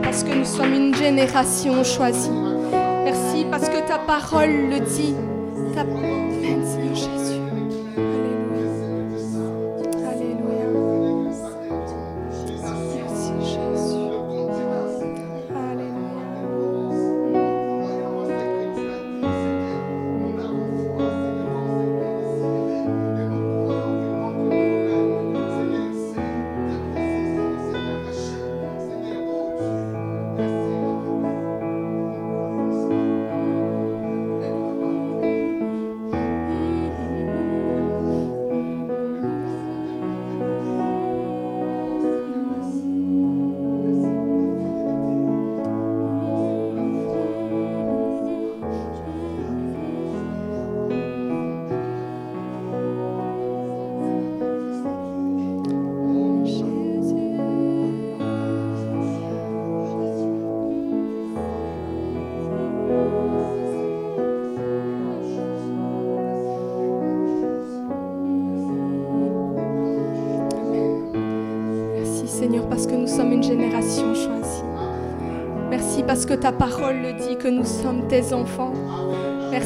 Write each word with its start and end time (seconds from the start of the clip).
Parce 0.00 0.22
que 0.24 0.32
nous 0.32 0.44
sommes 0.44 0.74
une 0.74 0.94
génération 0.94 1.82
choisie. 1.84 2.30
Merci 3.04 3.46
parce 3.50 3.68
que 3.68 3.86
ta 3.86 3.98
parole 3.98 4.70
le 4.70 4.80
dit. 4.80 5.14
Ta... 5.74 5.82
Seigneur 5.82 6.94
Jésus. 6.94 7.31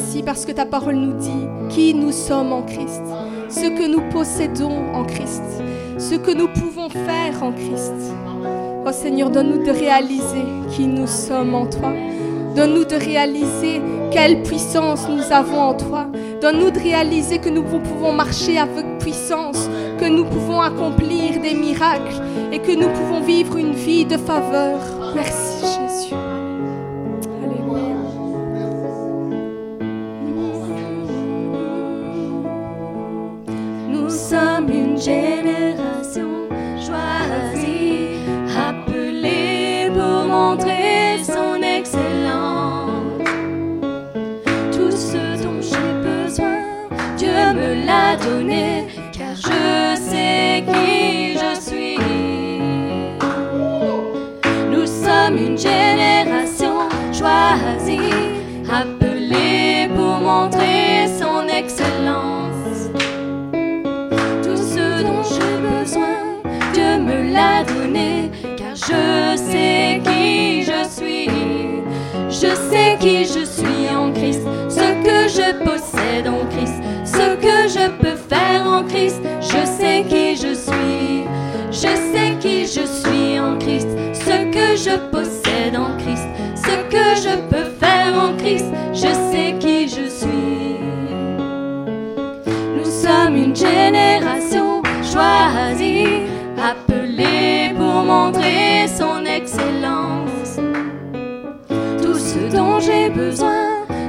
Merci 0.07 0.23
parce 0.23 0.45
que 0.45 0.53
ta 0.53 0.65
parole 0.65 0.95
nous 0.95 1.17
dit 1.17 1.47
qui 1.67 1.93
nous 1.93 2.13
sommes 2.13 2.53
en 2.53 2.61
Christ, 2.61 3.03
ce 3.49 3.67
que 3.67 3.85
nous 3.85 3.99
possédons 4.09 4.93
en 4.93 5.03
Christ, 5.03 5.43
ce 5.97 6.15
que 6.15 6.31
nous 6.31 6.47
pouvons 6.47 6.87
faire 6.87 7.43
en 7.43 7.51
Christ. 7.51 7.91
Oh 8.85 8.91
Seigneur, 8.93 9.29
donne-nous 9.29 9.65
de 9.65 9.69
réaliser 9.69 10.45
qui 10.71 10.87
nous 10.87 11.07
sommes 11.07 11.53
en 11.53 11.65
toi. 11.65 11.91
Donne-nous 12.55 12.85
de 12.85 12.95
réaliser 12.95 13.81
quelle 14.09 14.43
puissance 14.43 15.09
nous 15.09 15.29
avons 15.29 15.59
en 15.59 15.73
toi. 15.73 16.07
Donne-nous 16.41 16.71
de 16.71 16.79
réaliser 16.79 17.39
que 17.39 17.49
nous 17.49 17.63
pouvons 17.63 18.13
marcher 18.13 18.57
avec 18.57 18.99
puissance, 18.99 19.69
que 19.99 20.07
nous 20.07 20.23
pouvons 20.23 20.61
accomplir 20.61 21.41
des 21.41 21.53
miracles 21.53 22.21
et 22.53 22.59
que 22.59 22.71
nous 22.71 22.87
pouvons 22.91 23.19
vivre 23.19 23.57
une 23.57 23.73
vie 23.73 24.05
de 24.05 24.15
faveur. 24.15 24.79
Merci 25.13 25.46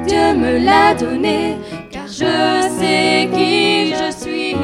Dieu 0.06 0.34
me 0.34 0.58
l'a 0.64 0.94
donné, 0.94 1.56
car 1.90 2.06
je 2.06 2.68
sais 2.78 3.28
qui 3.32 3.94
je 3.94 4.10
suis. 4.12 4.54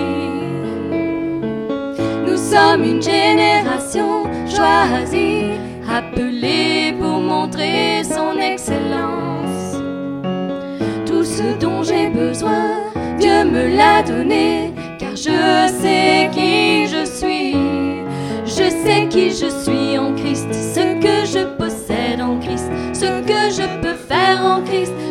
Nous 2.27 2.37
sommes 2.37 2.85
une 2.85 3.03
génération 3.03 4.25
choisie, 4.47 5.59
appelée 5.91 6.95
pour 7.01 7.21
montrer 7.21 8.03
son 8.05 8.39
excellence. 8.39 9.79
Tout 11.07 11.25
ce 11.25 11.59
dont 11.59 11.83
j'ai 11.83 12.09
besoin, 12.09 12.93
Dieu 13.19 13.45
me 13.45 13.75
l'a 13.77 14.03
donné, 14.03 14.75
car 14.99 15.17
je 15.17 15.73
sais 15.81 16.29
qui 16.33 16.87
je 16.87 17.05
suis. 17.07 17.57
Je 18.45 18.69
sais 18.85 19.09
qui 19.09 19.31
je 19.31 19.49
suis 19.49 19.64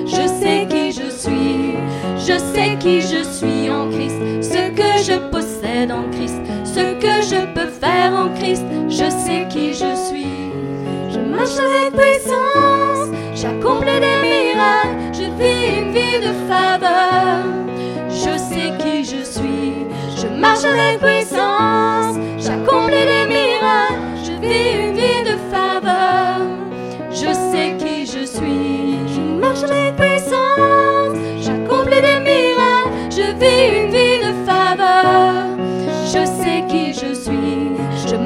Je 0.06 0.28
sais 0.28 0.68
qui 0.70 0.92
je 0.92 1.10
suis. 1.10 1.74
Je 2.26 2.38
sais 2.38 2.78
qui 2.80 3.02
je 3.02 3.22
suis 3.24 3.70
en 3.70 3.90
Christ, 3.90 4.16
ce 4.42 4.70
que 4.70 5.04
je 5.04 5.18
possède 5.30 5.92
en 5.92 6.10
Christ, 6.12 6.38
ce 6.64 6.94
que 6.94 7.22
je 7.22 7.46
peux 7.54 7.68
faire 7.68 8.14
en 8.14 8.30
Christ. 8.34 8.64
Je 8.88 9.10
sais 9.10 9.46
qui 9.50 9.74
je 9.74 9.94
suis. 10.08 10.52
Je 11.12 11.20
marche 11.20 11.58
avec 11.60 11.94
puissance, 11.94 13.10
j'accomplis 13.36 14.00
des 14.00 14.20
miracles, 14.28 14.98
je 15.12 15.24
vis 15.38 15.80
une 15.80 15.92
vie 15.92 16.20
de 16.20 16.34
faveur. 16.48 17.44
Je 18.10 18.38
sais 18.38 18.72
qui 18.80 19.04
je 19.04 19.24
suis, 19.26 19.86
je 20.16 20.28
marche 20.40 20.64
avec 20.64 21.00
puissance, 21.00 21.33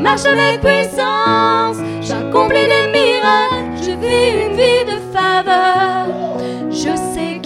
marche 0.07 0.25
avec 0.25 0.61
puissance, 0.61 1.77
j'accomplis 2.01 2.67
des 2.73 2.87
miracles, 2.97 3.77
je 3.83 3.91
vis 4.01 4.45
une 4.45 4.53
vie 4.55 4.85
de 4.85 4.97
faveur. 5.13 6.07
Je 6.71 6.95
sais 7.13 7.36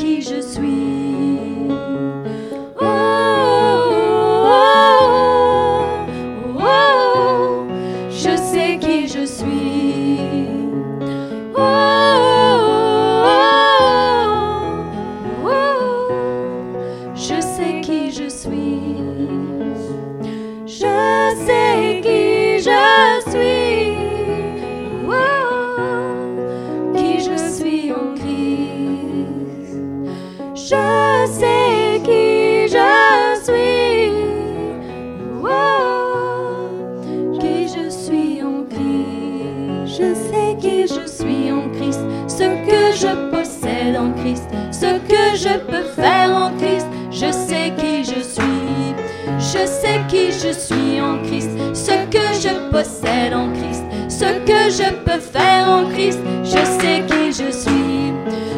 je 50.44 50.52
suis 50.52 51.00
en 51.00 51.22
Christ, 51.24 51.50
ce 51.74 51.92
que 52.10 52.26
je 52.42 52.72
possède 52.72 53.34
en 53.34 53.52
Christ, 53.54 53.84
ce 54.10 54.26
que 54.46 54.72
je 54.72 54.92
peux 55.06 55.20
faire 55.20 55.70
en 55.70 55.90
Christ, 55.90 56.20
je 56.44 56.64
sais 56.80 57.04
qui 57.08 57.32
je 57.32 57.52
suis. 57.52 57.92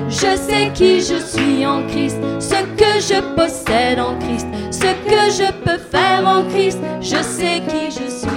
Je 0.09 0.38
sais 0.38 0.71
qui 0.74 1.01
je 1.01 1.18
suis 1.18 1.65
en 1.65 1.85
Christ, 1.88 2.18
ce 2.39 2.62
que 2.77 3.00
je 3.00 3.19
possède 3.35 4.00
en 4.00 4.18
Christ, 4.19 4.47
ce 4.71 4.91
que 5.09 5.24
je 5.31 5.51
peux 5.65 5.80
faire 5.80 6.25
en 6.25 6.44
Christ, 6.50 6.80
je 7.01 7.21
sais 7.21 7.62
qui 7.68 7.86
je 7.89 8.09
suis. 8.09 8.29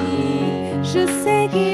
Je 0.82 1.06
sais 1.22 1.48
qui 1.52 1.65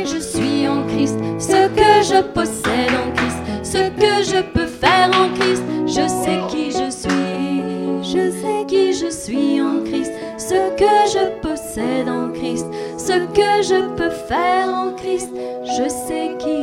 faire 14.32 14.68
en 14.74 14.92
Christ, 14.94 15.30
je 15.76 15.88
sais 15.90 16.30
qui 16.38 16.61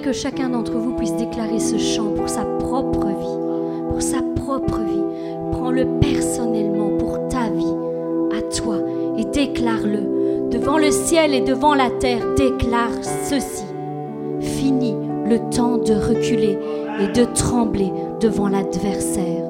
que 0.00 0.12
chacun 0.12 0.50
d'entre 0.50 0.78
vous 0.78 0.92
puisse 0.92 1.16
déclarer 1.16 1.58
ce 1.58 1.78
chant 1.78 2.10
pour 2.10 2.28
sa 2.28 2.44
propre 2.44 3.06
vie, 3.06 3.88
pour 3.88 4.02
sa 4.02 4.22
propre 4.36 4.80
vie. 4.80 5.52
Prends-le 5.52 5.86
personnellement 6.00 6.90
pour 6.98 7.28
ta 7.28 7.48
vie, 7.50 7.74
à 8.36 8.42
toi, 8.54 8.76
et 9.16 9.24
déclare-le. 9.24 10.50
Devant 10.50 10.78
le 10.78 10.90
ciel 10.90 11.34
et 11.34 11.40
devant 11.40 11.74
la 11.74 11.90
terre, 11.90 12.34
déclare 12.36 12.92
ceci. 13.24 13.64
Fini 14.40 14.94
le 15.26 15.38
temps 15.50 15.78
de 15.78 15.94
reculer 15.94 16.58
et 17.00 17.08
de 17.08 17.24
trembler 17.24 17.92
devant 18.20 18.48
l'adversaire. 18.48 19.47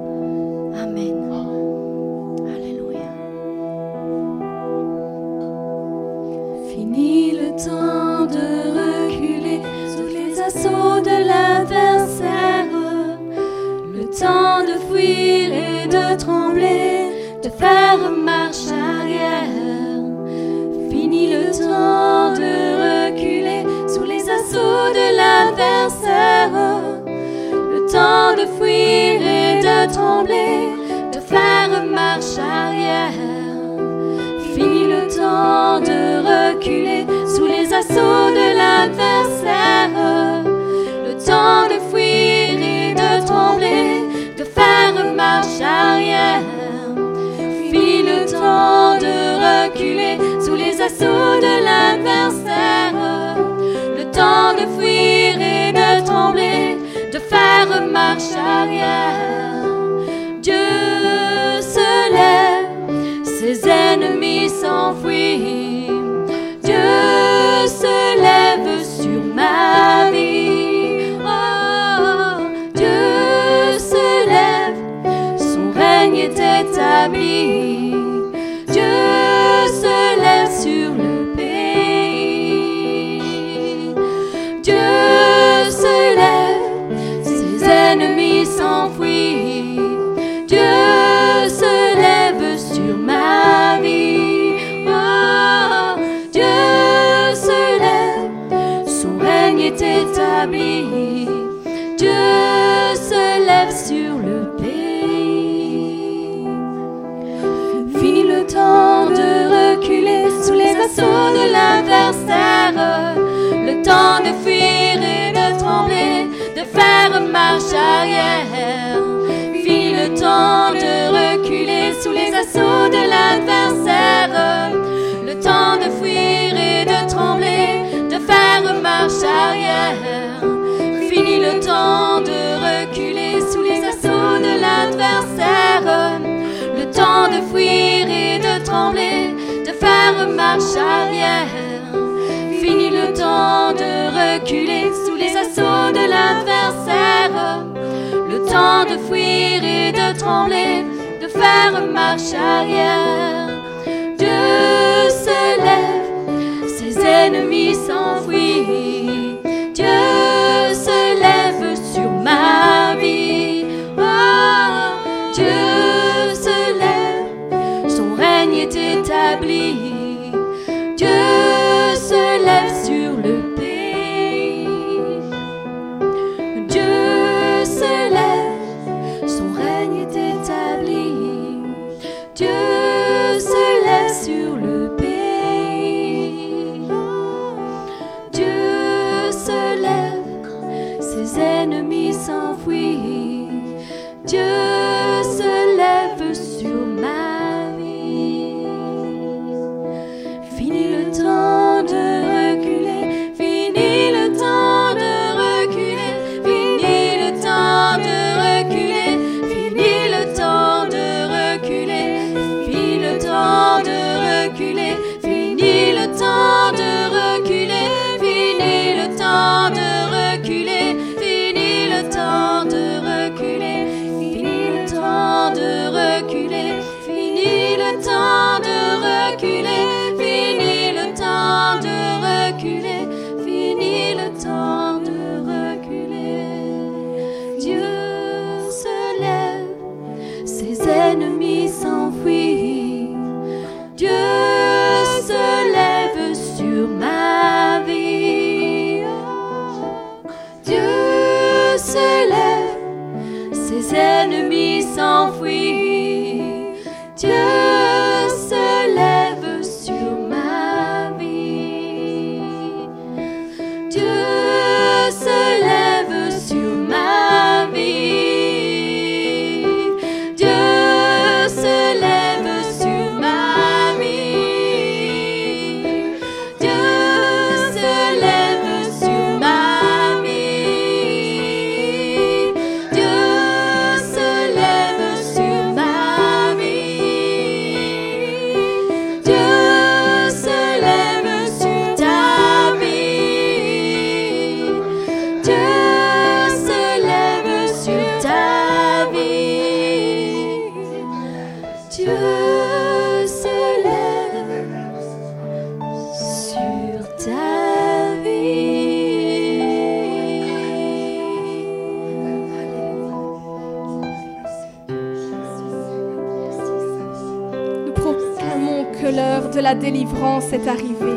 Est 320.53 320.69
arrivé. 320.69 321.15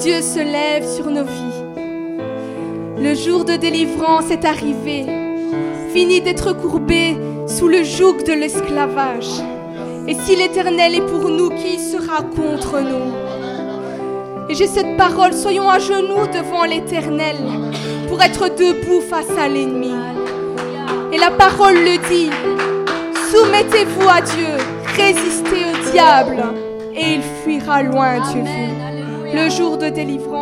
Dieu 0.00 0.20
se 0.22 0.38
lève 0.38 0.86
sur 0.86 1.10
nos 1.10 1.24
vies. 1.24 1.64
Le 2.98 3.14
jour 3.14 3.44
de 3.44 3.56
délivrance 3.56 4.30
est 4.30 4.44
arrivé. 4.44 5.04
Fini 5.92 6.20
d'être 6.20 6.54
courbé 6.54 7.16
sous 7.46 7.68
le 7.68 7.84
joug 7.84 8.24
de 8.26 8.32
l'esclavage. 8.32 9.30
Et 10.06 10.14
si 10.14 10.36
l'Éternel 10.36 10.94
est 10.94 11.06
pour 11.06 11.28
nous, 11.28 11.50
qui 11.50 11.78
sera 11.78 12.22
contre 12.22 12.80
nous? 12.80 13.12
Et 14.48 14.54
j'ai 14.54 14.66
cette 14.66 14.96
parole, 14.96 15.34
soyons 15.34 15.68
à 15.68 15.78
genoux 15.78 16.26
devant 16.32 16.64
l'Éternel 16.64 17.36
pour 18.08 18.22
être 18.22 18.48
debout 18.48 19.02
face 19.02 19.30
à 19.38 19.48
l'ennemi. 19.48 19.92
Et 21.12 21.18
la 21.18 21.30
parole 21.30 21.74
le 21.74 21.98
dit, 22.08 22.30
soumettez-vous 23.30 24.08
à 24.08 24.22
Dieu, 24.22 24.56
résistez 24.96 25.64
au 25.66 25.92
diable, 25.92 26.42
fuira 27.48 27.82
loin 27.82 28.20
vous. 28.40 29.34
Le 29.34 29.48
jour 29.48 29.78
de 29.78 29.88
délivrance 29.88 30.37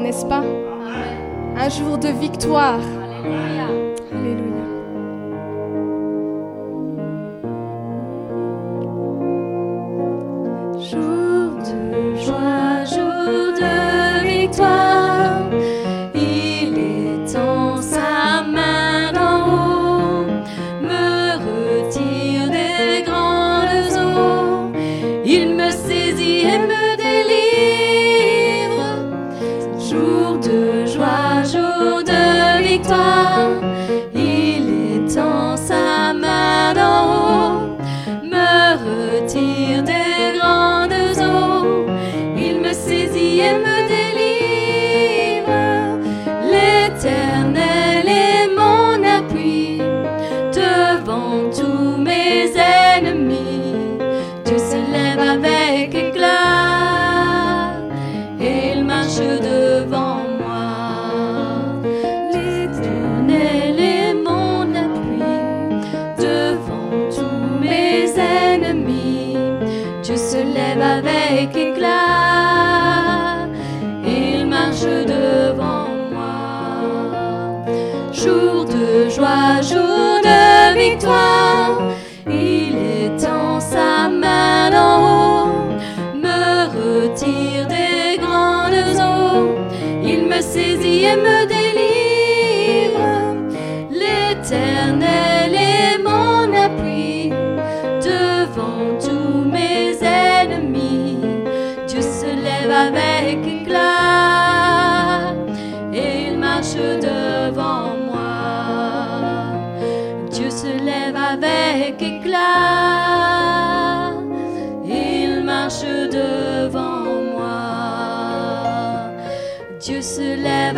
n'est-ce 0.00 0.26
pas? 0.26 0.42
Un 1.56 1.68
jour 1.68 1.98
de 1.98 2.08
victoire. 2.08 2.80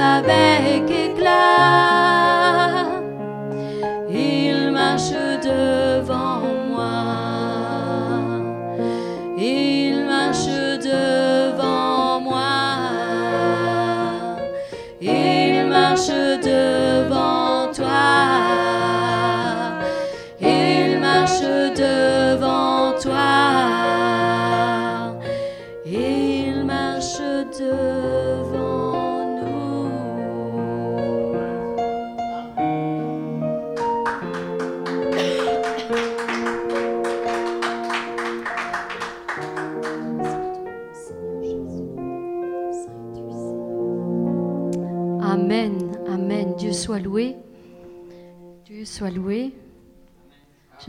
Se 0.00 0.22
lève 0.26 0.89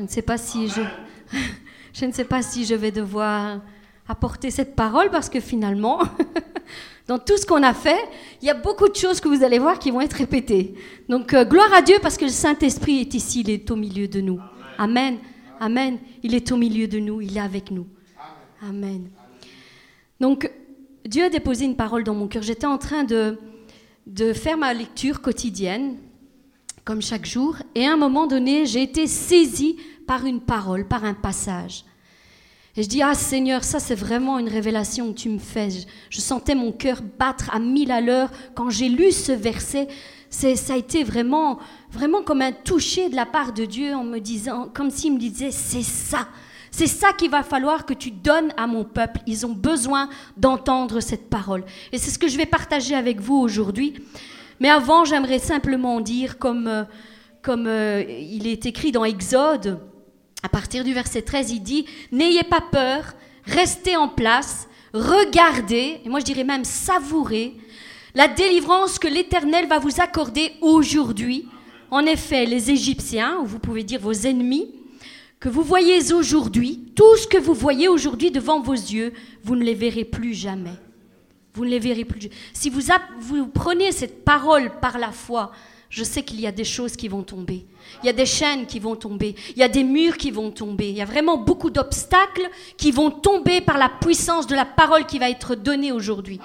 Je 0.01 0.05
ne 0.05 0.09
sais 0.09 0.23
pas 0.23 0.39
si 0.39 0.67
je, 0.67 0.81
je 1.93 2.05
ne 2.05 2.11
sais 2.11 2.23
pas 2.23 2.41
si 2.41 2.65
je 2.65 2.73
vais 2.73 2.89
devoir 2.89 3.61
apporter 4.07 4.49
cette 4.49 4.75
parole 4.75 5.11
parce 5.11 5.29
que 5.29 5.39
finalement, 5.39 5.99
dans 7.07 7.19
tout 7.19 7.37
ce 7.37 7.45
qu'on 7.45 7.61
a 7.61 7.75
fait, 7.75 7.99
il 8.41 8.47
y 8.47 8.49
a 8.49 8.55
beaucoup 8.55 8.89
de 8.89 8.95
choses 8.95 9.19
que 9.21 9.27
vous 9.27 9.43
allez 9.43 9.59
voir 9.59 9.77
qui 9.77 9.91
vont 9.91 10.01
être 10.01 10.13
répétées. 10.13 10.73
Donc 11.07 11.35
euh, 11.35 11.45
gloire 11.45 11.71
à 11.71 11.83
Dieu 11.83 11.97
parce 12.01 12.17
que 12.17 12.25
le 12.25 12.31
Saint-Esprit 12.31 13.01
est 13.01 13.13
ici, 13.13 13.41
il 13.41 13.51
est 13.51 13.69
au 13.69 13.75
milieu 13.75 14.07
de 14.07 14.21
nous. 14.21 14.39
Amen. 14.79 15.19
Amen. 15.59 15.99
Il 16.23 16.33
est 16.33 16.51
au 16.51 16.57
milieu 16.57 16.87
de 16.87 16.97
nous, 16.97 17.21
il 17.21 17.37
est 17.37 17.41
avec 17.41 17.69
nous. 17.69 17.85
Amen. 18.67 19.07
Donc 20.19 20.49
Dieu 21.05 21.25
a 21.25 21.29
déposé 21.29 21.65
une 21.65 21.75
parole 21.75 22.03
dans 22.03 22.15
mon 22.15 22.27
cœur. 22.27 22.41
J'étais 22.41 22.65
en 22.65 22.79
train 22.79 23.03
de 23.03 23.37
de 24.07 24.33
faire 24.33 24.57
ma 24.57 24.73
lecture 24.73 25.21
quotidienne, 25.21 25.97
comme 26.91 27.01
chaque 27.01 27.25
jour, 27.25 27.55
et 27.73 27.85
à 27.87 27.93
un 27.93 27.95
moment 27.95 28.27
donné, 28.27 28.65
j'ai 28.65 28.83
été 28.83 29.07
saisie 29.07 29.77
par 30.05 30.25
une 30.25 30.41
parole, 30.41 30.85
par 30.85 31.05
un 31.05 31.13
passage. 31.13 31.85
Et 32.75 32.83
je 32.83 32.89
dis, 32.89 33.01
ah 33.01 33.13
Seigneur, 33.13 33.63
ça 33.63 33.79
c'est 33.79 33.95
vraiment 33.95 34.39
une 34.39 34.49
révélation 34.49 35.13
que 35.13 35.17
tu 35.17 35.29
me 35.29 35.39
fais. 35.39 35.69
Je, 36.09 36.19
sentais 36.19 36.53
mon 36.53 36.73
cœur 36.73 37.01
battre 37.17 37.49
à 37.55 37.59
mille 37.59 37.93
à 37.93 38.01
l'heure 38.01 38.29
quand 38.55 38.69
j'ai 38.69 38.89
lu 38.89 39.13
ce 39.13 39.31
verset. 39.31 39.87
C'est, 40.29 40.57
ça 40.57 40.73
a 40.73 40.75
été 40.75 41.05
vraiment, 41.05 41.59
vraiment 41.91 42.23
comme 42.23 42.41
un 42.41 42.51
toucher 42.51 43.07
de 43.07 43.15
la 43.15 43.25
part 43.25 43.53
de 43.53 43.63
Dieu 43.63 43.95
en 43.95 44.03
me 44.03 44.19
disant, 44.19 44.69
comme 44.73 44.91
s'il 44.91 45.13
me 45.13 45.17
disait, 45.17 45.51
c'est 45.51 45.83
ça. 45.83 46.27
C'est 46.71 46.87
ça 46.87 47.13
qu'il 47.13 47.31
va 47.31 47.43
falloir 47.43 47.85
que 47.85 47.93
tu 47.93 48.11
donnes 48.11 48.51
à 48.57 48.67
mon 48.67 48.83
peuple. 48.83 49.21
Ils 49.27 49.45
ont 49.45 49.53
besoin 49.53 50.09
d'entendre 50.35 50.99
cette 50.99 51.29
parole. 51.29 51.63
Et 51.93 51.97
c'est 51.97 52.11
ce 52.11 52.19
que 52.19 52.27
je 52.27 52.35
vais 52.35 52.45
partager 52.45 52.95
avec 52.95 53.21
vous 53.21 53.37
aujourd'hui. 53.37 53.93
Mais 54.61 54.69
avant, 54.69 55.05
j'aimerais 55.05 55.39
simplement 55.39 56.01
dire, 56.01 56.37
comme, 56.37 56.67
euh, 56.67 56.83
euh, 57.47 58.03
il 58.07 58.45
est 58.45 58.67
écrit 58.67 58.91
dans 58.91 59.03
Exode, 59.03 59.79
à 60.43 60.49
partir 60.49 60.83
du 60.83 60.93
verset 60.93 61.23
13, 61.23 61.49
il 61.49 61.63
dit, 61.63 61.87
N'ayez 62.11 62.43
pas 62.43 62.61
peur, 62.61 63.13
restez 63.43 63.97
en 63.97 64.07
place, 64.07 64.67
regardez, 64.93 65.99
et 66.05 66.09
moi 66.09 66.19
je 66.19 66.25
dirais 66.25 66.43
même 66.43 66.63
savourez, 66.63 67.55
la 68.13 68.27
délivrance 68.27 68.99
que 68.99 69.07
l'Éternel 69.07 69.67
va 69.67 69.79
vous 69.79 69.99
accorder 69.99 70.51
aujourd'hui. 70.61 71.47
En 71.89 72.05
effet, 72.05 72.45
les 72.45 72.69
Égyptiens, 72.69 73.39
ou 73.41 73.47
vous 73.47 73.57
pouvez 73.57 73.83
dire 73.83 73.99
vos 73.99 74.13
ennemis, 74.13 74.75
que 75.39 75.49
vous 75.49 75.63
voyez 75.63 76.13
aujourd'hui, 76.13 76.83
tout 76.95 77.17
ce 77.17 77.25
que 77.25 77.39
vous 77.39 77.55
voyez 77.55 77.87
aujourd'hui 77.87 78.29
devant 78.29 78.61
vos 78.61 78.73
yeux, 78.73 79.11
vous 79.43 79.55
ne 79.55 79.63
les 79.63 79.73
verrez 79.73 80.05
plus 80.05 80.35
jamais. 80.35 80.77
Vous 81.53 81.65
ne 81.65 81.69
les 81.69 81.79
verrez 81.79 82.05
plus. 82.05 82.29
Si 82.53 82.69
vous, 82.69 83.47
prenez 83.47 83.91
cette 83.91 84.23
parole 84.23 84.71
par 84.79 84.97
la 84.97 85.11
foi, 85.11 85.51
je 85.89 86.05
sais 86.05 86.23
qu'il 86.23 86.39
y 86.39 86.47
a 86.47 86.51
des 86.53 86.63
choses 86.63 86.95
qui 86.95 87.09
vont 87.09 87.23
tomber. 87.23 87.65
Il 88.01 88.05
y 88.05 88.09
a 88.09 88.13
des 88.13 88.25
chaînes 88.25 88.65
qui 88.65 88.79
vont 88.79 88.95
tomber. 88.95 89.35
Il 89.49 89.57
y 89.57 89.63
a 89.63 89.67
des 89.67 89.83
murs 89.83 90.15
qui 90.15 90.31
vont 90.31 90.49
tomber. 90.51 90.89
Il 90.89 90.95
y 90.95 91.01
a 91.01 91.05
vraiment 91.05 91.37
beaucoup 91.37 91.69
d'obstacles 91.69 92.49
qui 92.77 92.91
vont 92.91 93.11
tomber 93.11 93.59
par 93.59 93.77
la 93.77 93.89
puissance 93.89 94.47
de 94.47 94.55
la 94.55 94.63
parole 94.63 95.05
qui 95.05 95.19
va 95.19 95.29
être 95.29 95.55
donnée 95.55 95.91
aujourd'hui. 95.91 96.39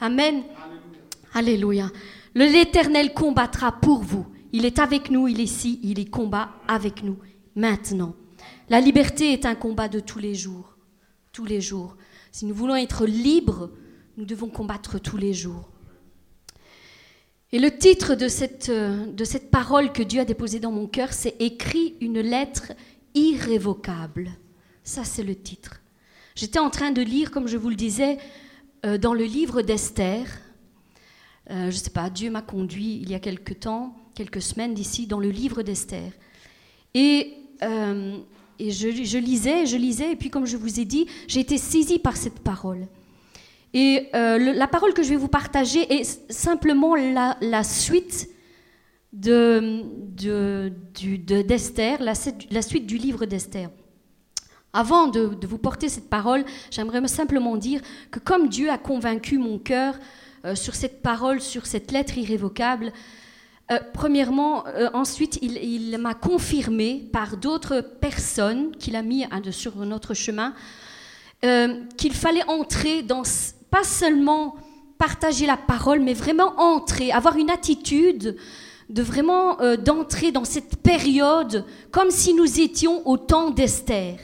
Amen. 0.00 0.42
Alléluia. 1.34 1.90
L'Éternel 2.34 3.14
combattra 3.14 3.72
pour 3.72 4.02
vous. 4.02 4.26
Il 4.52 4.64
est 4.64 4.80
avec 4.80 5.10
nous, 5.10 5.28
il 5.28 5.40
est 5.40 5.44
ici, 5.44 5.78
il 5.84 6.00
est 6.00 6.10
combat 6.10 6.50
avec 6.66 7.04
nous 7.04 7.18
maintenant. 7.54 8.14
La 8.68 8.80
liberté 8.80 9.32
est 9.32 9.46
un 9.46 9.54
combat 9.54 9.88
de 9.88 10.00
tous 10.00 10.18
les 10.18 10.34
jours. 10.34 10.76
Tous 11.32 11.44
les 11.44 11.60
jours. 11.60 11.96
Si 12.32 12.46
nous 12.46 12.54
voulons 12.54 12.76
être 12.76 13.06
libres, 13.06 13.70
nous 14.18 14.24
devons 14.24 14.48
combattre 14.48 14.98
tous 14.98 15.16
les 15.16 15.32
jours. 15.32 15.70
Et 17.52 17.60
le 17.60 17.70
titre 17.78 18.16
de 18.16 18.28
cette, 18.28 18.70
de 18.70 19.24
cette 19.24 19.50
parole 19.50 19.92
que 19.92 20.02
Dieu 20.02 20.20
a 20.20 20.24
déposée 20.24 20.58
dans 20.58 20.72
mon 20.72 20.86
cœur, 20.86 21.12
c'est 21.12 21.36
Écrit 21.40 21.94
une 22.00 22.20
lettre 22.20 22.72
irrévocable. 23.14 24.32
Ça, 24.82 25.04
c'est 25.04 25.22
le 25.22 25.36
titre. 25.36 25.80
J'étais 26.34 26.58
en 26.58 26.68
train 26.68 26.90
de 26.90 27.00
lire, 27.00 27.30
comme 27.30 27.46
je 27.46 27.56
vous 27.56 27.70
le 27.70 27.76
disais, 27.76 28.18
euh, 28.84 28.98
dans 28.98 29.14
le 29.14 29.24
livre 29.24 29.62
d'Esther. 29.62 30.26
Euh, 31.50 31.62
je 31.70 31.76
ne 31.76 31.82
sais 31.82 31.90
pas, 31.90 32.10
Dieu 32.10 32.30
m'a 32.30 32.42
conduit 32.42 32.98
il 33.00 33.08
y 33.08 33.14
a 33.14 33.20
quelque 33.20 33.54
temps, 33.54 33.96
quelques 34.14 34.42
semaines 34.42 34.74
d'ici, 34.74 35.06
dans 35.06 35.20
le 35.20 35.30
livre 35.30 35.62
d'Esther. 35.62 36.12
Et 36.92 37.34
euh, 37.62 38.18
et 38.60 38.72
je, 38.72 39.04
je, 39.04 39.18
lisais, 39.18 39.66
je 39.66 39.76
lisais, 39.76 40.12
et 40.12 40.16
puis 40.16 40.30
comme 40.30 40.44
je 40.44 40.56
vous 40.56 40.80
ai 40.80 40.84
dit, 40.84 41.06
j'ai 41.28 41.40
été 41.40 41.58
saisie 41.58 42.00
par 42.00 42.16
cette 42.16 42.40
parole. 42.40 42.88
Et 43.74 44.08
euh, 44.14 44.38
la 44.54 44.66
parole 44.66 44.94
que 44.94 45.02
je 45.02 45.10
vais 45.10 45.16
vous 45.16 45.28
partager 45.28 45.92
est 45.92 46.32
simplement 46.32 46.94
la, 46.94 47.64
suite 47.64 48.28
de, 49.12 49.82
de, 50.16 50.72
de, 50.94 52.04
la, 52.50 52.62
suite 52.62 52.86
du 52.86 52.96
livre 52.96 53.26
d'Esther. 53.26 53.68
Avant 54.72 55.08
de, 55.08 55.36
vous 55.46 55.58
porter 55.58 55.88
cette 55.88 56.08
parole, 56.08 56.44
j'aimerais 56.70 57.06
simplement 57.08 57.56
dire 57.56 57.80
que 58.10 58.20
comme 58.20 58.48
Dieu 58.48 58.70
a 58.70 58.78
convaincu 58.78 59.38
mon 59.38 59.58
cœur 59.58 59.98
euh, 60.44 60.54
sur 60.54 60.74
cette 60.74 61.02
parole, 61.02 61.40
sur 61.40 61.66
cette 61.66 61.90
lettre 61.90 62.16
irrévocable, 62.16 62.92
euh, 63.70 63.78
premièrement, 63.92 64.64
ensuite, 64.94 65.38
il, 65.42 65.98
m'a 65.98 66.14
confirmé 66.14 67.06
par 67.12 67.36
d'autres 67.36 67.82
personnes 67.82 68.74
qu'il 68.76 68.96
a 68.96 69.02
mis 69.02 69.26
sur 69.50 69.76
notre 69.84 70.14
chemin 70.14 70.54
qu'il 71.40 72.14
fallait 72.14 72.48
entrer 72.48 73.02
dans, 73.02 73.22
pas 73.70 73.84
seulement 73.84 74.56
partager 74.98 75.46
la 75.46 75.56
parole, 75.56 76.00
mais 76.00 76.14
vraiment 76.14 76.58
entrer, 76.58 77.12
avoir 77.12 77.36
une 77.36 77.50
attitude 77.50 78.36
de 78.88 79.02
vraiment 79.02 79.60
euh, 79.60 79.76
d'entrer 79.76 80.32
dans 80.32 80.44
cette 80.44 80.76
période 80.76 81.64
comme 81.90 82.10
si 82.10 82.34
nous 82.34 82.60
étions 82.60 83.06
au 83.06 83.16
temps 83.16 83.50
d'Esther. 83.50 84.18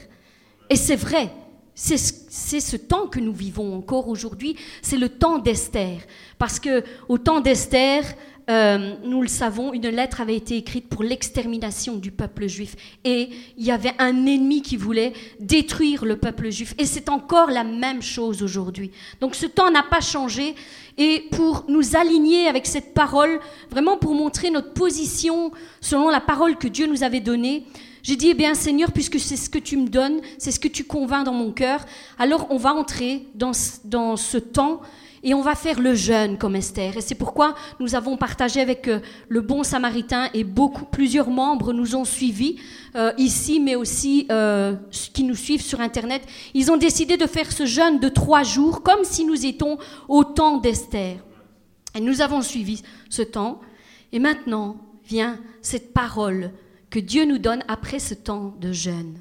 Et 0.69 0.75
c'est 0.75 0.95
vrai, 0.95 1.31
c'est 1.75 1.97
ce 1.97 2.75
temps 2.77 3.07
que 3.07 3.19
nous 3.19 3.33
vivons 3.33 3.75
encore 3.77 4.07
aujourd'hui, 4.07 4.55
c'est 4.81 4.97
le 4.97 5.09
temps 5.09 5.37
d'Esther. 5.37 5.99
Parce 6.37 6.59
que 6.59 6.83
au 7.07 7.17
temps 7.17 7.41
d'Esther, 7.41 8.03
euh, 8.49 8.93
nous 9.03 9.21
le 9.21 9.27
savons, 9.27 9.73
une 9.73 9.87
lettre 9.87 10.21
avait 10.21 10.35
été 10.35 10.57
écrite 10.57 10.87
pour 10.87 11.03
l'extermination 11.03 11.95
du 11.95 12.11
peuple 12.11 12.47
juif. 12.47 12.75
Et 13.03 13.29
il 13.57 13.65
y 13.65 13.71
avait 13.71 13.93
un 13.97 14.25
ennemi 14.25 14.61
qui 14.61 14.77
voulait 14.77 15.13
détruire 15.39 16.05
le 16.05 16.17
peuple 16.17 16.51
juif. 16.51 16.75
Et 16.77 16.85
c'est 16.85 17.09
encore 17.09 17.49
la 17.49 17.63
même 17.63 18.01
chose 18.01 18.43
aujourd'hui. 18.43 18.91
Donc 19.19 19.35
ce 19.35 19.47
temps 19.47 19.71
n'a 19.71 19.83
pas 19.83 20.01
changé. 20.01 20.55
Et 20.97 21.25
pour 21.31 21.65
nous 21.67 21.95
aligner 21.95 22.47
avec 22.47 22.67
cette 22.67 22.93
parole, 22.93 23.39
vraiment 23.71 23.97
pour 23.97 24.13
montrer 24.13 24.51
notre 24.51 24.73
position 24.73 25.51
selon 25.81 26.09
la 26.09 26.21
parole 26.21 26.57
que 26.57 26.67
Dieu 26.67 26.87
nous 26.87 27.03
avait 27.03 27.19
donnée, 27.19 27.65
j'ai 28.03 28.15
dit, 28.15 28.29
eh 28.29 28.33
bien 28.35 28.53
Seigneur, 28.53 28.91
puisque 28.91 29.19
c'est 29.19 29.35
ce 29.35 29.49
que 29.49 29.57
tu 29.57 29.77
me 29.77 29.87
donnes, 29.87 30.21
c'est 30.37 30.51
ce 30.51 30.59
que 30.59 30.67
tu 30.67 30.83
convaincs 30.83 31.25
dans 31.25 31.33
mon 31.33 31.51
cœur, 31.51 31.83
alors 32.19 32.45
on 32.51 32.57
va 32.57 32.71
entrer 32.71 33.25
dans, 33.33 33.51
dans 33.83 34.15
ce 34.15 34.37
temps 34.37 34.81
et 35.25 35.33
on 35.33 35.41
va 35.41 35.55
faire 35.55 35.79
le 35.81 35.95
jeûne 35.95 36.37
comme 36.37 36.55
Esther. 36.55 36.95
Et 36.95 37.01
c'est 37.01 37.15
pourquoi 37.15 37.55
nous 37.79 37.95
avons 37.95 38.15
partagé 38.15 38.61
avec 38.61 38.87
euh, 38.87 38.99
le 39.27 39.41
bon 39.41 39.63
samaritain 39.63 40.29
et 40.35 40.43
beaucoup, 40.43 40.85
plusieurs 40.85 41.31
membres 41.31 41.73
nous 41.73 41.95
ont 41.95 42.05
suivis 42.05 42.57
euh, 42.95 43.11
ici, 43.17 43.59
mais 43.59 43.75
aussi 43.75 44.27
euh, 44.31 44.75
qui 44.91 45.23
nous 45.23 45.35
suivent 45.35 45.63
sur 45.63 45.81
Internet. 45.81 46.21
Ils 46.53 46.71
ont 46.71 46.77
décidé 46.77 47.17
de 47.17 47.25
faire 47.25 47.51
ce 47.51 47.65
jeûne 47.65 47.99
de 47.99 48.07
trois 48.07 48.43
jours, 48.43 48.83
comme 48.83 49.03
si 49.03 49.25
nous 49.25 49.47
étions 49.47 49.79
au 50.07 50.23
temps 50.23 50.57
d'Esther. 50.57 51.17
Et 51.95 52.01
nous 52.01 52.21
avons 52.21 52.43
suivi 52.43 52.83
ce 53.09 53.23
temps. 53.23 53.61
Et 54.11 54.19
maintenant 54.19 54.77
vient 55.07 55.39
cette 55.63 55.91
parole 55.91 56.51
que 56.91 56.99
Dieu 56.99 57.25
nous 57.25 57.39
donne 57.39 57.63
après 57.67 57.97
ce 57.97 58.13
temps 58.13 58.53
de 58.61 58.71
jeûne. 58.71 59.19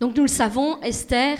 Donc 0.00 0.16
nous 0.16 0.22
le 0.22 0.28
savons, 0.28 0.80
Esther 0.80 1.36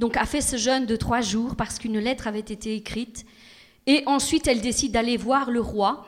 donc 0.00 0.16
a 0.16 0.24
fait 0.24 0.40
ce 0.40 0.56
jeûne 0.56 0.86
de 0.86 0.96
trois 0.96 1.20
jours 1.20 1.54
parce 1.54 1.78
qu'une 1.78 1.98
lettre 1.98 2.26
avait 2.26 2.40
été 2.40 2.74
écrite. 2.74 3.26
Et 3.86 4.02
ensuite, 4.06 4.48
elle 4.48 4.62
décide 4.62 4.92
d'aller 4.92 5.18
voir 5.18 5.50
le 5.50 5.60
roi, 5.60 6.06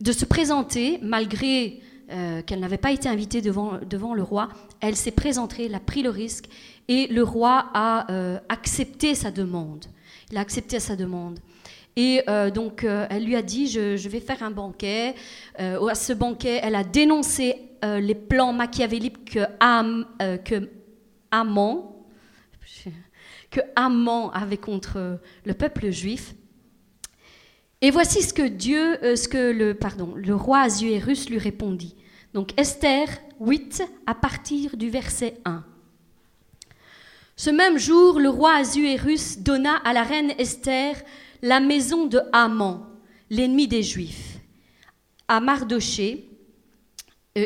de 0.00 0.10
se 0.10 0.24
présenter, 0.24 0.98
malgré 1.02 1.80
euh, 2.10 2.42
qu'elle 2.42 2.58
n'avait 2.58 2.78
pas 2.78 2.90
été 2.90 3.08
invitée 3.08 3.40
devant, 3.40 3.78
devant 3.88 4.12
le 4.12 4.24
roi. 4.24 4.48
Elle 4.80 4.96
s'est 4.96 5.12
présentée, 5.12 5.66
elle 5.66 5.76
a 5.76 5.80
pris 5.80 6.02
le 6.02 6.10
risque, 6.10 6.46
et 6.88 7.06
le 7.06 7.22
roi 7.22 7.70
a 7.74 8.10
euh, 8.10 8.40
accepté 8.48 9.14
sa 9.14 9.30
demande. 9.30 9.84
Il 10.32 10.36
a 10.36 10.40
accepté 10.40 10.80
sa 10.80 10.96
demande. 10.96 11.38
Et 11.94 12.22
euh, 12.28 12.50
donc, 12.50 12.84
elle 12.84 13.24
lui 13.24 13.36
a 13.36 13.42
dit, 13.42 13.68
je, 13.68 14.08
vais 14.08 14.20
faire 14.20 14.42
un 14.42 14.50
banquet. 14.50 15.14
à 15.56 15.94
ce 15.94 16.12
banquet, 16.12 16.60
elle 16.62 16.74
a 16.74 16.84
dénoncé 16.84 17.56
les 17.82 18.14
plans 18.14 18.52
machiavéliques 18.52 19.32
que, 19.32 19.40
Am, 19.60 20.06
que 20.44 20.68
Amon, 21.30 21.98
que 23.50 23.60
Amman 23.76 24.30
avait 24.30 24.56
contre 24.56 25.18
le 25.44 25.54
peuple 25.54 25.90
juif. 25.90 26.34
Et 27.80 27.90
voici 27.90 28.22
ce 28.22 28.34
que 28.34 28.46
Dieu, 28.46 29.02
euh, 29.04 29.16
ce 29.16 29.28
que 29.28 29.52
le, 29.52 29.74
pardon, 29.74 30.12
le 30.16 30.34
roi 30.34 30.60
Azuérus 30.60 31.30
lui 31.30 31.38
répondit. 31.38 31.94
Donc 32.34 32.58
Esther 32.58 33.08
8 33.40 33.82
à 34.06 34.14
partir 34.14 34.76
du 34.76 34.90
verset 34.90 35.40
1. 35.44 35.64
Ce 37.36 37.50
même 37.50 37.78
jour, 37.78 38.18
le 38.18 38.28
roi 38.28 38.56
Azuérus 38.56 39.38
donna 39.38 39.76
à 39.84 39.92
la 39.92 40.02
reine 40.02 40.32
Esther 40.38 40.96
la 41.40 41.60
maison 41.60 42.06
de 42.06 42.20
Haman, 42.32 42.84
l'ennemi 43.30 43.68
des 43.68 43.84
Juifs, 43.84 44.38
à 45.28 45.40
Mardoché, 45.40 46.24
euh, 46.24 46.27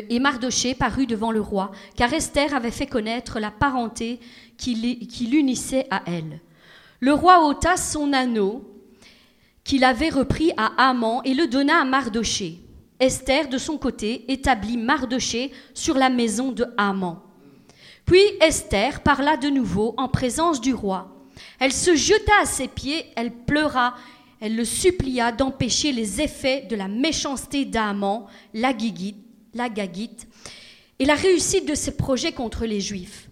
et 0.09 0.19
Mardoché 0.19 0.75
parut 0.75 1.07
devant 1.07 1.31
le 1.31 1.41
roi, 1.41 1.71
car 1.95 2.13
Esther 2.13 2.53
avait 2.53 2.71
fait 2.71 2.87
connaître 2.87 3.39
la 3.39 3.51
parenté 3.51 4.19
qui 4.57 5.27
l'unissait 5.29 5.87
à 5.91 6.03
elle. 6.05 6.39
Le 6.99 7.13
roi 7.13 7.45
ôta 7.45 7.75
son 7.75 8.13
anneau 8.13 8.63
qu'il 9.63 9.83
avait 9.83 10.09
repris 10.09 10.51
à 10.57 10.89
Haman 10.89 11.21
et 11.25 11.33
le 11.33 11.47
donna 11.47 11.81
à 11.81 11.85
Mardoché. 11.85 12.59
Esther, 12.99 13.49
de 13.49 13.57
son 13.57 13.77
côté, 13.77 14.23
établit 14.31 14.77
Mardoché 14.77 15.51
sur 15.73 15.97
la 15.97 16.09
maison 16.09 16.51
de 16.51 16.65
Haman. 16.77 17.19
Puis 18.05 18.21
Esther 18.41 19.01
parla 19.01 19.37
de 19.37 19.49
nouveau 19.49 19.93
en 19.97 20.07
présence 20.07 20.61
du 20.61 20.73
roi. 20.73 21.09
Elle 21.59 21.73
se 21.73 21.95
jeta 21.95 22.33
à 22.41 22.45
ses 22.45 22.67
pieds, 22.67 23.05
elle 23.15 23.31
pleura, 23.31 23.95
elle 24.39 24.55
le 24.55 24.65
supplia 24.65 25.31
d'empêcher 25.31 25.91
les 25.91 26.21
effets 26.21 26.67
de 26.69 26.75
la 26.75 26.87
méchanceté 26.87 27.65
d'Haman, 27.65 28.25
la 28.53 28.73
Gagite, 29.69 30.27
et 30.99 31.05
la 31.05 31.15
réussite 31.15 31.67
de 31.67 31.75
ses 31.75 31.97
projets 31.97 32.31
contre 32.31 32.65
les 32.65 32.81
Juifs. 32.81 33.29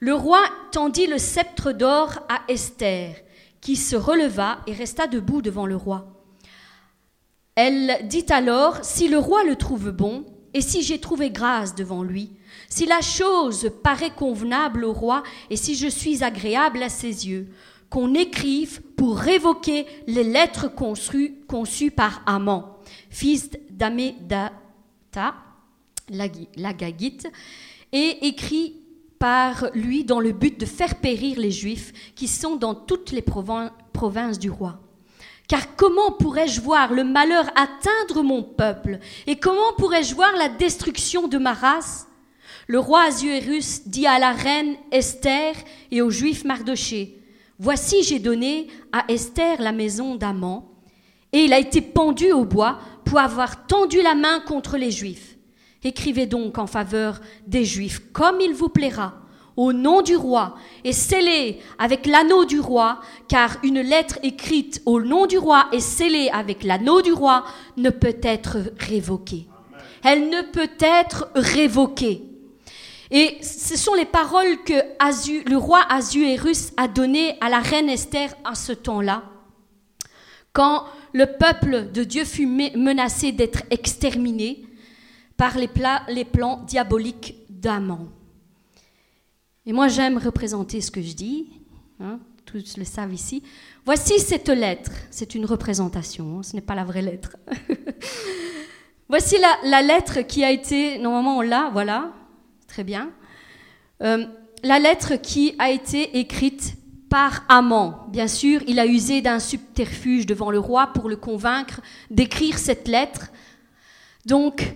Le 0.00 0.14
roi 0.14 0.40
tendit 0.70 1.06
le 1.06 1.18
sceptre 1.18 1.72
d'or 1.72 2.20
à 2.28 2.42
Esther, 2.48 3.14
qui 3.60 3.76
se 3.76 3.96
releva 3.96 4.60
et 4.66 4.72
resta 4.72 5.06
debout 5.06 5.42
devant 5.42 5.66
le 5.66 5.76
roi. 5.76 6.06
Elle 7.56 8.06
dit 8.06 8.26
alors, 8.30 8.84
Si 8.84 9.08
le 9.08 9.18
roi 9.18 9.42
le 9.44 9.56
trouve 9.56 9.90
bon, 9.90 10.24
et 10.54 10.60
si 10.60 10.82
j'ai 10.82 11.00
trouvé 11.00 11.30
grâce 11.30 11.74
devant 11.74 12.02
lui, 12.02 12.30
si 12.68 12.86
la 12.86 13.00
chose 13.00 13.70
paraît 13.82 14.14
convenable 14.14 14.84
au 14.84 14.92
roi, 14.92 15.22
et 15.50 15.56
si 15.56 15.74
je 15.74 15.88
suis 15.88 16.22
agréable 16.22 16.82
à 16.82 16.88
ses 16.88 17.28
yeux, 17.28 17.48
qu'on 17.90 18.14
écrive 18.14 18.82
pour 18.96 19.18
révoquer 19.18 19.86
les 20.06 20.24
lettres 20.24 20.68
conçues, 20.68 21.90
par 21.90 22.22
Amman, 22.26 22.76
fils 23.10 23.50
d'Amédata, 23.70 24.52
l'Agagite, 26.10 27.28
et 27.92 28.26
écrit 28.26 28.76
par 29.18 29.66
lui 29.74 30.04
dans 30.04 30.20
le 30.20 30.32
but 30.32 30.58
de 30.60 30.66
faire 30.66 30.96
périr 30.96 31.38
les 31.38 31.50
Juifs 31.50 31.92
qui 32.14 32.28
sont 32.28 32.56
dans 32.56 32.74
toutes 32.74 33.10
les 33.10 33.22
provinces 33.22 34.38
du 34.38 34.50
roi. 34.50 34.80
Car 35.48 35.76
comment 35.76 36.12
pourrais-je 36.12 36.60
voir 36.60 36.92
le 36.92 37.04
malheur 37.04 37.46
atteindre 37.56 38.22
mon 38.22 38.42
peuple? 38.42 38.98
Et 39.26 39.36
comment 39.36 39.72
pourrais-je 39.78 40.14
voir 40.14 40.36
la 40.36 40.50
destruction 40.50 41.26
de 41.26 41.38
ma 41.38 41.54
race? 41.54 42.06
Le 42.66 42.78
roi 42.78 43.04
Azuérus 43.04 43.88
dit 43.88 44.06
à 44.06 44.18
la 44.18 44.32
reine 44.32 44.76
Esther 44.92 45.54
et 45.90 46.02
aux 46.02 46.10
Juifs 46.10 46.44
Mardoché, 46.44 47.18
Voici 47.58 48.02
j'ai 48.02 48.18
donné 48.18 48.68
à 48.92 49.10
Esther 49.10 49.60
la 49.60 49.72
maison 49.72 50.16
d'Aman, 50.16 50.64
et 51.32 51.40
il 51.40 51.52
a 51.52 51.58
été 51.58 51.80
pendu 51.80 52.30
au 52.30 52.44
bois 52.44 52.78
pour 53.04 53.18
avoir 53.18 53.66
tendu 53.66 54.02
la 54.02 54.14
main 54.14 54.40
contre 54.40 54.76
les 54.76 54.90
Juifs. 54.90 55.37
Écrivez 55.84 56.26
donc 56.26 56.58
en 56.58 56.66
faveur 56.66 57.20
des 57.46 57.64
Juifs 57.64 58.00
comme 58.12 58.40
il 58.40 58.52
vous 58.52 58.68
plaira, 58.68 59.14
au 59.56 59.72
nom 59.72 60.02
du 60.02 60.16
roi, 60.16 60.54
et 60.84 60.92
scellez 60.92 61.58
avec 61.78 62.06
l'anneau 62.06 62.44
du 62.44 62.60
roi, 62.60 63.00
car 63.26 63.58
une 63.62 63.80
lettre 63.80 64.18
écrite 64.22 64.80
au 64.86 65.00
nom 65.00 65.26
du 65.26 65.36
roi 65.36 65.66
et 65.72 65.80
scellée 65.80 66.30
avec 66.32 66.62
l'anneau 66.62 67.02
du 67.02 67.12
roi 67.12 67.44
ne 67.76 67.90
peut 67.90 68.16
être 68.22 68.58
révoquée. 68.78 69.46
Elle 70.04 70.30
ne 70.30 70.42
peut 70.42 70.70
être 70.78 71.28
révoquée. 71.34 72.22
Et 73.10 73.38
ce 73.42 73.76
sont 73.76 73.94
les 73.94 74.04
paroles 74.04 74.62
que 74.64 74.74
le 75.50 75.56
roi 75.56 75.80
Azuérus 75.88 76.72
a 76.76 76.86
données 76.86 77.36
à 77.40 77.48
la 77.48 77.58
reine 77.58 77.88
Esther 77.88 78.34
à 78.44 78.54
ce 78.54 78.72
temps-là, 78.72 79.24
quand 80.52 80.84
le 81.12 81.26
peuple 81.26 81.90
de 81.92 82.04
Dieu 82.04 82.24
fut 82.24 82.46
menacé 82.46 83.32
d'être 83.32 83.62
exterminé 83.70 84.67
par 85.38 85.56
les, 85.56 86.24
plans 86.24 86.64
diaboliques 86.66 87.36
d'Aman. 87.48 88.10
Et 89.64 89.72
moi, 89.72 89.88
j'aime 89.88 90.18
représenter 90.18 90.80
ce 90.80 90.90
que 90.90 91.00
je 91.00 91.14
dis. 91.14 91.46
Hein, 92.00 92.18
tous 92.44 92.76
le 92.76 92.84
savent 92.84 93.14
ici. 93.14 93.42
Voici 93.86 94.18
cette 94.18 94.48
lettre. 94.48 94.90
C'est 95.10 95.34
une 95.34 95.46
représentation, 95.46 96.38
hein, 96.38 96.42
ce 96.42 96.56
n'est 96.56 96.60
pas 96.60 96.74
la 96.74 96.84
vraie 96.84 97.02
lettre. 97.02 97.36
Voici 99.08 99.36
la, 99.62 99.80
lettre 99.80 100.20
qui 100.22 100.44
a 100.44 100.50
été, 100.50 100.98
normalement 100.98 101.38
on 101.38 101.40
l'a, 101.40 101.70
voilà, 101.72 102.12
très 102.66 102.84
bien. 102.84 103.10
Euh, 104.02 104.26
la 104.62 104.78
lettre 104.78 105.14
qui 105.16 105.54
a 105.58 105.70
été 105.70 106.18
écrite 106.18 106.74
par 107.08 107.44
Amant. 107.48 108.06
Bien 108.10 108.28
sûr, 108.28 108.60
il 108.66 108.78
a 108.78 108.86
usé 108.86 109.22
d'un 109.22 109.38
subterfuge 109.38 110.26
devant 110.26 110.50
le 110.50 110.58
roi 110.58 110.88
pour 110.88 111.08
le 111.08 111.16
convaincre 111.16 111.80
d'écrire 112.10 112.58
cette 112.58 112.88
lettre. 112.88 113.30
Donc, 114.26 114.74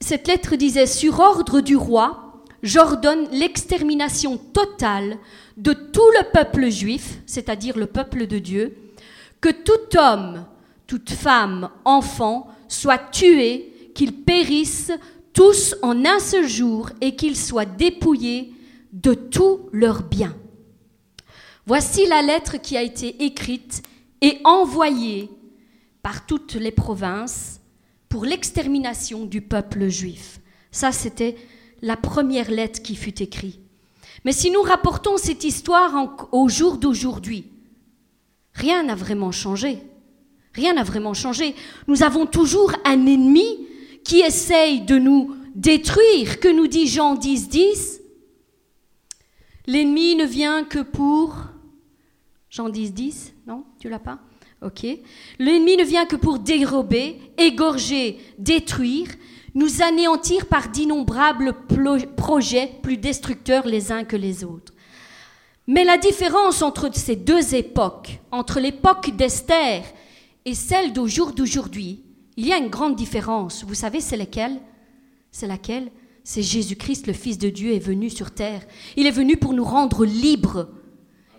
cette 0.00 0.28
lettre 0.28 0.56
disait, 0.56 0.86
sur 0.86 1.18
ordre 1.20 1.60
du 1.60 1.76
roi, 1.76 2.42
j'ordonne 2.62 3.28
l'extermination 3.30 4.36
totale 4.36 5.18
de 5.56 5.72
tout 5.72 6.10
le 6.18 6.30
peuple 6.32 6.70
juif, 6.70 7.20
c'est-à-dire 7.26 7.76
le 7.76 7.86
peuple 7.86 8.26
de 8.26 8.38
Dieu, 8.38 8.76
que 9.40 9.50
tout 9.50 9.96
homme, 9.98 10.46
toute 10.86 11.10
femme, 11.10 11.70
enfant 11.84 12.48
soit 12.68 13.10
tué, 13.10 13.90
qu'ils 13.94 14.14
périssent 14.14 14.92
tous 15.32 15.74
en 15.82 16.04
un 16.04 16.18
seul 16.18 16.46
jour 16.46 16.90
et 17.00 17.16
qu'ils 17.16 17.36
soient 17.36 17.64
dépouillés 17.64 18.52
de 18.92 19.14
tous 19.14 19.68
leurs 19.72 20.02
biens. 20.02 20.36
Voici 21.66 22.06
la 22.06 22.22
lettre 22.22 22.56
qui 22.60 22.76
a 22.76 22.82
été 22.82 23.24
écrite 23.24 23.82
et 24.20 24.40
envoyée 24.44 25.28
par 26.02 26.24
toutes 26.26 26.54
les 26.54 26.70
provinces 26.70 27.57
pour 28.08 28.24
l'extermination 28.24 29.24
du 29.24 29.40
peuple 29.40 29.88
juif. 29.88 30.40
Ça, 30.70 30.92
c'était 30.92 31.36
la 31.82 31.96
première 31.96 32.50
lettre 32.50 32.82
qui 32.82 32.96
fut 32.96 33.22
écrite. 33.22 33.60
Mais 34.24 34.32
si 34.32 34.50
nous 34.50 34.62
rapportons 34.62 35.16
cette 35.16 35.44
histoire 35.44 36.18
au 36.32 36.48
jour 36.48 36.78
d'aujourd'hui, 36.78 37.44
rien 38.52 38.82
n'a 38.82 38.94
vraiment 38.94 39.32
changé. 39.32 39.78
Rien 40.54 40.74
n'a 40.74 40.82
vraiment 40.82 41.14
changé. 41.14 41.54
Nous 41.86 42.02
avons 42.02 42.26
toujours 42.26 42.72
un 42.84 43.06
ennemi 43.06 43.66
qui 44.04 44.20
essaye 44.20 44.80
de 44.80 44.98
nous 44.98 45.36
détruire. 45.54 46.40
Que 46.40 46.48
nous 46.48 46.66
dit 46.66 46.88
Jean 46.88 47.14
10, 47.14 47.48
10 47.48 48.00
L'ennemi 49.66 50.16
ne 50.16 50.24
vient 50.24 50.64
que 50.64 50.80
pour... 50.80 51.36
Jean 52.50 52.70
10, 52.70 52.92
10 52.94 53.34
Non 53.46 53.64
Tu 53.78 53.88
l'as 53.88 53.98
pas? 53.98 54.18
L'ennemi 55.38 55.76
ne 55.76 55.84
vient 55.84 56.06
que 56.06 56.16
pour 56.16 56.38
dérober, 56.38 57.20
égorger, 57.38 58.18
détruire, 58.38 59.08
nous 59.54 59.82
anéantir 59.82 60.46
par 60.46 60.68
d'innombrables 60.68 61.54
projets 62.16 62.70
plus 62.82 62.96
destructeurs 62.96 63.66
les 63.66 63.92
uns 63.92 64.04
que 64.04 64.16
les 64.16 64.44
autres. 64.44 64.72
Mais 65.66 65.84
la 65.84 65.98
différence 65.98 66.62
entre 66.62 66.90
ces 66.94 67.16
deux 67.16 67.54
époques, 67.54 68.20
entre 68.30 68.58
l'époque 68.58 69.14
d'Esther 69.16 69.82
et 70.44 70.54
celle 70.54 70.92
d'aujourd'hui, 70.92 72.02
il 72.36 72.46
y 72.46 72.52
a 72.52 72.58
une 72.58 72.70
grande 72.70 72.96
différence. 72.96 73.64
Vous 73.64 73.74
savez, 73.74 74.00
c'est 74.00 74.16
laquelle? 74.16 74.60
C'est 75.30 75.46
laquelle? 75.46 75.90
C'est 76.24 76.42
Jésus-Christ, 76.42 77.06
le 77.06 77.12
Fils 77.12 77.38
de 77.38 77.48
Dieu, 77.48 77.72
est 77.72 77.78
venu 77.78 78.10
sur 78.10 78.30
terre. 78.30 78.62
Il 78.96 79.06
est 79.06 79.10
venu 79.10 79.36
pour 79.36 79.52
nous 79.52 79.64
rendre 79.64 80.04
libres. 80.04 80.68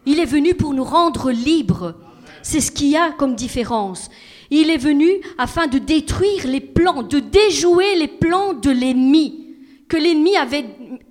Il 0.05 0.19
est 0.19 0.25
venu 0.25 0.55
pour 0.55 0.73
nous 0.73 0.84
rendre 0.84 1.32
libres. 1.32 1.95
C'est 2.41 2.62
ce 2.62 2.71
qu'il 2.71 2.88
y 2.88 2.97
a 2.97 3.12
comme 3.12 3.36
différence. 3.36 4.10
Il 4.52 4.69
est 4.69 4.78
venu 4.78 5.21
afin 5.38 5.67
de 5.67 5.78
détruire 5.78 6.47
les 6.47 6.62
plans, 6.62 7.04
de 7.04 7.19
déjouer 7.19 7.95
les 7.95 8.08
plans 8.08 8.54
de 8.54 8.71
l'ennemi 8.71 9.45
que 9.88 9.97
l'ennemi 9.97 10.38
avait 10.38 10.65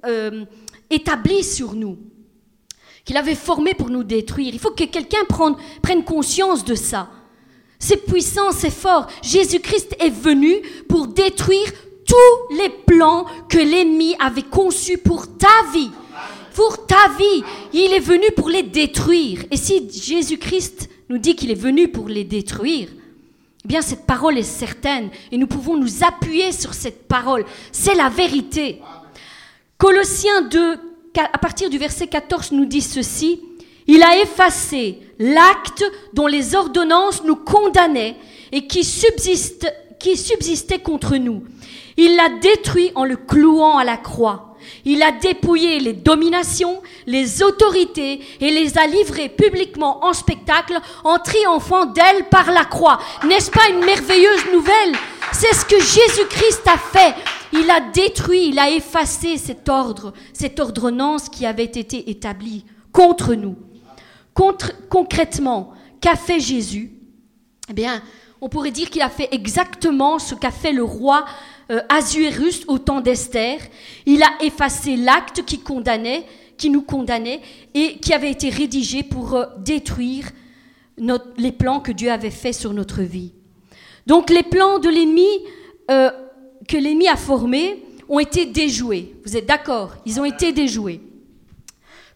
euh, 0.06 0.44
établis 0.88 1.44
sur 1.44 1.74
nous, 1.74 1.98
qu'il 3.04 3.16
avait 3.16 3.34
formé 3.34 3.74
pour 3.74 3.90
nous 3.90 4.04
détruire. 4.04 4.54
Il 4.54 4.60
faut 4.60 4.70
que 4.70 4.84
quelqu'un 4.84 5.24
prenne 5.82 6.04
conscience 6.04 6.64
de 6.64 6.74
ça. 6.74 7.10
C'est 7.78 8.06
puissant, 8.06 8.52
c'est 8.52 8.70
fort. 8.70 9.06
Jésus-Christ 9.22 9.96
est 10.00 10.10
venu 10.10 10.56
pour 10.88 11.08
détruire 11.08 11.70
tous 12.06 12.56
les 12.56 12.70
plans 12.70 13.26
que 13.48 13.58
l'ennemi 13.58 14.16
avait 14.18 14.42
conçus 14.42 14.98
pour 14.98 15.36
ta 15.36 15.46
vie. 15.72 15.90
Pour 16.58 16.86
ta 16.86 17.08
vie. 17.16 17.44
Il 17.72 17.92
est 17.92 18.00
venu 18.00 18.32
pour 18.36 18.48
les 18.48 18.64
détruire. 18.64 19.44
Et 19.52 19.56
si 19.56 19.88
Jésus-Christ 19.88 20.88
nous 21.08 21.18
dit 21.18 21.36
qu'il 21.36 21.52
est 21.52 21.54
venu 21.54 21.86
pour 21.86 22.08
les 22.08 22.24
détruire, 22.24 22.88
eh 23.64 23.68
bien 23.68 23.80
cette 23.80 24.06
parole 24.06 24.36
est 24.36 24.42
certaine 24.42 25.08
et 25.30 25.36
nous 25.36 25.46
pouvons 25.46 25.76
nous 25.76 26.02
appuyer 26.02 26.50
sur 26.50 26.74
cette 26.74 27.06
parole. 27.06 27.44
C'est 27.70 27.94
la 27.94 28.08
vérité. 28.08 28.82
Colossiens 29.76 30.42
2, 30.42 30.80
à 31.32 31.38
partir 31.38 31.70
du 31.70 31.78
verset 31.78 32.08
14, 32.08 32.50
nous 32.50 32.66
dit 32.66 32.82
ceci. 32.82 33.40
Il 33.86 34.02
a 34.02 34.18
effacé 34.20 34.98
l'acte 35.20 35.84
dont 36.12 36.26
les 36.26 36.56
ordonnances 36.56 37.22
nous 37.22 37.36
condamnaient 37.36 38.16
et 38.50 38.66
qui, 38.66 38.82
subsiste, 38.82 39.72
qui 40.00 40.16
subsistait 40.16 40.80
contre 40.80 41.18
nous. 41.18 41.44
Il 41.96 42.16
l'a 42.16 42.30
détruit 42.40 42.90
en 42.96 43.04
le 43.04 43.14
clouant 43.14 43.78
à 43.78 43.84
la 43.84 43.96
croix. 43.96 44.47
Il 44.84 45.02
a 45.02 45.12
dépouillé 45.12 45.80
les 45.80 45.92
dominations, 45.92 46.82
les 47.06 47.42
autorités 47.42 48.20
et 48.40 48.50
les 48.50 48.78
a 48.78 48.86
livrées 48.86 49.28
publiquement 49.28 50.04
en 50.04 50.12
spectacle 50.12 50.78
en 51.04 51.18
triomphant 51.18 51.86
d'elles 51.86 52.28
par 52.30 52.50
la 52.50 52.64
croix. 52.64 52.98
N'est-ce 53.26 53.50
pas 53.50 53.68
une 53.70 53.84
merveilleuse 53.84 54.46
nouvelle? 54.52 54.94
C'est 55.32 55.54
ce 55.54 55.64
que 55.64 55.78
Jésus-Christ 55.78 56.62
a 56.66 56.78
fait. 56.78 57.14
Il 57.52 57.70
a 57.70 57.80
détruit, 57.80 58.48
il 58.48 58.58
a 58.58 58.70
effacé 58.70 59.36
cet 59.38 59.68
ordre, 59.68 60.12
cette 60.32 60.60
ordonnance 60.60 61.28
qui 61.28 61.46
avait 61.46 61.64
été 61.64 62.10
établie 62.10 62.64
contre 62.92 63.34
nous. 63.34 63.56
Contre, 64.34 64.72
concrètement, 64.88 65.72
qu'a 66.00 66.16
fait 66.16 66.40
Jésus? 66.40 66.92
Eh 67.70 67.72
bien, 67.72 68.02
on 68.40 68.48
pourrait 68.48 68.70
dire 68.70 68.90
qu'il 68.90 69.02
a 69.02 69.10
fait 69.10 69.28
exactement 69.32 70.18
ce 70.18 70.34
qu'a 70.34 70.50
fait 70.50 70.72
le 70.72 70.84
roi 70.84 71.24
euh, 71.70 71.80
au 72.66 72.78
temps 72.78 73.00
d'Esther. 73.00 73.58
Il 74.06 74.22
a 74.22 74.30
effacé 74.42 74.96
l'acte 74.96 75.44
qui 75.44 75.60
condamnait, 75.60 76.24
qui 76.56 76.70
nous 76.70 76.82
condamnait 76.82 77.40
et 77.74 77.98
qui 77.98 78.12
avait 78.12 78.30
été 78.30 78.50
rédigé 78.50 79.02
pour 79.02 79.34
euh, 79.34 79.46
détruire 79.58 80.30
les 81.36 81.52
plans 81.52 81.80
que 81.80 81.92
Dieu 81.92 82.10
avait 82.10 82.30
faits 82.30 82.54
sur 82.54 82.72
notre 82.72 83.02
vie. 83.02 83.32
Donc 84.06 84.30
les 84.30 84.42
plans 84.42 84.78
de 84.78 84.88
l'ennemi 84.88 85.28
euh, 85.90 86.10
que 86.66 86.76
l'ennemi 86.76 87.08
a 87.08 87.16
formés 87.16 87.84
ont 88.08 88.18
été 88.18 88.46
déjoués. 88.46 89.14
Vous 89.24 89.36
êtes 89.36 89.46
d'accord? 89.46 89.94
Ils 90.06 90.20
ont 90.20 90.24
été 90.24 90.52
déjoués. 90.52 91.00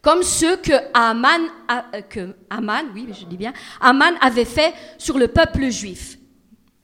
Comme 0.01 0.23
ceux 0.23 0.57
que 0.57 0.73
Aman, 0.95 1.43
euh, 1.71 2.33
oui, 2.95 3.07
Aman 3.81 4.15
avait 4.21 4.45
fait 4.45 4.75
sur 4.99 5.17
le 5.19 5.29
peuple 5.29 5.71
juif. 5.71 6.19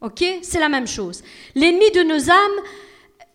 Ok? 0.01 0.25
C'est 0.43 0.61
la 0.61 0.69
même 0.69 0.87
chose. 0.87 1.23
L'ennemi 1.55 1.91
de 1.91 2.03
nos 2.03 2.31
âmes, 2.31 2.61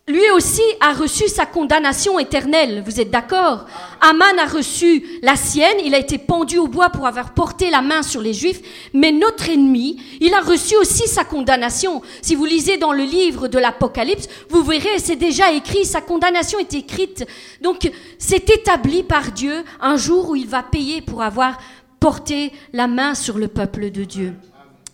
lui 0.07 0.29
aussi, 0.31 0.61
a 0.81 0.93
reçu 0.93 1.27
sa 1.29 1.45
condamnation 1.45 2.19
éternelle. 2.19 2.83
Vous 2.85 2.99
êtes 2.99 3.09
d'accord? 3.09 3.65
Aman 4.01 4.37
a 4.37 4.45
reçu 4.45 5.05
la 5.21 5.35
sienne. 5.37 5.77
Il 5.83 5.95
a 5.95 5.99
été 5.99 6.17
pendu 6.17 6.57
au 6.57 6.67
bois 6.67 6.89
pour 6.89 7.07
avoir 7.07 7.33
porté 7.33 7.69
la 7.69 7.81
main 7.81 8.03
sur 8.03 8.21
les 8.21 8.33
Juifs. 8.33 8.61
Mais 8.93 9.11
notre 9.11 9.49
ennemi, 9.49 10.01
il 10.19 10.33
a 10.33 10.41
reçu 10.41 10.75
aussi 10.75 11.07
sa 11.07 11.23
condamnation. 11.23 12.01
Si 12.21 12.35
vous 12.35 12.45
lisez 12.45 12.77
dans 12.77 12.91
le 12.91 13.03
livre 13.03 13.47
de 13.47 13.59
l'Apocalypse, 13.59 14.27
vous 14.49 14.63
verrez, 14.63 14.99
c'est 14.99 15.15
déjà 15.15 15.53
écrit, 15.53 15.85
sa 15.85 16.01
condamnation 16.01 16.59
est 16.59 16.73
écrite. 16.73 17.25
Donc, 17.61 17.89
c'est 18.17 18.49
établi 18.49 19.03
par 19.03 19.31
Dieu 19.31 19.63
un 19.79 19.95
jour 19.95 20.29
où 20.29 20.35
il 20.35 20.47
va 20.47 20.63
payer 20.63 21.01
pour 21.01 21.21
avoir 21.21 21.57
porté 22.01 22.51
la 22.73 22.87
main 22.87 23.15
sur 23.15 23.37
le 23.37 23.47
peuple 23.47 23.89
de 23.89 24.03
Dieu. 24.03 24.33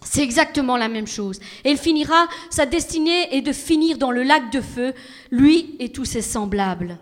C'est 0.02 0.24
exactement 0.24 0.78
la 0.78 0.88
même 0.88 1.08
chose. 1.08 1.40
Et 1.64 1.72
il 1.72 1.78
finira, 1.78 2.28
sa 2.50 2.66
destinée 2.66 3.36
est 3.36 3.42
de 3.42 3.52
finir 3.52 3.98
dans 3.98 4.12
le 4.12 4.24
lac 4.24 4.52
de 4.52 4.62
feu, 4.62 4.94
lui 5.30 5.76
et 5.80 5.92
tous 5.92 6.06
ses 6.06 6.22
semblables. 6.22 6.98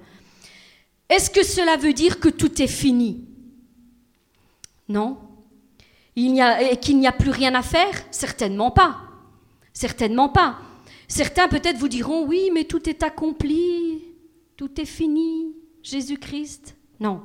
Est-ce 1.09 1.29
que 1.29 1.43
cela 1.43 1.77
veut 1.77 1.93
dire 1.93 2.19
que 2.19 2.29
tout 2.29 2.61
est 2.61 2.67
fini? 2.67 3.25
Non. 4.89 5.17
Il 6.15 6.41
a, 6.41 6.71
et 6.71 6.77
qu'il 6.77 6.97
n'y 6.97 7.07
a 7.07 7.11
plus 7.11 7.29
rien 7.29 7.53
à 7.55 7.61
faire? 7.61 7.93
Certainement 8.11 8.71
pas. 8.71 8.97
Certainement 9.73 10.29
pas. 10.29 10.57
Certains 11.07 11.47
peut-être 11.47 11.77
vous 11.77 11.87
diront, 11.87 12.25
oui, 12.25 12.49
mais 12.53 12.65
tout 12.65 12.89
est 12.89 13.03
accompli, 13.03 14.03
tout 14.57 14.81
est 14.81 14.85
fini, 14.85 15.53
Jésus-Christ. 15.83 16.75
Non. 16.99 17.21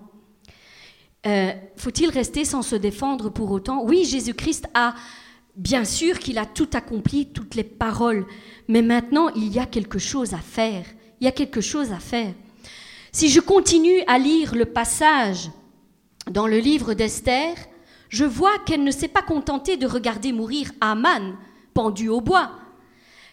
Euh, 1.26 1.52
faut-il 1.76 2.10
rester 2.10 2.44
sans 2.44 2.62
se 2.62 2.76
défendre 2.76 3.30
pour 3.30 3.50
autant? 3.50 3.82
Oui, 3.84 4.04
Jésus-Christ 4.04 4.66
a 4.74 4.94
Bien 5.56 5.84
sûr 5.84 6.18
qu'il 6.18 6.38
a 6.38 6.46
tout 6.46 6.68
accompli, 6.72 7.26
toutes 7.26 7.54
les 7.54 7.64
paroles, 7.64 8.26
mais 8.68 8.80
maintenant 8.80 9.28
il 9.34 9.52
y 9.52 9.58
a 9.58 9.66
quelque 9.66 9.98
chose 9.98 10.32
à 10.32 10.38
faire. 10.38 10.84
Il 11.20 11.24
y 11.24 11.28
a 11.28 11.32
quelque 11.32 11.60
chose 11.60 11.92
à 11.92 11.98
faire. 11.98 12.32
Si 13.12 13.28
je 13.28 13.40
continue 13.40 14.02
à 14.06 14.18
lire 14.18 14.54
le 14.54 14.64
passage 14.64 15.50
dans 16.30 16.46
le 16.46 16.58
livre 16.58 16.94
d'Esther, 16.94 17.54
je 18.08 18.24
vois 18.24 18.58
qu'elle 18.64 18.84
ne 18.84 18.90
s'est 18.90 19.08
pas 19.08 19.22
contentée 19.22 19.76
de 19.76 19.86
regarder 19.86 20.32
mourir 20.32 20.70
Aman 20.80 21.36
pendu 21.74 22.08
au 22.08 22.20
bois. 22.20 22.52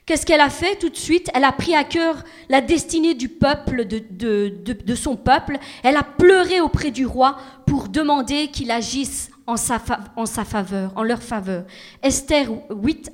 Qu'est-ce 0.06 0.26
qu'elle 0.26 0.42
a 0.42 0.50
fait 0.50 0.76
tout 0.76 0.90
de 0.90 0.98
suite? 0.98 1.30
Elle 1.36 1.44
a 1.44 1.52
pris 1.52 1.76
à 1.76 1.84
cœur 1.84 2.24
la 2.50 2.62
destinée 2.62 3.14
du 3.14 3.30
peuple, 3.30 3.86
de, 3.86 4.00
de, 4.10 4.96
son 4.96 5.16
peuple. 5.16 5.60
Elle 5.84 5.98
a 5.98 6.04
pleuré 6.04 6.62
auprès 6.62 6.90
du 6.90 7.06
roi 7.06 7.38
pour 7.68 7.90
demander 7.90 8.48
qu'il 8.48 8.72
agisse 8.72 9.30
en 9.50 9.58
sa, 9.58 9.82
en 10.16 10.28
sa 10.28 10.46
faveur, 10.46 10.92
en 10.96 11.02
leur 11.02 11.24
faveur. 11.24 11.66
Esther 12.04 12.50
8, 12.70 13.12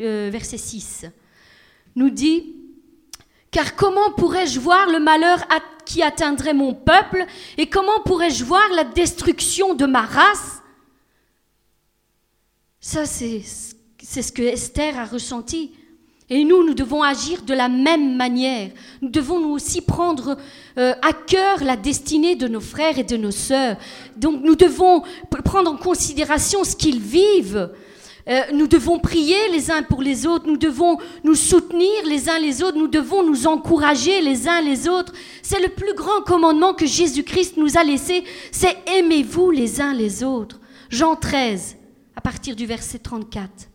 euh, 0.00 0.30
verset 0.32 0.58
6, 0.58 1.06
nous 1.94 2.10
dit, 2.10 2.56
Car 3.52 3.76
comment 3.76 4.10
pourrais-je 4.10 4.58
voir 4.58 4.90
le 4.90 4.98
malheur 4.98 5.46
qui 5.84 6.02
atteindrait 6.02 6.54
mon 6.54 6.74
peuple 6.74 7.24
et 7.56 7.70
comment 7.70 8.00
pourrais-je 8.04 8.44
voir 8.44 8.68
la 8.74 8.82
destruction 8.82 9.74
de 9.74 9.86
ma 9.86 10.02
race? 10.02 10.60
Ça, 12.80 13.06
c'est 13.06 13.42
ce 13.42 14.32
que 14.32 14.42
Esther 14.42 14.98
a 14.98 15.04
ressenti. 15.04 15.72
Et 16.28 16.42
nous, 16.44 16.66
nous 16.66 16.74
devons 16.74 17.02
agir 17.02 17.42
de 17.42 17.54
la 17.54 17.68
même 17.68 18.16
manière. 18.16 18.70
Nous 19.00 19.10
devons 19.10 19.38
nous 19.38 19.50
aussi 19.50 19.80
prendre 19.80 20.36
euh, 20.76 20.92
à 21.00 21.12
cœur 21.12 21.62
la 21.62 21.76
destinée 21.76 22.34
de 22.34 22.48
nos 22.48 22.60
frères 22.60 22.98
et 22.98 23.04
de 23.04 23.16
nos 23.16 23.30
sœurs. 23.30 23.76
Donc 24.16 24.42
nous 24.42 24.56
devons 24.56 25.02
prendre 25.44 25.70
en 25.70 25.76
considération 25.76 26.64
ce 26.64 26.74
qu'ils 26.74 27.00
vivent. 27.00 27.70
Euh, 28.28 28.40
nous 28.52 28.66
devons 28.66 28.98
prier 28.98 29.36
les 29.52 29.70
uns 29.70 29.84
pour 29.84 30.02
les 30.02 30.26
autres, 30.26 30.48
nous 30.48 30.56
devons 30.56 30.98
nous 31.22 31.36
soutenir 31.36 32.04
les 32.06 32.28
uns 32.28 32.40
les 32.40 32.60
autres, 32.60 32.76
nous 32.76 32.88
devons 32.88 33.22
nous 33.22 33.46
encourager 33.46 34.20
les 34.20 34.48
uns 34.48 34.60
les 34.60 34.88
autres. 34.88 35.12
C'est 35.42 35.62
le 35.62 35.68
plus 35.68 35.94
grand 35.94 36.22
commandement 36.22 36.74
que 36.74 36.86
Jésus-Christ 36.86 37.56
nous 37.56 37.78
a 37.78 37.84
laissé, 37.84 38.24
c'est 38.50 38.76
aimez-vous 38.96 39.52
les 39.52 39.80
uns 39.80 39.94
les 39.94 40.24
autres. 40.24 40.58
Jean 40.90 41.14
13, 41.14 41.76
à 42.16 42.20
partir 42.20 42.56
du 42.56 42.66
verset 42.66 42.98
34. 42.98 43.68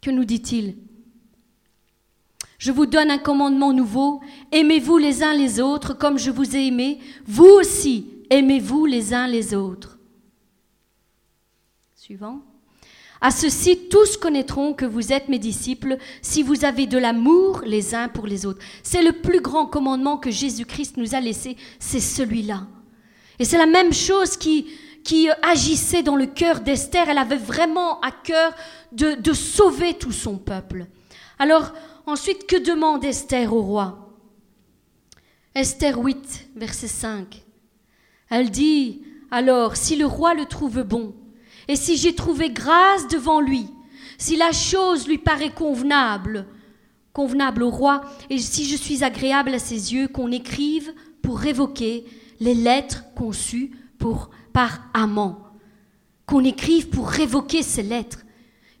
Que 0.00 0.10
nous 0.10 0.24
dit-il 0.24 0.76
Je 2.58 2.72
vous 2.72 2.86
donne 2.86 3.10
un 3.10 3.18
commandement 3.18 3.72
nouveau. 3.72 4.20
Aimez-vous 4.52 4.98
les 4.98 5.22
uns 5.22 5.34
les 5.34 5.60
autres 5.60 5.94
comme 5.94 6.18
je 6.18 6.30
vous 6.30 6.56
ai 6.56 6.66
aimé. 6.66 6.98
Vous 7.26 7.44
aussi, 7.44 8.06
aimez-vous 8.30 8.86
les 8.86 9.12
uns 9.12 9.26
les 9.26 9.54
autres. 9.54 9.98
Suivant. 11.94 12.40
À 13.22 13.30
ceci, 13.30 13.88
tous 13.90 14.16
connaîtront 14.16 14.72
que 14.72 14.86
vous 14.86 15.12
êtes 15.12 15.28
mes 15.28 15.38
disciples 15.38 15.98
si 16.22 16.42
vous 16.42 16.64
avez 16.64 16.86
de 16.86 16.96
l'amour 16.96 17.60
les 17.66 17.94
uns 17.94 18.08
pour 18.08 18.26
les 18.26 18.46
autres. 18.46 18.64
C'est 18.82 19.02
le 19.02 19.12
plus 19.12 19.42
grand 19.42 19.66
commandement 19.66 20.16
que 20.16 20.30
Jésus-Christ 20.30 20.96
nous 20.96 21.14
a 21.14 21.20
laissé, 21.20 21.56
c'est 21.78 22.00
celui-là. 22.00 22.66
Et 23.38 23.44
c'est 23.44 23.58
la 23.58 23.66
même 23.66 23.92
chose 23.92 24.38
qui, 24.38 24.68
qui 25.04 25.28
agissait 25.42 26.02
dans 26.02 26.16
le 26.16 26.26
cœur 26.26 26.60
d'Esther. 26.60 27.10
Elle 27.10 27.18
avait 27.18 27.36
vraiment 27.36 28.00
à 28.00 28.10
cœur 28.10 28.54
de, 28.92 29.32
sauver 29.32 29.94
tout 29.94 30.12
son 30.12 30.38
peuple. 30.38 30.86
Alors, 31.38 31.72
ensuite, 32.06 32.46
que 32.46 32.56
demande 32.56 33.04
Esther 33.04 33.52
au 33.52 33.62
roi? 33.62 34.16
Esther 35.54 35.98
8, 35.98 36.50
verset 36.56 36.88
5. 36.88 37.44
Elle 38.30 38.50
dit, 38.50 39.02
alors, 39.30 39.76
si 39.76 39.96
le 39.96 40.06
roi 40.06 40.34
le 40.34 40.46
trouve 40.46 40.82
bon, 40.82 41.14
et 41.68 41.76
si 41.76 41.96
j'ai 41.96 42.14
trouvé 42.14 42.50
grâce 42.50 43.08
devant 43.08 43.40
lui, 43.40 43.66
si 44.18 44.36
la 44.36 44.52
chose 44.52 45.08
lui 45.08 45.18
paraît 45.18 45.52
convenable, 45.52 46.46
convenable 47.12 47.62
au 47.62 47.70
roi, 47.70 48.02
et 48.28 48.38
si 48.38 48.68
je 48.68 48.76
suis 48.76 49.02
agréable 49.02 49.54
à 49.54 49.58
ses 49.58 49.94
yeux, 49.94 50.08
qu'on 50.08 50.30
écrive 50.30 50.92
pour 51.22 51.38
révoquer 51.38 52.04
les 52.38 52.54
lettres 52.54 53.04
conçues 53.14 53.70
pour, 53.98 54.30
par 54.52 54.80
amant. 54.94 55.46
Qu'on 56.26 56.44
écrive 56.44 56.88
pour 56.88 57.08
révoquer 57.08 57.62
ces 57.62 57.82
lettres. 57.82 58.20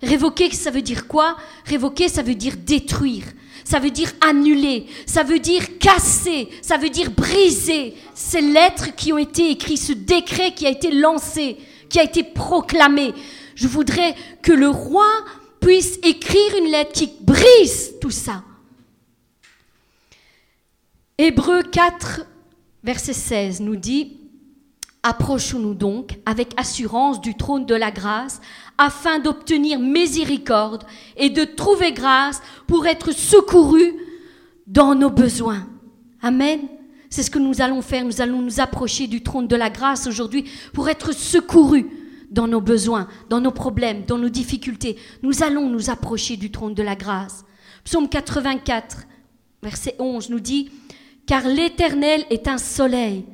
Révoquer, 0.02 0.50
ça 0.52 0.70
veut 0.70 0.82
dire 0.82 1.06
quoi? 1.06 1.36
Révoquer, 1.66 2.08
ça 2.08 2.22
veut 2.22 2.34
dire 2.34 2.56
détruire. 2.56 3.24
Ça 3.64 3.78
veut 3.78 3.90
dire 3.90 4.12
annuler. 4.20 4.86
Ça 5.04 5.22
veut 5.22 5.38
dire 5.38 5.78
casser. 5.78 6.48
Ça 6.62 6.78
veut 6.78 6.88
dire 6.88 7.10
briser 7.10 7.94
ces 8.14 8.40
lettres 8.40 8.94
qui 8.96 9.12
ont 9.12 9.18
été 9.18 9.50
écrites, 9.50 9.78
ce 9.78 9.92
décret 9.92 10.54
qui 10.54 10.66
a 10.66 10.70
été 10.70 10.90
lancé, 10.90 11.58
qui 11.90 12.00
a 12.00 12.04
été 12.04 12.24
proclamé. 12.24 13.12
Je 13.54 13.68
voudrais 13.68 14.14
que 14.42 14.52
le 14.52 14.68
roi 14.68 15.06
puisse 15.60 15.98
écrire 16.02 16.56
une 16.58 16.70
lettre 16.70 16.92
qui 16.92 17.12
brise 17.20 17.94
tout 18.00 18.10
ça. 18.10 18.42
Hébreu 21.18 21.62
4, 21.62 22.22
verset 22.82 23.12
16 23.12 23.60
nous 23.60 23.76
dit, 23.76 24.16
Approchons-nous 25.02 25.74
donc 25.74 26.18
avec 26.26 26.52
assurance 26.58 27.22
du 27.22 27.34
trône 27.34 27.64
de 27.64 27.74
la 27.74 27.90
grâce, 27.90 28.40
afin 28.80 29.18
d'obtenir 29.18 29.78
miséricorde 29.78 30.84
et 31.18 31.28
de 31.28 31.44
trouver 31.44 31.92
grâce 31.92 32.40
pour 32.66 32.86
être 32.86 33.12
secourus 33.12 33.92
dans 34.66 34.94
nos 34.94 35.10
besoins. 35.10 35.68
Amen. 36.22 36.60
C'est 37.10 37.22
ce 37.22 37.30
que 37.30 37.38
nous 37.38 37.60
allons 37.60 37.82
faire. 37.82 38.06
Nous 38.06 38.22
allons 38.22 38.40
nous 38.40 38.58
approcher 38.58 39.06
du 39.06 39.22
trône 39.22 39.46
de 39.46 39.56
la 39.56 39.68
grâce 39.68 40.06
aujourd'hui 40.06 40.44
pour 40.72 40.88
être 40.88 41.12
secourus 41.12 41.90
dans 42.30 42.48
nos 42.48 42.62
besoins, 42.62 43.06
dans 43.28 43.40
nos 43.40 43.50
problèmes, 43.50 44.04
dans 44.06 44.16
nos 44.16 44.30
difficultés. 44.30 44.96
Nous 45.22 45.42
allons 45.42 45.68
nous 45.68 45.90
approcher 45.90 46.38
du 46.38 46.50
trône 46.50 46.72
de 46.72 46.82
la 46.82 46.96
grâce. 46.96 47.44
Psaume 47.84 48.08
84, 48.08 49.04
verset 49.62 49.94
11 49.98 50.30
nous 50.30 50.40
dit, 50.40 50.70
Car 51.26 51.46
l'Éternel 51.46 52.24
est 52.30 52.48
un 52.48 52.56
soleil 52.56 53.26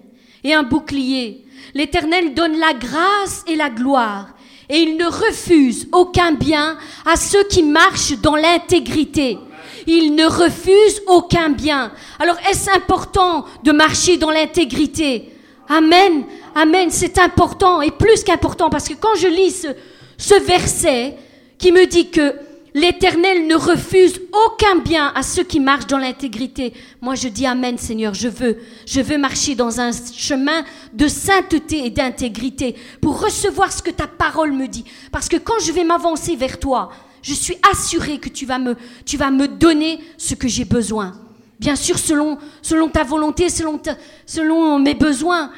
et 0.43 0.55
un 0.55 0.65
bouclier 0.65 1.47
L'Éternel 1.75 2.35
donne 2.35 2.59
la 2.59 2.75
grâce 2.75 3.45
et 3.47 3.57
la 3.57 3.71
gloire, 3.71 4.35
et 4.69 4.79
il 4.79 4.97
ne 4.97 5.07
refuse 5.07 5.89
aucun 5.93 6.33
bien 6.33 6.77
à 7.05 7.17
ceux 7.17 7.45
qui 7.45 7.63
marchent 7.63 8.19
dans 8.21 8.37
l'intégrité. 8.37 9.39
Il 9.87 10.15
ne 10.15 10.27
refuse 10.27 11.03
aucun 11.07 11.51
bien. 11.51 11.93
Alors 12.19 12.37
est-ce 12.51 12.71
important 12.71 13.45
de 13.63 13.73
marcher 13.73 14.17
dans 14.17 14.31
l'intégrité? 14.31 15.33
Amen, 15.69 16.25
Amen, 16.59 16.89
c'est 16.91 17.19
important, 17.19 17.83
et 17.83 17.91
plus 17.91 18.25
qu'important, 18.25 18.71
parce 18.71 18.89
que 18.89 18.95
quand 18.95 19.15
je 19.15 19.29
lis 19.29 19.51
ce, 19.51 19.69
ce 20.17 20.41
verset 20.43 21.15
qui 21.59 21.71
me 21.71 21.85
dit 21.85 22.09
que 22.09 22.35
L'Éternel 22.77 23.47
ne 23.47 23.55
refuse 23.55 24.21
aucun 24.45 24.77
bien 24.77 25.11
à 25.15 25.23
ceux 25.23 25.45
qui 25.45 25.61
marchent 25.61 25.87
dans 25.87 25.97
l'intégrité. 25.97 26.75
Moi, 27.01 27.15
je 27.15 27.29
dis 27.29 27.47
Amen, 27.47 27.79
Seigneur, 27.79 28.13
je 28.13 28.29
veux, 28.29 28.59
je 28.85 29.01
veux 29.01 29.17
marcher 29.17 29.55
dans 29.55 29.81
un 29.81 29.93
chemin 29.93 30.63
de 30.93 31.09
sainteté 31.09 31.87
et 31.87 31.91
d'intégrité 31.91 32.77
pour 33.01 33.23
recevoir 33.23 33.73
ce 33.73 33.83
que 33.83 33.91
ta 33.91 34.07
parole 34.07 34.53
me 34.53 34.69
dit. 34.69 34.85
Parce 35.11 35.27
que 35.27 35.39
quand 35.39 35.59
je 35.65 35.73
vais 35.73 35.85
m'avancer 35.85 36.37
vers 36.37 36.61
toi, 36.61 36.91
je 37.23 37.33
suis 37.33 37.57
assuré 37.73 38.19
que 38.19 38.29
tu 38.29 38.45
vas 38.45 38.59
me, 38.59 38.77
tu 39.07 39.17
vas 39.17 39.31
me 39.31 39.49
donner 39.49 39.99
ce 40.19 40.35
que 40.35 40.47
j'ai 40.47 40.67
besoin. 40.67 41.15
Bien 41.59 41.77
sûr, 41.77 41.99
selon, 41.99 42.37
selon 42.61 42.91
ta 42.91 43.05
volonté, 43.05 43.49
selon, 43.49 43.81
selon 44.27 44.79
mes 44.79 44.95
besoins. 44.95 45.51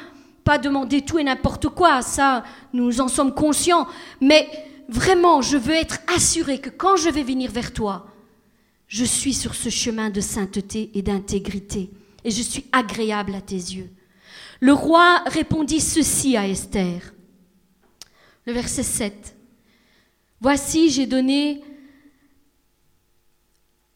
Pas 0.45 0.57
demander 0.57 1.01
tout 1.01 1.19
et 1.19 1.25
n'importe 1.25 1.67
quoi, 1.67 2.01
ça, 2.01 2.45
nous 2.71 3.01
en 3.01 3.09
sommes 3.09 3.33
conscients. 3.33 3.87
Mais 4.21 4.47
vraiment, 4.89 5.41
je 5.41 5.57
veux 5.57 5.75
être 5.75 5.99
assuré 6.13 6.59
que 6.59 6.69
quand 6.69 6.97
je 6.97 7.09
vais 7.09 7.23
venir 7.23 7.51
vers 7.51 7.73
toi, 7.73 8.07
je 8.87 9.05
suis 9.05 9.33
sur 9.33 9.55
ce 9.55 9.69
chemin 9.69 10.09
de 10.09 10.19
sainteté 10.19 10.89
et 10.95 11.01
d'intégrité, 11.01 11.91
et 12.23 12.31
je 12.31 12.41
suis 12.41 12.65
agréable 12.71 13.35
à 13.35 13.41
tes 13.41 13.55
yeux. 13.55 13.89
Le 14.59 14.73
roi 14.73 15.23
répondit 15.27 15.79
ceci 15.79 16.35
à 16.35 16.47
Esther. 16.47 17.13
Le 18.45 18.53
verset 18.53 18.83
7. 18.83 19.35
Voici, 20.41 20.89
j'ai 20.89 21.05
donné 21.05 21.61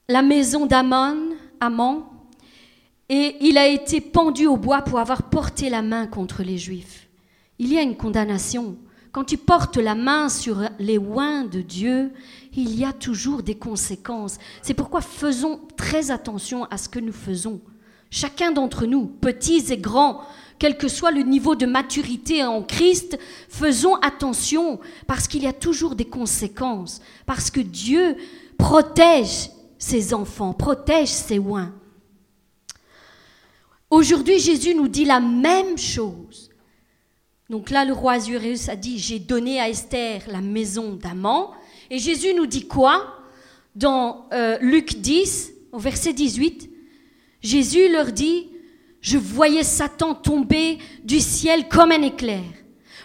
la 0.08 0.22
maison 0.22 0.66
d'Amon, 0.66 1.36
Amon, 1.60 2.06
et 3.10 3.36
il 3.41 3.58
a 3.58 3.68
été 3.68 4.00
pendu 4.00 4.48
au 4.48 4.58
bois 4.58 4.82
pour 4.82 5.00
avoir 5.00 5.24
porté 5.30 5.70
la 5.70 5.82
main 5.82 6.08
contre 6.08 6.44
les 6.44 6.58
Juifs. 6.58 7.08
Il 7.60 7.72
y 7.72 7.78
a 7.78 7.82
une 7.82 7.98
condamnation. 7.98 8.78
Quand 9.14 9.24
tu 9.24 9.38
portes 9.38 9.78
la 9.78 9.93
main 9.93 10.28
sur 10.28 10.64
les 10.80 10.97
oins 10.97 11.43
de 11.45 11.61
Dieu, 11.61 12.11
il 12.55 12.76
y 12.76 12.84
a 12.84 12.91
toujours 12.91 13.43
des 13.43 13.53
conséquences. 13.53 14.39
C'est 14.64 14.74
pourquoi 14.74 15.01
faisons 15.01 15.61
très 15.78 16.09
attention 16.09 16.66
à 16.66 16.80
ce 16.80 16.89
que 16.89 16.97
nous 16.97 17.14
faisons. 17.14 17.61
Chacun 18.09 18.51
d'entre 18.51 18.88
nous, 18.88 19.05
petits 19.05 19.72
et 19.72 19.78
grands, 19.78 20.22
quel 20.57 20.80
que 20.80 20.88
soit 20.88 21.11
le 21.11 21.22
niveau 21.22 21.53
de 21.53 21.68
maturité 21.68 22.43
en 22.43 22.64
Christ, 22.64 23.20
faisons 23.49 23.95
attention 23.97 24.80
parce 25.05 25.28
qu'il 25.28 25.43
y 25.43 25.47
a 25.47 25.53
toujours 25.53 25.93
des 25.93 26.05
conséquences, 26.05 26.99
parce 27.28 27.51
que 27.51 27.61
Dieu 27.61 28.18
protège 28.57 29.51
ses 29.78 30.16
enfants, 30.16 30.53
protège 30.53 31.09
ses 31.09 31.38
oins. 31.38 31.72
Aujourd'hui, 33.91 34.39
Jésus 34.39 34.74
nous 34.74 34.88
dit 34.88 35.05
la 35.05 35.20
même 35.20 35.78
chose. 35.78 36.43
Donc 37.50 37.70
là, 37.70 37.86
le 37.86 37.94
roi 37.94 38.14
Azuréus 38.14 38.70
a 38.70 38.76
dit, 38.76 38.98
j'ai 38.98 39.20
donné 39.20 39.60
à 39.60 39.70
Esther 39.70 40.22
la 40.28 40.41
maison 40.41 40.94
d'Aman. 40.94 41.48
Et 41.89 42.00
Jésus 42.00 42.34
nous 42.34 42.46
dit 42.46 42.68
quoi 42.68 43.18
Dans 43.76 44.28
euh, 44.32 44.58
Luc 44.62 45.00
10, 45.00 45.54
au 45.72 45.80
verset 45.80 46.14
18, 46.14 46.70
Jésus 47.41 47.89
leur 47.91 48.12
dit, 48.12 48.50
je 49.02 49.18
voyais 49.18 49.64
Satan 49.64 50.16
tomber 50.16 50.78
du 51.04 51.20
ciel 51.20 51.68
comme 51.68 51.91
un 51.91 52.02
éclair. 52.02 52.44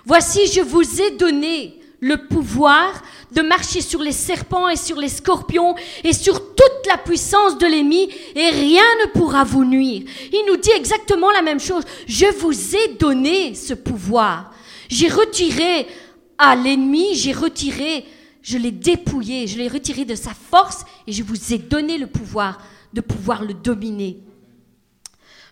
Voici, 0.04 0.46
je 0.46 0.60
vous 0.60 1.02
ai 1.02 1.10
donné 1.16 1.80
le 2.00 2.28
pouvoir 2.28 3.02
de 3.32 3.42
marcher 3.42 3.80
sur 3.80 4.00
les 4.00 4.12
serpents 4.12 4.68
et 4.68 4.76
sur 4.76 4.96
les 4.96 5.08
scorpions 5.08 5.74
et 6.04 6.12
sur 6.12 6.54
toute 6.54 6.86
la 6.86 6.98
puissance 6.98 7.58
de 7.58 7.66
l'ennemi 7.66 8.08
et 8.34 8.48
rien 8.50 8.82
ne 9.04 9.10
pourra 9.12 9.44
vous 9.44 9.64
nuire. 9.64 10.02
Il 10.32 10.44
nous 10.48 10.56
dit 10.56 10.70
exactement 10.76 11.30
la 11.30 11.42
même 11.42 11.60
chose. 11.60 11.84
Je 12.06 12.26
vous 12.38 12.76
ai 12.76 12.94
donné 12.98 13.54
ce 13.54 13.74
pouvoir. 13.74 14.52
J'ai 14.88 15.08
retiré 15.08 15.86
à 16.38 16.56
l'ennemi, 16.56 17.14
j'ai 17.14 17.32
retiré, 17.32 18.04
je 18.42 18.56
l'ai 18.56 18.70
dépouillé, 18.70 19.46
je 19.46 19.58
l'ai 19.58 19.68
retiré 19.68 20.04
de 20.04 20.14
sa 20.14 20.30
force 20.30 20.84
et 21.06 21.12
je 21.12 21.22
vous 21.22 21.52
ai 21.52 21.58
donné 21.58 21.98
le 21.98 22.06
pouvoir 22.06 22.58
de 22.92 23.00
pouvoir 23.00 23.44
le 23.44 23.54
dominer. 23.54 24.18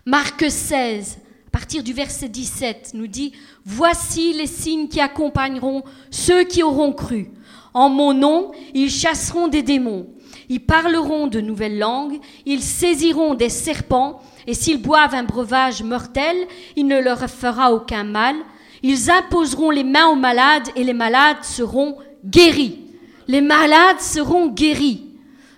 Marc 0.05 0.49
16, 0.49 1.19
à 1.47 1.49
partir 1.51 1.83
du 1.83 1.93
verset 1.93 2.29
17, 2.29 2.91
nous 2.93 3.07
dit, 3.07 3.33
Voici 3.65 4.33
les 4.33 4.47
signes 4.47 4.87
qui 4.87 5.01
accompagneront 5.01 5.83
ceux 6.09 6.45
qui 6.45 6.63
auront 6.63 6.93
cru. 6.93 7.29
En 7.77 7.89
mon 7.89 8.11
nom, 8.11 8.53
ils 8.73 8.89
chasseront 8.89 9.49
des 9.49 9.61
démons, 9.61 10.07
ils 10.49 10.65
parleront 10.65 11.27
de 11.27 11.39
nouvelles 11.39 11.77
langues, 11.77 12.19
ils 12.43 12.63
saisiront 12.63 13.35
des 13.35 13.49
serpents, 13.49 14.19
et 14.47 14.55
s'ils 14.55 14.81
boivent 14.81 15.13
un 15.13 15.21
breuvage 15.21 15.83
mortel, 15.83 16.35
il 16.75 16.87
ne 16.87 16.99
leur 16.99 17.29
fera 17.29 17.71
aucun 17.71 18.03
mal. 18.03 18.35
Ils 18.81 19.11
imposeront 19.11 19.69
les 19.69 19.83
mains 19.83 20.07
aux 20.07 20.15
malades, 20.15 20.67
et 20.75 20.83
les 20.83 20.93
malades 20.93 21.43
seront 21.43 21.99
guéris. 22.25 22.79
Les 23.27 23.41
malades 23.41 23.99
seront 23.99 24.47
guéris. 24.47 25.03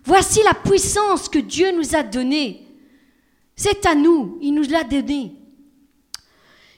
Voici 0.04 0.42
la 0.44 0.54
puissance 0.54 1.30
que 1.30 1.40
Dieu 1.40 1.72
nous 1.74 1.96
a 1.96 2.04
donnée. 2.04 2.68
C'est 3.56 3.86
à 3.86 3.96
nous, 3.96 4.40
il 4.42 4.54
nous 4.54 4.70
l'a 4.70 4.84
donnée. 4.84 5.39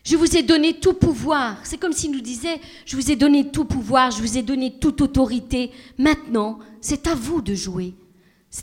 Je 0.04 0.16
vous 0.16 0.36
ai 0.36 0.42
donné 0.42 0.80
tout 0.80 0.94
pouvoir. 0.94 1.58
C'est 1.64 1.78
comme 1.78 1.94
s'il 1.94 2.12
nous 2.12 2.22
disait, 2.22 2.60
je 2.86 2.96
vous 2.96 3.12
ai 3.12 3.16
donné 3.16 3.52
tout 3.52 3.66
pouvoir, 3.66 4.12
je 4.12 4.22
vous 4.22 4.38
ai 4.38 4.42
donné 4.42 4.80
toute 4.80 5.02
autorité. 5.02 5.72
Maintenant, 5.98 6.60
c'est 6.82 7.08
à 7.08 7.14
vous 7.14 7.42
de 7.42 7.54
jouer. 7.54 7.94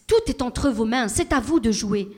Tout 0.06 0.20
est 0.26 0.42
entre 0.42 0.68
vos 0.70 0.84
mains, 0.84 1.08
c'est 1.08 1.32
à 1.32 1.40
vous 1.40 1.60
de 1.60 1.70
jouer. 1.70 2.08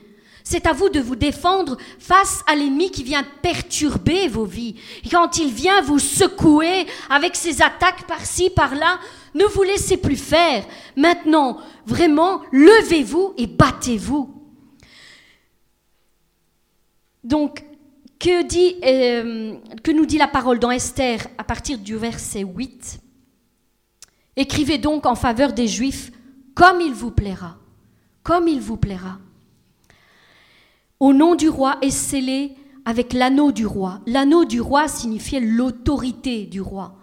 C'est 0.43 0.65
à 0.65 0.73
vous 0.73 0.89
de 0.89 0.99
vous 0.99 1.15
défendre 1.15 1.77
face 1.99 2.41
à 2.47 2.55
l'ennemi 2.55 2.89
qui 2.89 3.03
vient 3.03 3.23
perturber 3.43 4.27
vos 4.27 4.45
vies. 4.45 4.75
quand 5.11 5.37
il 5.37 5.51
vient 5.51 5.81
vous 5.81 5.99
secouer 5.99 6.87
avec 7.09 7.35
ses 7.35 7.61
attaques 7.61 8.07
par-ci, 8.07 8.49
par-là, 8.49 8.99
ne 9.35 9.45
vous 9.45 9.61
laissez 9.61 9.97
plus 9.97 10.17
faire. 10.17 10.65
Maintenant, 10.95 11.57
vraiment, 11.85 12.41
levez-vous 12.51 13.35
et 13.37 13.45
battez-vous. 13.45 14.33
Donc, 17.23 17.63
que, 18.21 18.43
dit, 18.43 18.75
euh, 18.85 19.55
que 19.83 19.91
nous 19.91 20.05
dit 20.05 20.19
la 20.19 20.27
parole 20.27 20.59
dans 20.59 20.69
Esther 20.69 21.25
à 21.39 21.43
partir 21.43 21.79
du 21.79 21.95
verset 21.95 22.43
8 22.43 22.99
Écrivez 24.37 24.77
donc 24.77 25.07
en 25.07 25.15
faveur 25.15 25.53
des 25.53 25.67
Juifs 25.67 26.11
comme 26.53 26.81
il 26.81 26.93
vous 26.93 27.11
plaira, 27.11 27.57
comme 28.21 28.47
il 28.47 28.59
vous 28.59 28.77
plaira. 28.77 29.17
Au 30.99 31.13
nom 31.13 31.33
du 31.33 31.49
roi 31.49 31.77
est 31.81 31.89
scellé 31.89 32.53
avec 32.85 33.13
l'anneau 33.13 33.51
du 33.51 33.65
roi. 33.65 34.01
L'anneau 34.05 34.45
du 34.45 34.61
roi 34.61 34.87
signifiait 34.87 35.39
l'autorité 35.39 36.45
du 36.45 36.61
roi. 36.61 36.95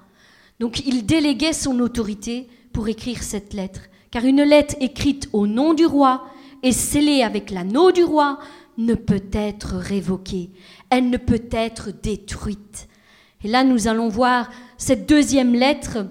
Donc 0.61 0.87
il 0.87 1.05
déléguait 1.05 1.53
son 1.53 1.81
autorité 1.81 2.49
pour 2.73 2.89
écrire 2.89 3.25
cette 3.25 3.55
lettre. 3.55 3.81
Car 4.13 4.25
une 4.25 4.43
lettre 4.43 4.77
écrite 4.81 5.29
au 5.33 5.49
nom 5.49 5.75
du 5.75 5.85
roi 5.85 6.25
et 6.63 6.73
scellée 6.73 7.23
avec 7.23 7.51
l'anneau 7.51 7.91
du 7.91 8.05
roi 8.05 8.39
ne 8.79 8.95
peut 8.95 9.25
être 9.33 9.75
révoquée. 9.75 10.51
Elle 10.91 11.11
ne 11.11 11.17
peut 11.17 11.45
être 11.51 11.91
détruite. 11.91 12.89
Et 13.45 13.49
là, 13.49 13.65
nous 13.65 13.89
allons 13.89 14.09
voir 14.09 14.51
cette 14.77 15.09
deuxième 15.09 15.55
lettre 15.55 16.07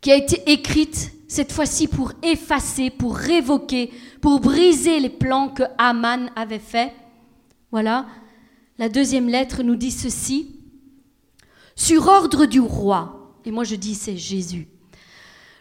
qui 0.00 0.10
a 0.10 0.16
été 0.16 0.50
écrite 0.50 1.12
cette 1.28 1.52
fois-ci 1.52 1.86
pour 1.86 2.12
effacer, 2.22 2.90
pour 2.90 3.16
révoquer, 3.16 3.92
pour 4.20 4.40
briser 4.40 4.98
les 4.98 5.10
plans 5.10 5.48
que 5.48 5.62
Aman 5.78 6.30
avait 6.34 6.58
faits. 6.58 6.92
Voilà. 7.70 8.06
La 8.78 8.88
deuxième 8.88 9.28
lettre 9.28 9.62
nous 9.62 9.76
dit 9.76 9.90
ceci. 9.90 10.56
Sur 11.76 12.08
ordre 12.08 12.46
du 12.46 12.60
roi, 12.60 13.34
et 13.44 13.50
moi 13.50 13.64
je 13.64 13.74
dis 13.74 13.94
c'est 13.94 14.16
Jésus, 14.16 14.68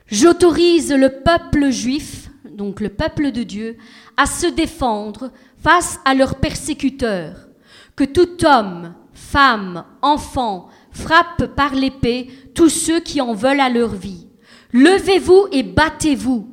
j'autorise 0.07 0.91
le 0.91 1.21
peuple 1.21 1.69
juif, 1.69 2.29
donc 2.51 2.81
le 2.81 2.89
peuple 2.89 3.31
de 3.31 3.43
Dieu, 3.43 3.77
à 4.17 4.25
se 4.25 4.47
défendre 4.47 5.31
face 5.57 5.99
à 6.03 6.15
leurs 6.15 6.35
persécuteurs, 6.35 7.49
que 8.00 8.06
tout 8.06 8.45
homme, 8.45 8.93
femme, 9.12 9.84
enfant 10.02 10.70
frappe 10.89 11.47
par 11.54 11.76
l'épée 11.76 12.30
tous 12.56 12.70
ceux 12.70 13.02
qui 13.02 13.20
en 13.20 13.34
veulent 13.34 13.60
à 13.60 13.68
leur 13.68 13.89
vie. 13.89 14.26
Levez-vous 14.72 15.47
et 15.52 15.64
battez-vous, 15.64 16.47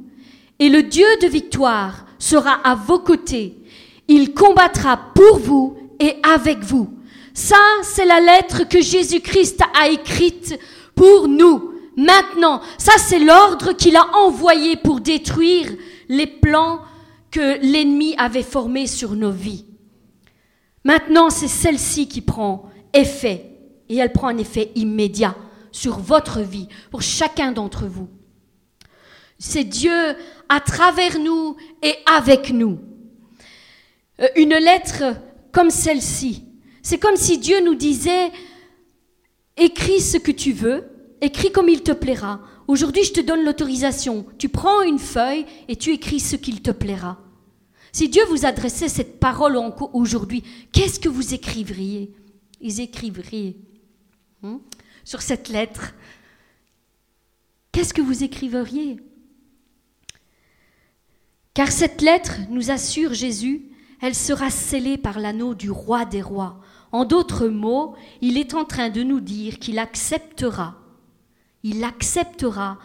et 0.58 0.68
le 0.68 0.82
Dieu 0.82 1.06
de 1.22 1.28
victoire 1.28 2.04
sera 2.18 2.54
à 2.64 2.74
vos 2.74 2.98
côtés. 2.98 3.62
Il 4.08 4.34
combattra 4.34 5.12
pour 5.14 5.38
vous 5.38 5.76
et 6.00 6.16
avec 6.28 6.64
vous. 6.64 6.92
Ça, 7.32 7.62
c'est 7.84 8.06
la 8.06 8.18
lettre 8.18 8.68
que 8.68 8.80
Jésus-Christ 8.80 9.60
a 9.80 9.88
écrite 9.88 10.58
pour 10.96 11.28
nous. 11.28 11.74
Maintenant, 11.96 12.60
ça, 12.76 12.94
c'est 12.98 13.20
l'ordre 13.20 13.72
qu'il 13.72 13.94
a 13.94 14.16
envoyé 14.16 14.74
pour 14.74 14.98
détruire 14.98 15.70
les 16.08 16.26
plans 16.26 16.80
que 17.30 17.60
l'ennemi 17.62 18.16
avait 18.18 18.42
formés 18.42 18.88
sur 18.88 19.12
nos 19.12 19.30
vies. 19.30 19.64
Maintenant, 20.86 21.30
c'est 21.30 21.48
celle-ci 21.48 22.06
qui 22.06 22.20
prend 22.20 22.70
effet, 22.92 23.44
et 23.88 23.96
elle 23.96 24.12
prend 24.12 24.28
un 24.28 24.38
effet 24.38 24.70
immédiat 24.76 25.34
sur 25.72 25.98
votre 25.98 26.42
vie, 26.42 26.68
pour 26.92 27.02
chacun 27.02 27.50
d'entre 27.50 27.86
vous. 27.86 28.08
C'est 29.36 29.64
Dieu 29.64 30.14
à 30.48 30.60
travers 30.60 31.18
nous 31.18 31.56
et 31.82 31.92
avec 32.06 32.50
nous. 32.50 32.78
Euh, 34.20 34.28
une 34.36 34.54
lettre 34.54 35.16
comme 35.50 35.70
celle-ci, 35.70 36.44
c'est 36.84 36.98
comme 36.98 37.16
si 37.16 37.38
Dieu 37.38 37.64
nous 37.64 37.74
disait, 37.74 38.30
écris 39.56 40.00
ce 40.00 40.18
que 40.18 40.30
tu 40.30 40.52
veux, 40.52 40.84
écris 41.20 41.50
comme 41.50 41.68
il 41.68 41.82
te 41.82 41.90
plaira. 41.90 42.42
Aujourd'hui, 42.68 43.02
je 43.02 43.12
te 43.12 43.20
donne 43.20 43.44
l'autorisation. 43.44 44.24
Tu 44.38 44.48
prends 44.48 44.82
une 44.82 45.00
feuille 45.00 45.46
et 45.66 45.74
tu 45.74 45.90
écris 45.92 46.20
ce 46.20 46.36
qu'il 46.36 46.62
te 46.62 46.70
plaira. 46.70 47.25
Si 47.96 48.10
Dieu 48.10 48.26
vous 48.28 48.44
adressait 48.44 48.90
cette 48.90 49.18
parole 49.18 49.56
aujourd'hui, 49.94 50.44
qu'est-ce 50.70 51.00
que 51.00 51.08
vous 51.08 51.32
écriveriez 51.32 52.12
Ils 52.60 52.82
écriveriez. 52.82 53.56
Hmm? 54.42 54.58
sur 55.02 55.22
cette 55.22 55.48
lettre, 55.48 55.94
qu'est-ce 57.72 57.94
que 57.94 58.02
vous 58.02 58.22
écriveriez? 58.22 58.98
Car 61.54 61.72
cette 61.72 62.02
lettre, 62.02 62.40
nous 62.50 62.70
assure 62.70 63.14
Jésus, 63.14 63.62
elle 64.02 64.14
sera 64.14 64.50
scellée 64.50 64.98
par 64.98 65.18
l'anneau 65.18 65.54
du 65.54 65.70
roi 65.70 66.04
des 66.04 66.20
rois. 66.20 66.60
En 66.92 67.06
d'autres 67.06 67.48
mots, 67.48 67.94
il 68.20 68.36
est 68.36 68.52
en 68.52 68.66
train 68.66 68.90
de 68.90 69.02
nous 69.02 69.20
dire 69.20 69.58
qu'il 69.58 69.78
acceptera, 69.78 70.76
il 71.62 71.82
acceptera 71.82 72.76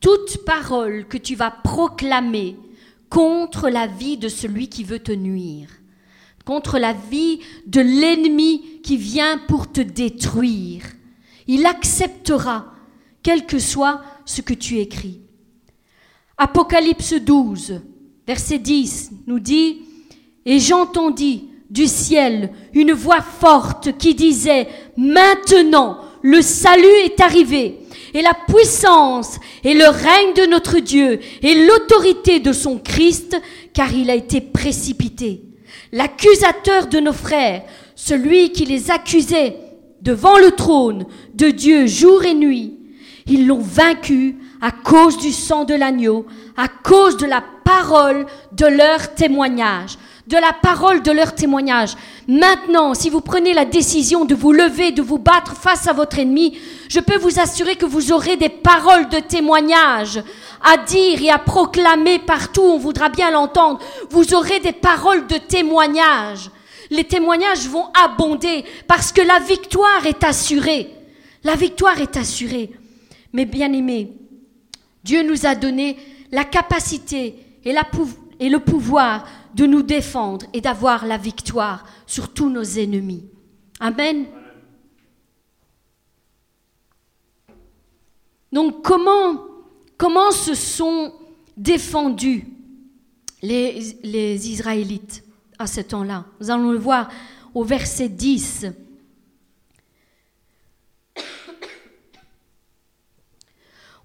toute 0.00 0.44
parole 0.44 1.08
que 1.08 1.16
tu 1.16 1.36
vas 1.36 1.50
proclamer 1.50 2.58
contre 3.10 3.68
la 3.68 3.86
vie 3.86 4.16
de 4.16 4.28
celui 4.28 4.68
qui 4.68 4.84
veut 4.84 4.98
te 4.98 5.12
nuire, 5.12 5.68
contre 6.44 6.78
la 6.78 6.92
vie 6.92 7.40
de 7.66 7.80
l'ennemi 7.80 8.80
qui 8.82 8.96
vient 8.96 9.38
pour 9.48 9.70
te 9.70 9.80
détruire 9.80 10.82
il 11.48 11.64
acceptera, 11.66 12.66
quel 13.22 13.46
que 13.46 13.58
soit 13.58 14.02
ce 14.24 14.42
que 14.42 14.54
tu 14.54 14.78
écris. 14.78 15.20
Apocalypse 16.36 17.14
12, 17.14 17.80
verset 18.26 18.58
10 18.58 19.10
nous 19.26 19.40
dit, 19.40 19.78
Et 20.44 20.60
j'entendis 20.60 21.48
du 21.68 21.86
ciel 21.86 22.52
une 22.74 22.92
voix 22.92 23.22
forte 23.22 23.96
qui 23.98 24.14
disait, 24.14 24.68
Maintenant 24.96 25.98
le 26.22 26.42
salut 26.42 26.86
est 27.04 27.20
arrivé, 27.20 27.80
et 28.14 28.22
la 28.22 28.34
puissance 28.34 29.38
et 29.64 29.74
le 29.74 29.88
règne 29.88 30.34
de 30.34 30.50
notre 30.50 30.78
Dieu 30.78 31.20
et 31.42 31.66
l'autorité 31.66 32.40
de 32.40 32.52
son 32.52 32.78
Christ, 32.78 33.36
car 33.72 33.92
il 33.92 34.10
a 34.10 34.14
été 34.14 34.40
précipité. 34.40 35.42
L'accusateur 35.92 36.86
de 36.86 37.00
nos 37.00 37.12
frères, 37.12 37.62
celui 37.94 38.52
qui 38.52 38.64
les 38.64 38.90
accusait, 38.90 39.56
devant 40.00 40.38
le 40.38 40.52
trône 40.52 41.06
de 41.34 41.50
Dieu 41.50 41.86
jour 41.86 42.24
et 42.24 42.34
nuit. 42.34 42.74
Ils 43.26 43.46
l'ont 43.46 43.60
vaincu 43.60 44.36
à 44.60 44.70
cause 44.70 45.18
du 45.18 45.32
sang 45.32 45.64
de 45.64 45.74
l'agneau, 45.74 46.26
à 46.56 46.68
cause 46.68 47.16
de 47.16 47.26
la 47.26 47.42
parole 47.64 48.26
de 48.52 48.66
leur 48.66 49.14
témoignage. 49.14 49.98
De 50.28 50.36
la 50.36 50.52
parole 50.52 51.02
de 51.02 51.10
leur 51.10 51.34
témoignage. 51.34 51.94
Maintenant, 52.28 52.92
si 52.94 53.08
vous 53.08 53.22
prenez 53.22 53.54
la 53.54 53.64
décision 53.64 54.26
de 54.26 54.34
vous 54.34 54.52
lever, 54.52 54.92
de 54.92 55.02
vous 55.02 55.18
battre 55.18 55.56
face 55.56 55.88
à 55.88 55.92
votre 55.92 56.18
ennemi, 56.18 56.58
je 56.88 57.00
peux 57.00 57.16
vous 57.16 57.40
assurer 57.40 57.76
que 57.76 57.86
vous 57.86 58.12
aurez 58.12 58.36
des 58.36 58.50
paroles 58.50 59.08
de 59.08 59.20
témoignage 59.20 60.22
à 60.62 60.76
dire 60.76 61.22
et 61.22 61.30
à 61.30 61.38
proclamer 61.38 62.18
partout, 62.18 62.62
on 62.62 62.78
voudra 62.78 63.08
bien 63.08 63.30
l'entendre. 63.30 63.80
Vous 64.10 64.34
aurez 64.34 64.60
des 64.60 64.72
paroles 64.72 65.26
de 65.26 65.38
témoignage 65.38 66.50
les 66.90 67.04
témoignages 67.04 67.68
vont 67.68 67.86
abonder 68.04 68.64
parce 68.86 69.12
que 69.12 69.20
la 69.20 69.38
victoire 69.40 70.06
est 70.06 70.24
assurée. 70.24 70.90
La 71.44 71.54
victoire 71.54 72.00
est 72.00 72.16
assurée. 72.16 72.70
Mais 73.32 73.44
bien 73.44 73.72
aimé, 73.72 74.12
Dieu 75.04 75.22
nous 75.22 75.46
a 75.46 75.54
donné 75.54 75.96
la 76.32 76.44
capacité 76.44 77.36
et, 77.64 77.74
et 78.40 78.48
le 78.48 78.58
pouvoir 78.58 79.26
de 79.58 79.66
nous 79.66 79.82
défendre 79.82 80.46
et 80.52 80.60
d'avoir 80.60 81.04
la 81.04 81.18
victoire 81.18 81.84
sur 82.06 82.32
tous 82.32 82.48
nos 82.48 82.62
ennemis. 82.62 83.24
Amen. 83.80 84.26
Donc 88.52 88.82
comment, 88.84 90.30
se 90.30 90.54
sont 90.54 91.12
défendus 91.56 92.46
les, 93.42 93.98
les 94.04 94.48
Israélites 94.48 95.24
à 95.58 95.66
ce 95.66 95.80
temps-là? 95.80 96.24
Nous 96.40 96.52
allons 96.52 96.70
le 96.70 96.78
voir 96.78 97.08
au 97.52 97.64
verset 97.64 98.08
10. 98.08 98.66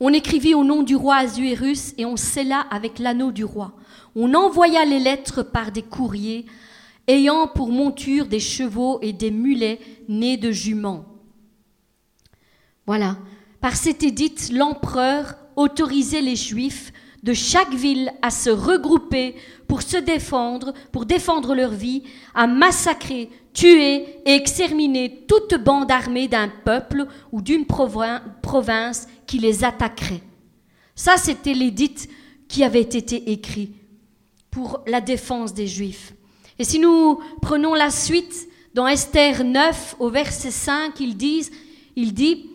On 0.05 0.11
écrivit 0.11 0.53
au 0.53 0.65
nom 0.65 0.83
du 0.83 0.97
roi 0.97 1.15
Azuérus 1.15 1.93
et 1.97 2.03
on 2.03 2.17
scella 2.17 2.59
avec 2.69 2.99
l'anneau 2.99 3.31
du 3.31 3.45
roi. 3.45 3.71
On 4.17 4.33
envoya 4.33 4.83
les 4.83 4.99
lettres 4.99 5.43
par 5.43 5.71
des 5.71 5.81
courriers 5.81 6.45
ayant 7.07 7.47
pour 7.47 7.69
monture 7.69 8.25
des 8.25 8.41
chevaux 8.41 8.99
et 9.01 9.13
des 9.13 9.31
mulets 9.31 9.79
nés 10.09 10.35
de 10.35 10.51
juments. 10.51 11.05
Voilà. 12.85 13.15
Par 13.61 13.77
cet 13.77 14.03
édit, 14.03 14.35
l'empereur 14.51 15.35
autorisait 15.55 16.19
les 16.19 16.35
Juifs 16.35 16.91
de 17.23 17.31
chaque 17.31 17.73
ville 17.73 18.11
à 18.21 18.29
se 18.29 18.49
regrouper 18.49 19.35
pour 19.69 19.83
se 19.83 19.95
défendre, 19.95 20.73
pour 20.91 21.05
défendre 21.05 21.55
leur 21.55 21.71
vie, 21.71 22.03
à 22.35 22.45
massacrer, 22.45 23.29
tuer 23.53 24.05
et 24.25 24.35
exterminer 24.35 25.25
toute 25.29 25.55
bande 25.63 25.89
armée 25.89 26.27
d'un 26.27 26.49
peuple 26.49 27.07
ou 27.31 27.41
d'une 27.41 27.65
province 27.65 29.07
qui 29.27 29.39
les 29.39 29.63
attaquerait. 29.63 30.21
Ça, 30.95 31.17
c'était 31.17 31.53
l'édit 31.53 32.09
qui 32.47 32.63
avait 32.63 32.81
été 32.81 33.31
écrit 33.31 33.73
pour 34.51 34.83
la 34.85 35.01
défense 35.01 35.53
des 35.53 35.67
Juifs. 35.67 36.13
Et 36.59 36.63
si 36.63 36.79
nous 36.79 37.19
prenons 37.41 37.73
la 37.73 37.89
suite 37.89 38.47
dans 38.73 38.87
Esther 38.87 39.43
9 39.43 39.95
au 39.99 40.09
verset 40.09 40.51
5, 40.51 40.99
ils 40.99 41.17
disent, 41.17 41.51
il 41.95 42.13
dit, 42.13 42.49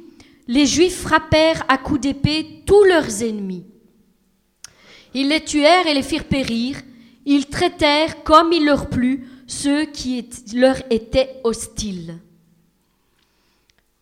les 0.46 0.66
Juifs 0.66 1.00
frappèrent 1.00 1.64
à 1.68 1.78
coups 1.78 2.00
d'épée 2.00 2.62
tous 2.64 2.84
leurs 2.84 3.22
ennemis. 3.22 3.64
Ils 5.14 5.28
les 5.28 5.44
tuèrent 5.44 5.86
et 5.86 5.94
les 5.94 6.02
firent 6.02 6.28
périr. 6.28 6.80
Ils 7.26 7.46
traitèrent 7.46 8.22
comme 8.22 8.52
il 8.52 8.64
leur 8.64 8.88
plut 8.88 9.26
ceux 9.46 9.84
qui 9.86 10.28
leur 10.54 10.76
étaient 10.90 11.40
hostiles. 11.44 12.18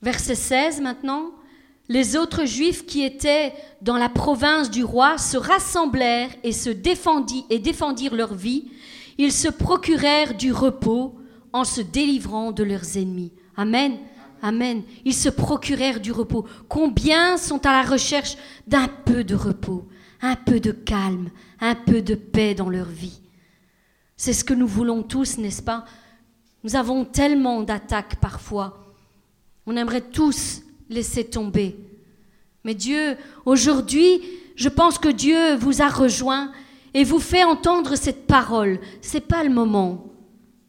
Verset 0.03 0.35
16 0.35 0.81
maintenant. 0.81 1.33
Les 1.89 2.17
autres 2.17 2.45
Juifs 2.45 2.85
qui 2.85 3.05
étaient 3.05 3.53
dans 3.81 3.97
la 3.97 4.09
province 4.09 4.71
du 4.71 4.83
roi 4.83 5.19
se 5.19 5.37
rassemblèrent 5.37 6.35
et 6.43 6.53
se 6.53 6.71
défendit, 6.71 7.45
et 7.49 7.59
défendirent 7.59 8.15
leur 8.15 8.35
vie. 8.35 8.71
Ils 9.19 9.33
se 9.33 9.49
procurèrent 9.49 10.35
du 10.35 10.53
repos 10.53 11.15
en 11.53 11.65
se 11.65 11.81
délivrant 11.81 12.51
de 12.53 12.65
leurs 12.65 12.97
ennemis. 12.97 13.33
Amen. 13.57 13.99
Amen. 14.43 14.83
Ils 15.05 15.15
se 15.15 15.29
procurèrent 15.29 16.01
du 16.01 16.13
repos. 16.13 16.47
Combien 16.69 17.37
sont 17.37 17.65
à 17.65 17.73
la 17.73 17.83
recherche 17.83 18.37
d'un 18.67 18.89
peu 18.89 19.25
de 19.25 19.35
repos, 19.35 19.87
un 20.21 20.37
peu 20.37 20.61
de 20.61 20.73
calme, 20.73 21.31
un 21.61 21.75
peu 21.75 22.03
de 22.03 22.15
paix 22.15 22.55
dans 22.55 22.69
leur 22.69 22.89
vie? 22.89 23.21
C'est 24.17 24.33
ce 24.33 24.45
que 24.45 24.55
nous 24.55 24.67
voulons 24.67 25.03
tous, 25.03 25.39
n'est-ce 25.39 25.63
pas? 25.63 25.85
Nous 26.65 26.75
avons 26.75 27.05
tellement 27.05 27.63
d'attaques 27.63 28.17
parfois. 28.17 28.93
On 29.67 29.77
aimerait 29.77 30.01
tous 30.01 30.63
laisser 30.89 31.25
tomber. 31.25 31.77
Mais 32.65 32.75
Dieu, 32.75 33.17
aujourd'hui, 33.45 34.21
je 34.57 34.69
pense 34.69 34.99
que 34.99 35.09
Dieu 35.09 35.55
vous 35.57 35.83
a 35.83 35.89
rejoint 35.89 36.51
et 36.95 37.05
vous 37.05 37.21
fait 37.21 37.45
entendre 37.45 37.95
cette 37.97 38.27
parole. 38.27 38.81
C'est 39.01 39.27
pas 39.27 39.45
le 39.45 39.51
moment 39.51 40.07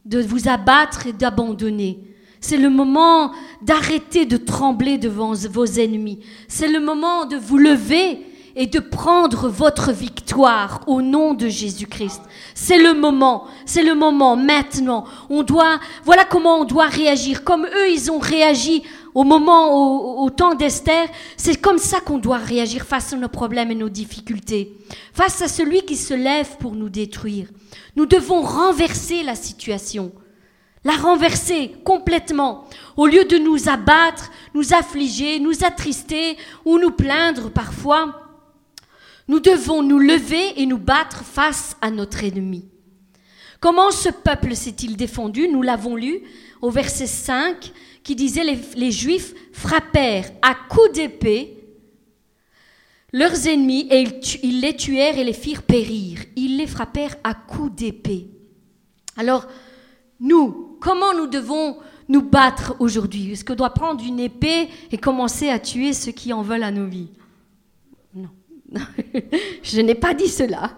de 0.04 0.20
vous 0.20 0.48
abattre 0.48 1.06
et 1.06 1.12
d'abandonner. 1.12 2.00
C'est 2.40 2.56
le 2.56 2.70
moment 2.70 3.32
d'arrêter 3.62 4.26
de 4.26 4.36
trembler 4.36 4.98
devant 4.98 5.32
vos 5.32 5.64
ennemis. 5.64 6.20
C'est 6.46 6.68
le 6.68 6.80
moment 6.80 7.24
de 7.26 7.36
vous 7.36 7.58
lever 7.58 8.20
et 8.54 8.66
de 8.66 8.80
prendre 8.80 9.48
votre 9.48 9.92
victoire 9.92 10.80
au 10.86 11.00
nom 11.00 11.34
de 11.34 11.48
Jésus-Christ. 11.48 12.22
C'est 12.54 12.78
le 12.78 12.92
moment, 12.92 13.44
c'est 13.64 13.82
le 13.84 13.94
moment 13.94 14.36
maintenant. 14.36 15.04
On 15.30 15.42
doit, 15.42 15.78
voilà 16.04 16.24
comment 16.24 16.60
on 16.60 16.64
doit 16.64 16.86
réagir. 16.86 17.44
Comme 17.44 17.66
eux, 17.66 17.90
ils 17.90 18.10
ont 18.10 18.18
réagi 18.18 18.82
au 19.18 19.24
moment, 19.24 20.22
au, 20.22 20.30
temps 20.30 20.54
d'Esther, 20.54 21.08
c'est 21.36 21.60
comme 21.60 21.78
ça 21.78 21.98
qu'on 21.98 22.18
doit 22.18 22.36
réagir 22.36 22.84
face 22.84 23.12
à 23.12 23.16
nos 23.16 23.28
problèmes 23.28 23.72
et 23.72 23.74
nos 23.74 23.88
difficultés. 23.88 24.78
Face 25.12 25.42
à 25.42 25.48
celui 25.48 25.82
qui 25.82 25.96
se 25.96 26.14
lève 26.14 26.56
pour 26.58 26.76
nous 26.76 26.88
détruire. 26.88 27.48
Nous 27.96 28.06
devons 28.06 28.42
renverser 28.42 29.24
la 29.24 29.34
situation. 29.34 30.12
La 30.84 30.92
renverser 30.92 31.72
complètement. 31.84 32.68
Au 32.96 33.08
lieu 33.08 33.24
de 33.24 33.38
nous 33.38 33.68
abattre, 33.68 34.30
nous 34.54 34.72
affliger, 34.72 35.40
nous 35.40 35.64
attrister 35.64 36.36
ou 36.64 36.78
nous 36.78 36.92
plaindre 36.92 37.50
parfois, 37.50 38.22
nous 39.26 39.40
devons 39.40 39.82
nous 39.82 39.98
lever 39.98 40.62
et 40.62 40.66
nous 40.66 40.78
battre 40.78 41.24
face 41.24 41.76
à 41.80 41.90
notre 41.90 42.22
ennemi. 42.22 42.68
Comment 43.58 43.90
ce 43.90 44.10
peuple 44.10 44.54
s'est-il 44.54 44.96
défendu? 44.96 45.48
Nous 45.48 45.62
l'avons 45.62 45.96
lu 45.96 46.20
au 46.62 46.70
verset 46.70 47.08
5 47.08 47.72
qui 48.02 48.14
disait 48.14 48.44
les, 48.44 48.58
les 48.76 48.90
Juifs 48.90 49.34
frappèrent 49.52 50.30
à 50.42 50.54
coups 50.68 50.92
d'épée 50.92 51.54
leurs 53.12 53.46
ennemis 53.46 53.88
et 53.90 54.02
ils, 54.02 54.40
ils, 54.42 54.60
les 54.60 54.76
tuèrent 54.76 55.18
et 55.18 55.24
les 55.24 55.32
firent 55.32 55.62
périr. 55.62 56.20
Ils 56.36 56.56
les 56.56 56.66
frappèrent 56.66 57.16
à 57.24 57.34
coups 57.34 57.74
d'épée. 57.74 58.28
Alors, 59.16 59.46
nous, 60.20 60.76
comment 60.80 61.14
nous 61.14 61.26
devons 61.26 61.78
nous 62.08 62.22
battre 62.22 62.76
aujourd'hui? 62.78 63.32
Est-ce 63.32 63.44
qu'on 63.44 63.54
doit 63.54 63.74
prendre 63.74 64.04
une 64.04 64.20
épée 64.20 64.68
et 64.90 64.98
commencer 64.98 65.48
à 65.48 65.58
tuer 65.58 65.92
ceux 65.92 66.12
qui 66.12 66.32
en 66.32 66.42
veulent 66.42 66.62
à 66.62 66.70
nos 66.70 66.86
vies? 66.86 67.10
Non. 68.14 68.28
Je 69.62 69.80
n'ai 69.80 69.94
pas 69.94 70.14
dit 70.14 70.28
cela. 70.28 70.72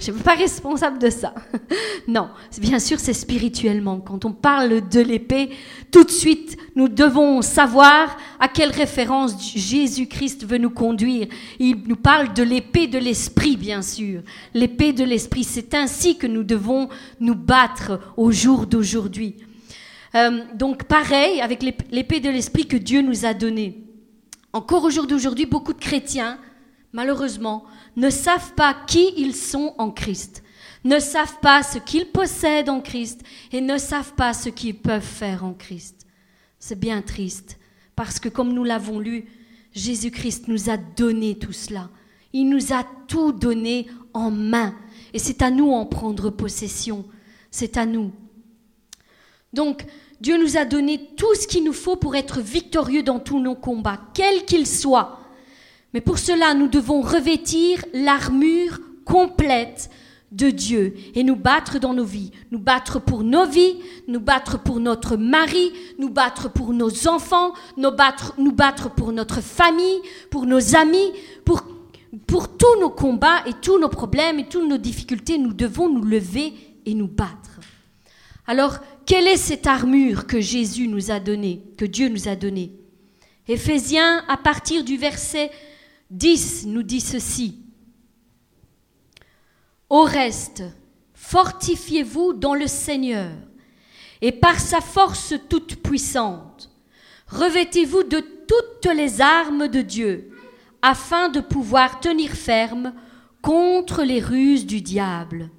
Je 0.00 0.10
ne 0.10 0.16
suis 0.16 0.24
pas 0.24 0.34
responsable 0.34 0.98
de 0.98 1.10
ça. 1.10 1.34
non, 2.08 2.28
bien 2.58 2.78
sûr, 2.78 2.98
c'est 2.98 3.12
spirituellement. 3.12 4.00
Quand 4.00 4.24
on 4.24 4.32
parle 4.32 4.88
de 4.88 5.00
l'épée, 5.00 5.50
tout 5.90 6.04
de 6.04 6.10
suite, 6.10 6.56
nous 6.74 6.88
devons 6.88 7.42
savoir 7.42 8.16
à 8.38 8.48
quelle 8.48 8.70
référence 8.70 9.54
Jésus-Christ 9.54 10.46
veut 10.46 10.58
nous 10.58 10.70
conduire. 10.70 11.28
Il 11.58 11.78
nous 11.86 11.96
parle 11.96 12.32
de 12.34 12.42
l'épée 12.42 12.86
de 12.86 12.98
l'esprit, 12.98 13.56
bien 13.56 13.82
sûr. 13.82 14.22
L'épée 14.54 14.92
de 14.92 15.04
l'esprit, 15.04 15.44
c'est 15.44 15.74
ainsi 15.74 16.16
que 16.16 16.26
nous 16.26 16.44
devons 16.44 16.88
nous 17.20 17.34
battre 17.34 18.00
au 18.16 18.30
jour 18.30 18.66
d'aujourd'hui. 18.66 19.36
Euh, 20.14 20.42
donc, 20.54 20.84
pareil 20.84 21.40
avec 21.40 21.62
l'épée 21.90 22.20
de 22.20 22.30
l'esprit 22.30 22.66
que 22.66 22.76
Dieu 22.76 23.02
nous 23.02 23.24
a 23.24 23.34
donnée. 23.34 23.82
Encore 24.52 24.84
au 24.84 24.90
jour 24.90 25.06
d'aujourd'hui, 25.06 25.44
beaucoup 25.44 25.74
de 25.74 25.78
chrétiens, 25.78 26.38
malheureusement, 26.92 27.64
ne 27.96 28.10
savent 28.10 28.52
pas 28.54 28.76
qui 28.86 29.12
ils 29.16 29.34
sont 29.34 29.74
en 29.78 29.90
Christ, 29.90 30.42
ne 30.84 30.98
savent 30.98 31.40
pas 31.40 31.62
ce 31.62 31.78
qu'ils 31.78 32.06
possèdent 32.06 32.68
en 32.68 32.80
Christ 32.80 33.22
et 33.52 33.60
ne 33.60 33.78
savent 33.78 34.14
pas 34.14 34.32
ce 34.32 34.48
qu'ils 34.48 34.78
peuvent 34.78 35.02
faire 35.02 35.44
en 35.44 35.54
Christ. 35.54 36.06
C'est 36.58 36.78
bien 36.78 37.02
triste, 37.02 37.58
parce 37.96 38.18
que 38.18 38.28
comme 38.28 38.52
nous 38.52 38.64
l'avons 38.64 39.00
lu, 39.00 39.26
Jésus-Christ 39.72 40.48
nous 40.48 40.70
a 40.70 40.76
donné 40.76 41.38
tout 41.38 41.52
cela. 41.52 41.90
Il 42.32 42.48
nous 42.48 42.72
a 42.72 42.84
tout 43.08 43.32
donné 43.32 43.86
en 44.14 44.30
main. 44.30 44.74
Et 45.12 45.18
c'est 45.18 45.42
à 45.42 45.50
nous 45.50 45.70
en 45.70 45.86
prendre 45.86 46.30
possession. 46.30 47.04
C'est 47.50 47.76
à 47.76 47.86
nous. 47.86 48.12
Donc, 49.52 49.84
Dieu 50.20 50.38
nous 50.38 50.56
a 50.56 50.64
donné 50.64 51.10
tout 51.16 51.34
ce 51.34 51.46
qu'il 51.46 51.64
nous 51.64 51.72
faut 51.72 51.96
pour 51.96 52.16
être 52.16 52.40
victorieux 52.40 53.02
dans 53.02 53.20
tous 53.20 53.40
nos 53.40 53.54
combats, 53.54 54.00
quels 54.14 54.44
qu'ils 54.44 54.66
soient. 54.66 55.20
Mais 55.96 56.02
pour 56.02 56.18
cela, 56.18 56.52
nous 56.52 56.68
devons 56.68 57.00
revêtir 57.00 57.82
l'armure 57.94 58.80
complète 59.06 59.88
de 60.30 60.50
Dieu 60.50 60.94
et 61.14 61.24
nous 61.24 61.36
battre 61.36 61.78
dans 61.78 61.94
nos 61.94 62.04
vies, 62.04 62.32
nous 62.50 62.58
battre 62.58 63.00
pour 63.00 63.24
nos 63.24 63.46
vies, 63.46 63.78
nous 64.06 64.20
battre 64.20 64.62
pour 64.62 64.78
notre 64.78 65.16
mari, 65.16 65.72
nous 65.98 66.10
battre 66.10 66.52
pour 66.52 66.74
nos 66.74 67.08
enfants, 67.08 67.54
nous 67.78 67.92
battre, 67.92 68.34
nous 68.36 68.52
battre 68.52 68.90
pour 68.90 69.10
notre 69.10 69.40
famille, 69.40 70.02
pour 70.30 70.44
nos 70.44 70.76
amis, 70.76 71.14
pour, 71.46 71.62
pour 72.26 72.58
tous 72.58 72.78
nos 72.78 72.90
combats 72.90 73.42
et 73.46 73.54
tous 73.62 73.78
nos 73.78 73.88
problèmes 73.88 74.38
et 74.38 74.48
toutes 74.48 74.68
nos 74.68 74.76
difficultés, 74.76 75.38
nous 75.38 75.54
devons 75.54 75.88
nous 75.88 76.04
lever 76.04 76.52
et 76.84 76.92
nous 76.92 77.08
battre. 77.08 77.58
Alors, 78.46 78.80
quelle 79.06 79.26
est 79.26 79.38
cette 79.38 79.66
armure 79.66 80.26
que 80.26 80.42
Jésus 80.42 80.88
nous 80.88 81.10
a 81.10 81.20
donnée, 81.20 81.62
que 81.78 81.86
Dieu 81.86 82.10
nous 82.10 82.28
a 82.28 82.36
donnée? 82.36 82.72
Éphésiens, 83.48 84.24
à 84.28 84.36
partir 84.36 84.84
du 84.84 84.98
verset 84.98 85.50
10 86.10 86.66
nous 86.66 86.82
dit 86.82 87.00
ceci. 87.00 87.62
Au 89.90 90.02
reste, 90.02 90.62
fortifiez-vous 91.14 92.32
dans 92.32 92.54
le 92.54 92.66
Seigneur 92.66 93.30
et 94.22 94.32
par 94.32 94.60
sa 94.60 94.80
force 94.80 95.34
toute 95.48 95.76
puissante, 95.76 96.70
revêtez-vous 97.28 98.04
de 98.04 98.20
toutes 98.20 98.92
les 98.94 99.20
armes 99.20 99.68
de 99.68 99.82
Dieu 99.82 100.30
afin 100.80 101.28
de 101.28 101.40
pouvoir 101.40 102.00
tenir 102.00 102.30
ferme 102.30 102.92
contre 103.42 104.02
les 104.04 104.20
ruses 104.20 104.66
du 104.66 104.80
diable. 104.80 105.50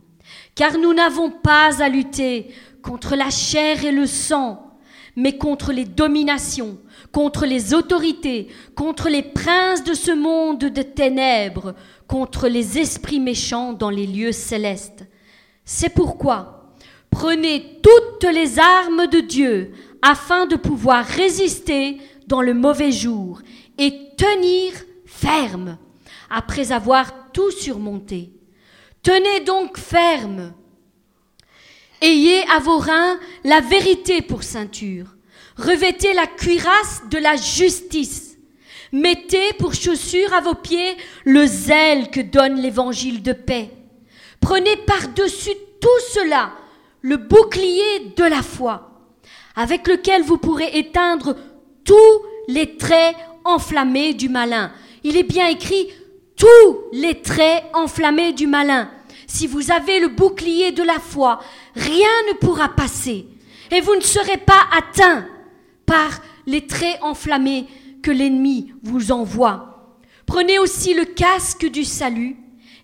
Car 0.55 0.77
nous 0.77 0.93
n'avons 0.93 1.29
pas 1.29 1.81
à 1.81 1.89
lutter 1.89 2.53
contre 2.81 3.15
la 3.15 3.29
chair 3.29 3.83
et 3.85 3.91
le 3.91 4.05
sang, 4.05 4.77
mais 5.15 5.37
contre 5.37 5.73
les 5.73 5.85
dominations 5.85 6.77
contre 7.11 7.45
les 7.45 7.73
autorités, 7.73 8.47
contre 8.75 9.09
les 9.09 9.23
princes 9.23 9.83
de 9.83 9.93
ce 9.93 10.11
monde 10.11 10.59
de 10.59 10.81
ténèbres, 10.81 11.75
contre 12.07 12.47
les 12.47 12.77
esprits 12.77 13.19
méchants 13.19 13.73
dans 13.73 13.89
les 13.89 14.07
lieux 14.07 14.31
célestes. 14.31 15.05
C'est 15.65 15.93
pourquoi 15.93 16.53
prenez 17.09 17.79
toutes 17.81 18.31
les 18.31 18.59
armes 18.59 19.07
de 19.07 19.19
Dieu 19.19 19.71
afin 20.01 20.45
de 20.45 20.55
pouvoir 20.55 21.05
résister 21.05 21.97
dans 22.27 22.41
le 22.41 22.53
mauvais 22.53 22.91
jour 22.91 23.41
et 23.77 23.91
tenir 24.17 24.73
ferme 25.05 25.77
après 26.29 26.71
avoir 26.71 27.31
tout 27.31 27.51
surmonté. 27.51 28.31
Tenez 29.01 29.39
donc 29.41 29.77
ferme. 29.77 30.53
Ayez 32.01 32.43
à 32.55 32.59
vos 32.59 32.77
reins 32.77 33.19
la 33.43 33.61
vérité 33.61 34.21
pour 34.21 34.43
ceinture 34.43 35.16
Revêtez 35.57 36.13
la 36.13 36.27
cuirasse 36.27 37.03
de 37.09 37.17
la 37.17 37.35
justice. 37.35 38.37
Mettez 38.91 39.53
pour 39.57 39.73
chaussure 39.73 40.33
à 40.33 40.41
vos 40.41 40.53
pieds 40.53 40.95
le 41.25 41.45
zèle 41.45 42.09
que 42.09 42.21
donne 42.21 42.61
l'évangile 42.61 43.23
de 43.23 43.33
paix. 43.33 43.71
Prenez 44.39 44.77
par-dessus 44.77 45.55
tout 45.81 45.99
cela 46.13 46.51
le 47.01 47.17
bouclier 47.17 48.13
de 48.15 48.23
la 48.23 48.41
foi, 48.41 48.91
avec 49.55 49.87
lequel 49.87 50.23
vous 50.23 50.37
pourrez 50.37 50.77
éteindre 50.77 51.35
tous 51.83 52.21
les 52.47 52.77
traits 52.77 53.15
enflammés 53.43 54.13
du 54.13 54.29
malin. 54.29 54.71
Il 55.03 55.17
est 55.17 55.23
bien 55.23 55.47
écrit 55.47 55.89
tous 56.35 56.77
les 56.93 57.21
traits 57.21 57.63
enflammés 57.73 58.33
du 58.33 58.47
malin. 58.47 58.91
si 59.25 59.47
vous 59.47 59.71
avez 59.71 59.99
le 59.99 60.07
bouclier 60.07 60.71
de 60.71 60.83
la 60.83 60.99
foi, 60.99 61.39
rien 61.75 62.07
ne 62.29 62.33
pourra 62.37 62.69
passer 62.69 63.25
et 63.71 63.81
vous 63.81 63.95
ne 63.95 64.01
serez 64.01 64.37
pas 64.37 64.67
atteint 64.71 65.27
par 65.87 66.21
les 66.45 66.67
traits 66.67 66.99
enflammés 67.01 67.65
que 68.03 68.11
l'ennemi 68.11 68.73
vous 68.83 69.11
envoie. 69.11 69.97
Prenez 70.27 70.59
aussi 70.59 70.93
le 70.93 71.05
casque 71.05 71.65
du 71.65 71.83
salut 71.83 72.35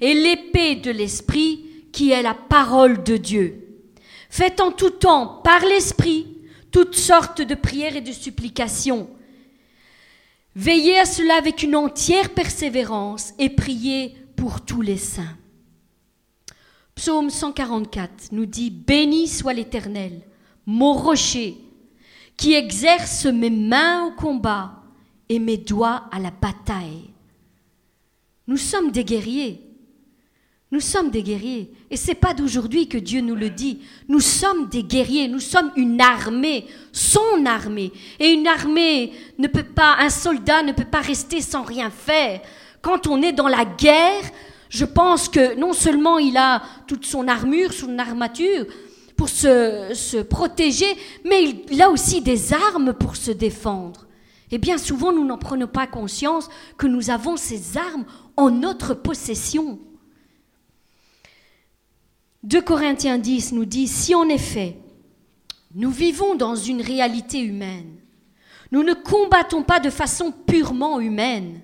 et 0.02 0.16
l'épée 0.16 0.76
de 0.76 0.90
l'esprit 0.90 1.66
qui 1.92 2.10
est 2.12 2.24
la 2.24 2.34
parole 2.34 3.04
de 3.04 3.18
Dieu. 3.18 3.60
Faites 4.30 4.60
en 4.62 4.72
tout 4.72 4.90
temps 4.90 5.42
par 5.44 5.60
l'esprit 5.62 6.28
toutes 6.72 6.96
sortes 6.96 7.42
de 7.42 7.54
prières 7.54 7.96
et 7.96 8.02
de 8.02 8.12
supplications. 8.12 9.08
Veillez 10.56 10.98
à 10.98 11.06
cela 11.06 11.36
avec 11.36 11.62
une 11.62 11.76
entière 11.76 12.30
persévérance 12.32 13.34
et 13.38 13.50
priez 13.50 14.16
pour 14.36 14.62
tous 14.62 14.82
les 14.82 14.98
saints. 14.98 15.38
Psaume 16.96 17.30
144 17.30 18.32
nous 18.32 18.46
dit 18.46 18.70
Béni 18.70 19.28
soit 19.28 19.54
l'Éternel, 19.54 20.22
mon 20.66 20.94
rocher, 20.94 21.58
qui 22.38 22.54
exerce 22.54 23.26
mes 23.26 23.50
mains 23.50 24.06
au 24.06 24.12
combat 24.12 24.84
et 25.30 25.40
mes 25.40 25.58
doigts 25.58 26.04
à 26.12 26.20
la 26.20 26.32
bataille. 26.32 27.10
Nous 28.48 28.58
sommes 28.58 28.92
des 28.92 29.04
guerriers. 29.04 29.62
Nous 30.72 30.80
sommes 30.80 31.12
des 31.12 31.22
guerriers. 31.22 31.72
Et 31.92 31.96
c'est 31.96 32.16
pas 32.16 32.34
d'aujourd'hui 32.34 32.88
que 32.88 32.98
Dieu 32.98 33.22
nous 33.22 33.36
le 33.36 33.52
dit. 33.52 33.82
Nous 34.08 34.20
sommes 34.20 34.68
des 34.70 34.84
guerriers. 34.84 35.28
Nous 35.28 35.40
sommes 35.40 35.72
une 35.76 36.02
armée, 36.02 36.66
son 36.92 37.46
armée. 37.46 37.92
Et 38.20 38.32
une 38.32 38.48
armée 38.48 39.14
ne 39.38 39.48
peut 39.48 39.64
pas, 39.64 39.98
un 40.00 40.10
soldat 40.10 40.64
ne 40.64 40.72
peut 40.72 40.84
pas 40.84 41.02
rester 41.02 41.42
sans 41.42 41.62
rien 41.62 41.92
faire. 41.92 42.42
Quand 42.82 43.08
on 43.08 43.22
est 43.22 43.34
dans 43.34 43.48
la 43.48 43.66
guerre, 43.66 44.24
je 44.70 44.86
pense 44.86 45.30
que 45.30 45.56
non 45.56 45.74
seulement 45.74 46.18
il 46.18 46.36
a 46.36 46.64
toute 46.88 47.06
son 47.06 47.28
armure, 47.28 47.72
son 47.72 48.00
armature 48.00 48.66
pour 49.16 49.30
se, 49.30 50.22
protéger, 50.22 50.98
mais 51.26 51.44
il 51.70 51.82
a 51.82 51.90
aussi 51.90 52.22
des 52.22 52.54
armes 52.54 52.94
pour 52.94 53.16
se 53.16 53.32
défendre. 53.32 54.08
Et 54.52 54.58
bien 54.58 54.78
souvent, 54.78 55.12
nous 55.12 55.26
n'en 55.26 55.38
prenons 55.38 55.68
pas 55.68 55.88
conscience 55.88 56.50
que 56.78 56.86
nous 56.86 57.10
avons 57.10 57.38
ces 57.38 57.78
armes 57.78 58.06
en 58.38 58.52
notre 58.52 58.94
possession. 58.94 59.80
2 62.44 62.62
Corinthiens 62.62 63.18
10 63.18 63.54
nous 63.54 63.66
dit, 63.66 63.88
si 63.88 64.14
en 64.14 64.30
effet 64.30 64.78
nous 65.76 65.90
vivons 65.90 66.36
dans 66.36 66.56
une 66.56 66.82
réalité 66.82 67.40
humaine, 67.40 67.96
nous 68.72 68.84
ne 68.84 68.94
combattons 68.94 69.64
pas 69.64 69.80
de 69.80 69.90
façon 69.90 70.32
purement 70.32 71.00
humaine. 71.00 71.62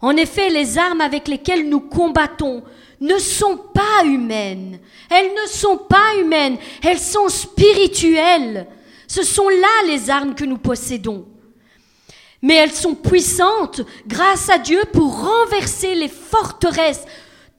En 0.00 0.16
effet, 0.16 0.48
les 0.48 0.78
armes 0.78 1.00
avec 1.00 1.28
lesquelles 1.28 1.68
nous 1.68 1.80
combattons 1.80 2.62
ne 3.00 3.18
sont 3.18 3.56
pas 3.56 4.04
humaines. 4.04 4.78
Elles 5.10 5.32
ne 5.34 5.48
sont 5.48 5.76
pas 5.76 6.16
humaines, 6.18 6.56
elles 6.82 6.98
sont 6.98 7.28
spirituelles. 7.28 8.66
Ce 9.06 9.22
sont 9.22 9.48
là 9.48 9.86
les 9.86 10.10
armes 10.10 10.34
que 10.34 10.44
nous 10.44 10.58
possédons. 10.58 11.26
Mais 12.42 12.54
elles 12.54 12.72
sont 12.72 12.94
puissantes 12.94 13.82
grâce 14.06 14.48
à 14.48 14.58
Dieu 14.58 14.80
pour 14.92 15.22
renverser 15.22 15.94
les 15.94 16.08
forteresses, 16.08 17.04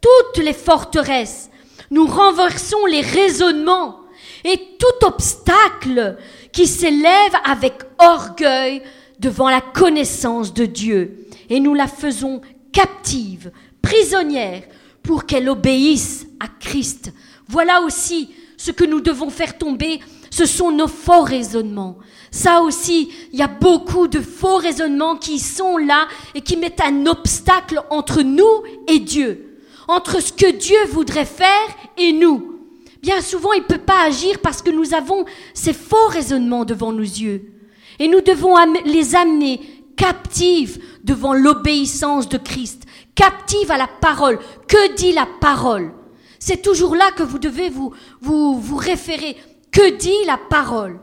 toutes 0.02 0.44
les 0.44 0.54
forteresses 0.54 1.52
nous 1.92 2.08
renversons 2.08 2.86
les 2.86 3.02
raisonnements 3.02 4.00
et 4.44 4.58
tout 4.80 5.06
obstacle 5.06 6.18
qui 6.52 6.66
s'élève 6.66 7.34
avec 7.44 7.74
orgueil 8.00 8.82
devant 9.20 9.50
la 9.50 9.62
connaissance 9.62 10.54
de 10.54 10.66
Dieu. 10.66 11.21
Et 11.52 11.60
nous 11.60 11.76
la 11.76 11.86
faisons 11.88 12.42
captive, 12.72 13.52
prisonnière, 13.84 14.64
pour 15.04 15.28
qu'elle 15.28 15.50
obéisse 15.50 16.26
à 16.40 16.48
Christ. 16.48 17.14
Voilà 17.48 17.82
aussi 17.82 18.32
ce 18.58 18.72
que 18.72 18.86
nous 18.86 19.02
devons 19.02 19.30
faire 19.30 19.60
tomber, 19.60 20.00
ce 20.32 20.48
sont 20.48 20.72
nos 20.72 20.88
faux 20.88 21.22
raisonnements. 21.22 21.98
Ça 22.32 22.62
aussi, 22.62 23.12
il 23.34 23.38
y 23.38 23.44
a 23.44 23.48
beaucoup 23.48 24.08
de 24.08 24.22
faux 24.22 24.58
raisonnements 24.58 25.18
qui 25.18 25.38
sont 25.38 25.78
là 25.78 26.08
et 26.34 26.42
qui 26.42 26.58
mettent 26.58 26.82
un 26.82 27.06
obstacle 27.06 27.84
entre 27.92 28.24
nous 28.24 28.64
et 28.88 28.98
Dieu 28.98 29.52
entre 29.92 30.22
ce 30.22 30.32
que 30.32 30.52
Dieu 30.52 30.78
voudrait 30.90 31.26
faire 31.26 31.68
et 31.98 32.14
nous. 32.14 32.60
Bien 33.02 33.22
souvent, 33.22 33.54
il 33.54 33.62
ne 33.62 33.66
peut 33.66 33.78
pas 33.78 34.04
agir 34.06 34.40
parce 34.40 34.62
que 34.62 34.70
nous 34.70 34.94
avons 34.94 35.26
ces 35.54 35.74
faux 35.74 36.08
raisonnements 36.08 36.66
devant 36.66 36.92
nos 36.92 37.02
yeux. 37.02 37.52
Et 38.00 38.08
nous 38.08 38.22
devons 38.22 38.56
les 38.86 39.16
amener 39.16 39.60
captives 39.96 40.82
devant 41.04 41.34
l'obéissance 41.34 42.30
de 42.30 42.38
Christ, 42.38 42.84
captives 43.16 43.72
à 43.72 43.78
la 43.78 43.88
parole. 43.88 44.40
Que 44.68 44.96
dit 44.96 45.14
la 45.14 45.28
parole? 45.40 45.92
C'est 46.40 46.62
toujours 46.62 46.96
là 46.96 47.12
que 47.16 47.24
vous 47.24 47.40
devez 47.40 47.70
vous, 47.70 47.94
vous, 48.20 48.60
vous 48.60 48.78
référer. 48.78 49.38
Que 49.72 49.98
dit 49.98 50.26
la 50.26 50.38
parole? 50.38 51.00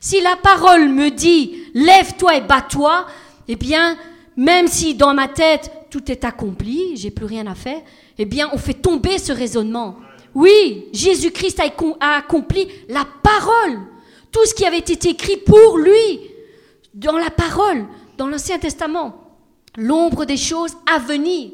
Si 0.00 0.20
la 0.20 0.36
parole 0.36 0.88
me 0.88 1.10
dit 1.10 1.62
lève-toi 1.74 2.36
et 2.36 2.40
bats-toi, 2.42 3.06
eh 3.48 3.56
bien, 3.56 3.96
même 4.36 4.66
si 4.66 4.94
dans 4.94 5.14
ma 5.14 5.28
tête 5.28 5.70
tout 5.90 6.10
est 6.10 6.24
accompli, 6.24 6.96
j'ai 6.96 7.10
plus 7.10 7.24
rien 7.24 7.46
à 7.46 7.54
faire, 7.54 7.80
eh 8.18 8.24
bien, 8.24 8.50
on 8.52 8.58
fait 8.58 8.74
tomber 8.74 9.18
ce 9.18 9.32
raisonnement. 9.32 9.96
Oui, 10.34 10.88
Jésus-Christ 10.92 11.60
a 12.00 12.16
accompli 12.16 12.68
la 12.88 13.06
parole, 13.22 13.78
tout 14.32 14.44
ce 14.44 14.54
qui 14.54 14.66
avait 14.66 14.78
été 14.78 15.08
écrit 15.08 15.36
pour 15.36 15.78
lui, 15.78 16.20
dans 16.92 17.16
la 17.16 17.30
parole, 17.30 17.86
dans 18.16 18.26
l'Ancien 18.28 18.58
Testament, 18.58 19.30
l'ombre 19.76 20.24
des 20.24 20.36
choses 20.36 20.76
à 20.92 20.98
venir. 20.98 21.50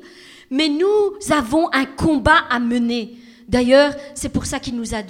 Mais 0.51 0.69
nous 0.69 1.13
avons 1.31 1.73
un 1.73 1.85
combat 1.85 2.45
à 2.51 2.59
mener. 2.59 3.17
D'ailleurs, 3.49 3.95
c'est 4.15 4.29
pour 4.29 4.47
ça 4.47 4.61
qu'il 4.61 4.77
nous 4.77 4.95
a, 4.95 5.03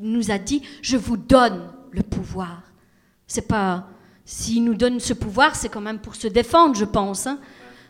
nous 0.00 0.30
a 0.30 0.38
dit, 0.38 0.62
je 0.82 0.96
vous 0.96 1.16
donne 1.16 1.70
le 1.90 2.02
pouvoir. 2.02 2.62
C'est 3.26 3.46
pas, 3.46 3.88
s'il 4.24 4.64
nous 4.64 4.74
donne 4.74 5.00
ce 5.00 5.12
pouvoir, 5.14 5.54
c'est 5.54 5.68
quand 5.68 5.80
même 5.80 5.98
pour 5.98 6.14
se 6.14 6.28
défendre, 6.28 6.74
je 6.74 6.84
pense. 6.84 7.26
Hein. 7.26 7.38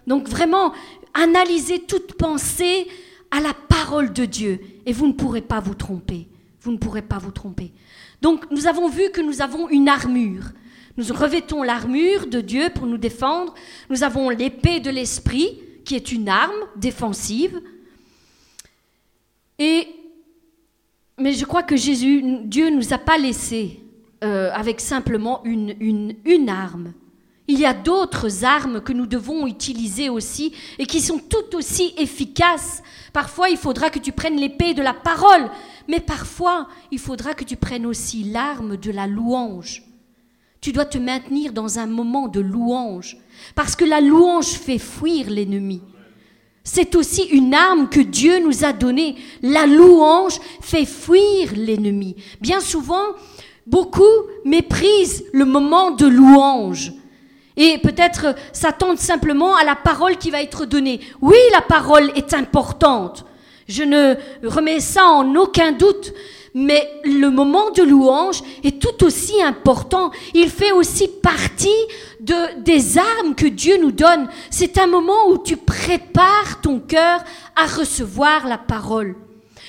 Donc 0.06 0.28
vraiment, 0.28 0.72
analysez 1.14 1.80
toute 1.80 2.14
pensée 2.14 2.86
à 3.30 3.40
la 3.40 3.54
parole 3.54 4.12
de 4.12 4.24
Dieu 4.24 4.60
et 4.86 4.92
vous 4.92 5.06
ne 5.06 5.12
pourrez 5.12 5.40
pas 5.40 5.60
vous 5.60 5.74
tromper. 5.74 6.28
Vous 6.60 6.72
ne 6.72 6.78
pourrez 6.78 7.02
pas 7.02 7.18
vous 7.18 7.30
tromper. 7.30 7.72
Donc 8.22 8.50
nous 8.50 8.66
avons 8.66 8.88
vu 8.88 9.10
que 9.10 9.20
nous 9.20 9.42
avons 9.42 9.68
une 9.68 9.88
armure. 9.88 10.44
Nous 10.96 11.12
revêtons 11.12 11.62
l'armure 11.62 12.26
de 12.26 12.40
Dieu 12.40 12.68
pour 12.74 12.86
nous 12.86 12.98
défendre. 12.98 13.54
Nous 13.90 14.02
avons 14.04 14.30
l'épée 14.30 14.80
de 14.80 14.90
l'esprit 14.90 15.58
qui 15.84 15.96
est 15.96 16.12
une 16.12 16.28
arme 16.28 16.52
défensive. 16.76 17.60
Et 19.58 19.88
mais 21.18 21.32
je 21.32 21.44
crois 21.44 21.62
que 21.62 21.76
Jésus, 21.76 22.22
Dieu 22.44 22.70
ne 22.70 22.76
nous 22.76 22.92
a 22.92 22.98
pas 22.98 23.18
laissé 23.18 23.80
euh, 24.24 24.50
avec 24.52 24.80
simplement 24.80 25.44
une, 25.44 25.74
une, 25.78 26.16
une 26.24 26.48
arme. 26.48 26.92
Il 27.46 27.58
y 27.58 27.66
a 27.66 27.74
d'autres 27.74 28.44
armes 28.44 28.80
que 28.80 28.92
nous 28.92 29.06
devons 29.06 29.46
utiliser 29.46 30.08
aussi 30.08 30.54
et 30.78 30.86
qui 30.86 31.00
sont 31.00 31.18
tout 31.18 31.56
aussi 31.56 31.94
efficaces. 31.98 32.82
Parfois, 33.12 33.50
il 33.50 33.58
faudra 33.58 33.90
que 33.90 33.98
tu 33.98 34.12
prennes 34.12 34.40
l'épée 34.40 34.74
de 34.74 34.82
la 34.82 34.94
parole, 34.94 35.50
mais 35.88 36.00
parfois, 36.00 36.68
il 36.90 36.98
faudra 36.98 37.34
que 37.34 37.44
tu 37.44 37.56
prennes 37.56 37.86
aussi 37.86 38.24
l'arme 38.24 38.76
de 38.76 38.90
la 38.90 39.06
louange. 39.06 39.82
Tu 40.64 40.72
dois 40.72 40.86
te 40.86 40.96
maintenir 40.96 41.52
dans 41.52 41.78
un 41.78 41.84
moment 41.84 42.26
de 42.26 42.40
louange, 42.40 43.18
parce 43.54 43.76
que 43.76 43.84
la 43.84 44.00
louange 44.00 44.46
fait 44.46 44.78
fuir 44.78 45.28
l'ennemi. 45.28 45.82
C'est 46.62 46.94
aussi 46.94 47.24
une 47.24 47.52
arme 47.52 47.90
que 47.90 48.00
Dieu 48.00 48.38
nous 48.42 48.64
a 48.64 48.72
donnée. 48.72 49.16
La 49.42 49.66
louange 49.66 50.40
fait 50.62 50.86
fuir 50.86 51.50
l'ennemi. 51.54 52.16
Bien 52.40 52.60
souvent, 52.60 53.04
beaucoup 53.66 54.08
méprisent 54.46 55.24
le 55.34 55.44
moment 55.44 55.90
de 55.90 56.06
louange. 56.06 56.94
Et 57.58 57.76
peut-être 57.76 58.34
s'attendre 58.54 58.98
simplement 58.98 59.56
à 59.56 59.64
la 59.64 59.76
parole 59.76 60.16
qui 60.16 60.30
va 60.30 60.40
être 60.40 60.64
donnée. 60.64 61.00
Oui, 61.20 61.36
la 61.52 61.60
parole 61.60 62.10
est 62.16 62.32
importante. 62.32 63.26
Je 63.68 63.82
ne 63.82 64.14
remets 64.42 64.80
ça 64.80 65.04
en 65.04 65.34
aucun 65.34 65.72
doute. 65.72 66.14
Mais 66.54 66.88
le 67.04 67.30
moment 67.30 67.70
de 67.72 67.82
louange 67.82 68.40
est 68.62 68.80
tout 68.80 69.04
aussi 69.04 69.42
important. 69.42 70.12
Il 70.34 70.48
fait 70.48 70.70
aussi 70.70 71.08
partie 71.08 71.68
de, 72.20 72.60
des 72.62 72.96
armes 72.96 73.34
que 73.34 73.46
Dieu 73.46 73.76
nous 73.80 73.90
donne. 73.90 74.28
C'est 74.50 74.78
un 74.78 74.86
moment 74.86 75.28
où 75.30 75.38
tu 75.38 75.56
prépares 75.56 76.60
ton 76.62 76.78
cœur 76.78 77.24
à 77.56 77.66
recevoir 77.66 78.46
la 78.46 78.58
parole. 78.58 79.16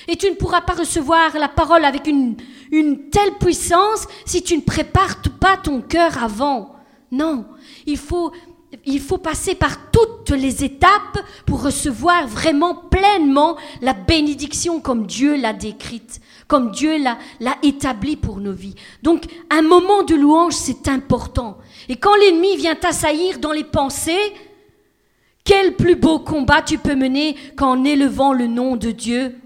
Et 0.06 0.14
tu 0.14 0.30
ne 0.30 0.36
pourras 0.36 0.60
pas 0.60 0.74
recevoir 0.74 1.36
la 1.36 1.48
parole 1.48 1.84
avec 1.84 2.06
une, 2.06 2.36
une 2.70 3.10
telle 3.10 3.32
puissance 3.40 4.06
si 4.24 4.44
tu 4.44 4.56
ne 4.56 4.62
prépares 4.62 5.20
pas 5.40 5.56
ton 5.56 5.80
cœur 5.80 6.22
avant. 6.22 6.76
Non, 7.10 7.46
il 7.86 7.96
faut, 7.96 8.32
il 8.84 9.00
faut 9.00 9.18
passer 9.18 9.54
par 9.54 9.90
toutes 9.90 10.30
les 10.30 10.64
étapes 10.64 11.18
pour 11.46 11.62
recevoir 11.62 12.26
vraiment 12.26 12.74
pleinement 12.74 13.56
la 13.80 13.92
bénédiction 13.94 14.80
comme 14.80 15.06
Dieu 15.06 15.36
l'a 15.36 15.52
décrite, 15.52 16.20
comme 16.48 16.72
Dieu 16.72 16.96
l'a, 16.98 17.18
établie 17.62 18.16
pour 18.16 18.38
nos 18.38 18.52
vies. 18.52 18.74
Donc 19.02 19.24
un 19.50 19.62
moment 19.62 20.02
de 20.02 20.14
louange, 20.14 20.54
c'est 20.54 20.88
important. 20.88 21.58
Et 21.88 21.96
quand 21.96 22.14
l'ennemi 22.16 22.56
vient 22.56 22.74
t'assaillir 22.74 23.38
dans 23.38 23.52
les 23.52 23.64
pensées, 23.64 24.32
quel 25.44 25.76
plus 25.76 25.94
beau 25.94 26.18
combat 26.18 26.62
tu 26.62 26.78
peux 26.78 26.96
mener 26.96 27.36
qu'en 27.56 27.84
élevant 27.84 28.32
le 28.32 28.48
nom 28.48 28.76
de 28.76 28.90
Dieu 28.90 29.36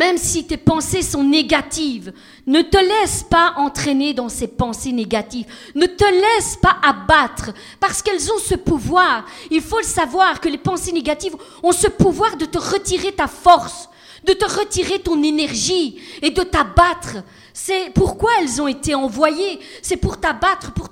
Même 0.00 0.16
si 0.16 0.46
tes 0.46 0.56
pensées 0.56 1.02
sont 1.02 1.22
négatives, 1.22 2.14
ne 2.46 2.62
te 2.62 2.78
laisse 2.78 3.22
pas 3.22 3.52
entraîner 3.58 4.14
dans 4.14 4.30
ces 4.30 4.48
pensées 4.48 4.92
négatives. 4.92 5.44
Ne 5.74 5.84
te 5.84 6.10
laisse 6.10 6.56
pas 6.56 6.78
abattre 6.82 7.50
parce 7.80 8.00
qu'elles 8.00 8.32
ont 8.32 8.38
ce 8.38 8.54
pouvoir. 8.54 9.26
Il 9.50 9.60
faut 9.60 9.76
le 9.76 9.84
savoir 9.84 10.40
que 10.40 10.48
les 10.48 10.56
pensées 10.56 10.92
négatives 10.92 11.36
ont 11.62 11.72
ce 11.72 11.86
pouvoir 11.86 12.38
de 12.38 12.46
te 12.46 12.56
retirer 12.56 13.12
ta 13.12 13.26
force, 13.26 13.90
de 14.24 14.32
te 14.32 14.46
retirer 14.46 15.00
ton 15.00 15.22
énergie 15.22 16.00
et 16.22 16.30
de 16.30 16.44
t'abattre. 16.44 17.18
C'est 17.52 17.92
pourquoi 17.92 18.30
elles 18.40 18.62
ont 18.62 18.68
été 18.68 18.94
envoyées. 18.94 19.60
C'est 19.82 19.98
pour 19.98 20.18
t'abattre, 20.18 20.72
pour 20.72 20.88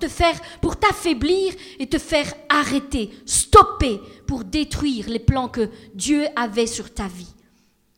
pour 0.61 0.77
t'affaiblir 0.77 1.55
et 1.79 1.87
te 1.87 1.97
faire 1.97 2.31
arrêter, 2.51 3.09
stopper, 3.25 4.03
pour 4.27 4.45
détruire 4.45 5.09
les 5.09 5.19
plans 5.19 5.49
que 5.49 5.71
Dieu 5.95 6.27
avait 6.37 6.67
sur 6.67 6.93
ta 6.93 7.05
vie. 7.05 7.38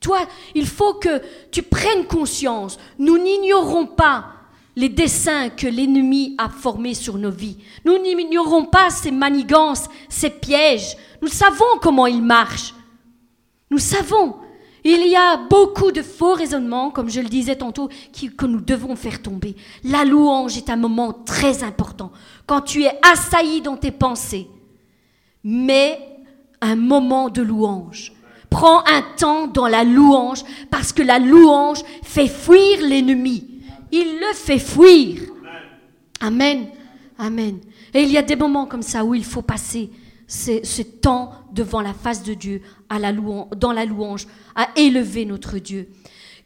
Toi, 0.00 0.26
il 0.54 0.66
faut 0.66 0.94
que 0.94 1.20
tu 1.50 1.62
prennes 1.62 2.06
conscience. 2.06 2.78
Nous 2.98 3.18
n'ignorons 3.18 3.86
pas 3.86 4.32
les 4.74 4.88
dessins 4.88 5.50
que 5.50 5.66
l'ennemi 5.66 6.34
a 6.38 6.48
formés 6.48 6.94
sur 6.94 7.18
nos 7.18 7.30
vies. 7.30 7.58
Nous 7.84 7.98
n'ignorons 7.98 8.64
pas 8.64 8.88
ses 8.88 9.10
manigances, 9.10 9.88
ses 10.08 10.30
pièges. 10.30 10.96
Nous 11.20 11.28
savons 11.28 11.78
comment 11.82 12.06
il 12.06 12.22
marche. 12.22 12.74
Nous 13.70 13.78
savons. 13.78 14.36
Il 14.84 15.06
y 15.06 15.14
a 15.14 15.36
beaucoup 15.36 15.92
de 15.92 16.00
faux 16.00 16.32
raisonnements, 16.32 16.90
comme 16.90 17.10
je 17.10 17.20
le 17.20 17.28
disais 17.28 17.56
tantôt, 17.56 17.90
que 18.38 18.46
nous 18.46 18.62
devons 18.62 18.96
faire 18.96 19.20
tomber. 19.20 19.54
La 19.84 20.06
louange 20.06 20.56
est 20.56 20.70
un 20.70 20.76
moment 20.76 21.12
très 21.12 21.62
important. 21.62 22.10
Quand 22.46 22.62
tu 22.62 22.84
es 22.84 22.98
assailli 23.02 23.60
dans 23.60 23.76
tes 23.76 23.90
pensées, 23.90 24.48
mais 25.44 26.00
un 26.62 26.76
moment 26.76 27.28
de 27.28 27.42
louange. 27.42 28.14
Prends 28.50 28.84
un 28.86 29.02
temps 29.16 29.46
dans 29.46 29.68
la 29.68 29.84
louange 29.84 30.42
parce 30.70 30.92
que 30.92 31.02
la 31.02 31.18
louange 31.18 31.82
fait 32.02 32.26
fuir 32.26 32.80
l'ennemi. 32.82 33.46
Il 33.92 34.18
le 34.18 34.34
fait 34.34 34.58
fuir. 34.58 35.22
Amen. 36.20 36.66
Amen. 37.18 37.60
Et 37.94 38.02
il 38.02 38.10
y 38.10 38.18
a 38.18 38.22
des 38.22 38.36
moments 38.36 38.66
comme 38.66 38.82
ça 38.82 39.04
où 39.04 39.14
il 39.14 39.24
faut 39.24 39.42
passer 39.42 39.90
ce, 40.26 40.82
temps 40.82 41.32
devant 41.52 41.80
la 41.80 41.92
face 41.92 42.22
de 42.22 42.34
Dieu, 42.34 42.62
dans 43.56 43.72
la 43.72 43.84
louange, 43.84 44.26
à 44.54 44.68
élever 44.76 45.24
notre 45.24 45.58
Dieu. 45.58 45.88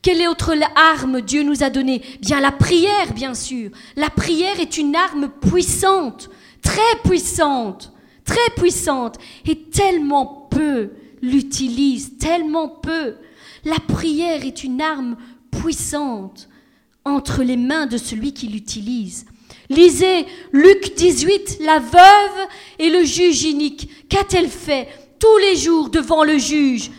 Quelle 0.01 0.27
autre 0.29 0.55
arme 0.77 1.23
Dieu 1.23 1.43
nous 1.43 1.63
a 1.63 1.71
donnée? 1.71 2.03
Bien 2.21 2.41
la 2.41 2.53
prière, 2.53 3.13
bien 3.15 3.35
sûr. 3.35 3.71
La 3.97 4.11
prière 4.11 4.61
est 4.61 4.77
une 4.77 4.95
arme 4.95 5.29
puissante, 5.29 6.31
très 6.63 6.81
puissante, 7.05 7.93
très 8.25 8.51
puissante, 8.57 9.17
et 9.47 9.63
tellement 9.71 10.49
peu 10.51 10.91
l'utilise 11.31 12.19
tellement 12.19 12.69
peu. 12.69 13.15
La 13.65 13.79
prière 13.79 14.45
est 14.45 14.65
une 14.65 14.81
arme 14.81 15.17
puissante 15.51 16.49
entre 17.05 17.43
les 17.43 17.57
mains 17.57 17.87
de 17.87 17.97
celui 17.97 18.33
qui 18.33 18.49
l'utilise. 18.49 19.27
Lisez 19.71 20.27
Luc 20.53 20.95
18, 20.95 21.59
la 21.61 21.79
veuve 21.79 22.49
et 22.79 22.91
le 22.91 23.05
juge 23.05 23.45
inique. 23.45 24.09
Qu'a-t-elle 24.09 24.49
fait 24.49 24.89
tous 25.19 25.39
les 25.39 25.57
jours 25.57 25.89
devant 25.89 26.25
le 26.25 26.39
juge? 26.39 26.91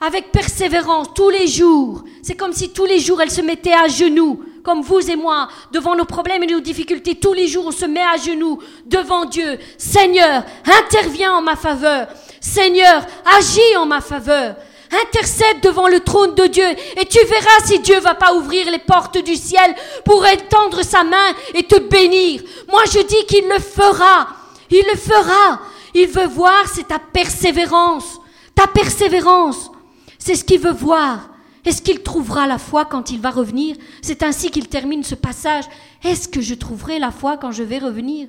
Avec 0.00 0.30
persévérance, 0.30 1.08
tous 1.14 1.30
les 1.30 1.46
jours. 1.46 2.04
C'est 2.22 2.36
comme 2.36 2.52
si 2.52 2.70
tous 2.70 2.84
les 2.84 3.00
jours 3.00 3.20
elle 3.22 3.30
se 3.30 3.40
mettait 3.40 3.72
à 3.72 3.88
genoux, 3.88 4.44
comme 4.62 4.82
vous 4.82 5.10
et 5.10 5.16
moi, 5.16 5.48
devant 5.72 5.96
nos 5.96 6.04
problèmes 6.04 6.42
et 6.42 6.46
nos 6.46 6.60
difficultés. 6.60 7.14
Tous 7.14 7.32
les 7.32 7.48
jours 7.48 7.66
on 7.66 7.72
se 7.72 7.86
met 7.86 8.02
à 8.02 8.16
genoux 8.16 8.58
devant 8.86 9.24
Dieu. 9.24 9.58
Seigneur, 9.78 10.44
interviens 10.64 11.32
en 11.32 11.42
ma 11.42 11.56
faveur. 11.56 12.08
Seigneur, 12.44 13.06
agis 13.38 13.76
en 13.78 13.86
ma 13.86 14.02
faveur. 14.02 14.54
Intercède 15.06 15.62
devant 15.62 15.88
le 15.88 16.00
trône 16.00 16.34
de 16.34 16.46
Dieu 16.46 16.68
et 17.00 17.06
tu 17.06 17.18
verras 17.24 17.64
si 17.64 17.80
Dieu 17.80 17.98
va 18.00 18.14
pas 18.14 18.34
ouvrir 18.34 18.70
les 18.70 18.78
portes 18.78 19.16
du 19.16 19.34
ciel 19.34 19.74
pour 20.04 20.24
étendre 20.26 20.82
sa 20.82 21.04
main 21.04 21.32
et 21.54 21.62
te 21.62 21.78
bénir. 21.78 22.42
Moi 22.68 22.82
je 22.92 23.00
dis 23.00 23.26
qu'il 23.26 23.48
le 23.48 23.58
fera. 23.58 24.28
Il 24.70 24.84
le 24.92 24.96
fera. 24.96 25.62
Il 25.94 26.06
veut 26.06 26.26
voir, 26.26 26.68
c'est 26.68 26.88
ta 26.88 26.98
persévérance. 26.98 28.20
Ta 28.54 28.66
persévérance. 28.66 29.70
C'est 30.18 30.34
ce 30.34 30.44
qu'il 30.44 30.60
veut 30.60 30.70
voir. 30.70 31.30
Est-ce 31.64 31.80
qu'il 31.80 32.02
trouvera 32.02 32.46
la 32.46 32.58
foi 32.58 32.84
quand 32.84 33.10
il 33.10 33.20
va 33.20 33.30
revenir? 33.30 33.76
C'est 34.02 34.22
ainsi 34.22 34.50
qu'il 34.50 34.68
termine 34.68 35.02
ce 35.02 35.14
passage. 35.14 35.64
Est-ce 36.04 36.28
que 36.28 36.42
je 36.42 36.54
trouverai 36.54 36.98
la 36.98 37.10
foi 37.10 37.38
quand 37.38 37.52
je 37.52 37.62
vais 37.62 37.78
revenir? 37.78 38.28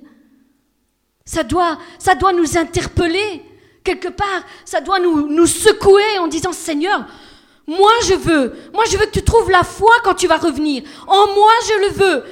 Ça 1.26 1.44
doit, 1.44 1.78
ça 2.00 2.16
doit 2.16 2.32
nous 2.32 2.58
interpeller 2.58 3.44
quelque 3.86 4.10
part, 4.10 4.42
ça 4.66 4.82
doit 4.82 5.00
nous, 5.00 5.48
secouer 5.48 6.20
en 6.20 6.28
disant 6.28 6.52
Seigneur, 6.52 7.06
moi 7.68 7.92
je 8.04 8.16
veux, 8.16 8.54
moi 8.74 8.84
je 8.90 8.98
veux 8.98 9.06
que 9.06 9.12
tu 9.12 9.24
trouves 9.24 9.50
la 9.50 9.64
foi 9.64 9.94
quand 10.04 10.16
tu 10.16 10.28
vas 10.28 10.38
revenir. 10.38 10.84
En 11.08 11.28
moi 11.28 11.52
je 11.68 11.80
le 11.88 11.94
veux. 11.94 12.24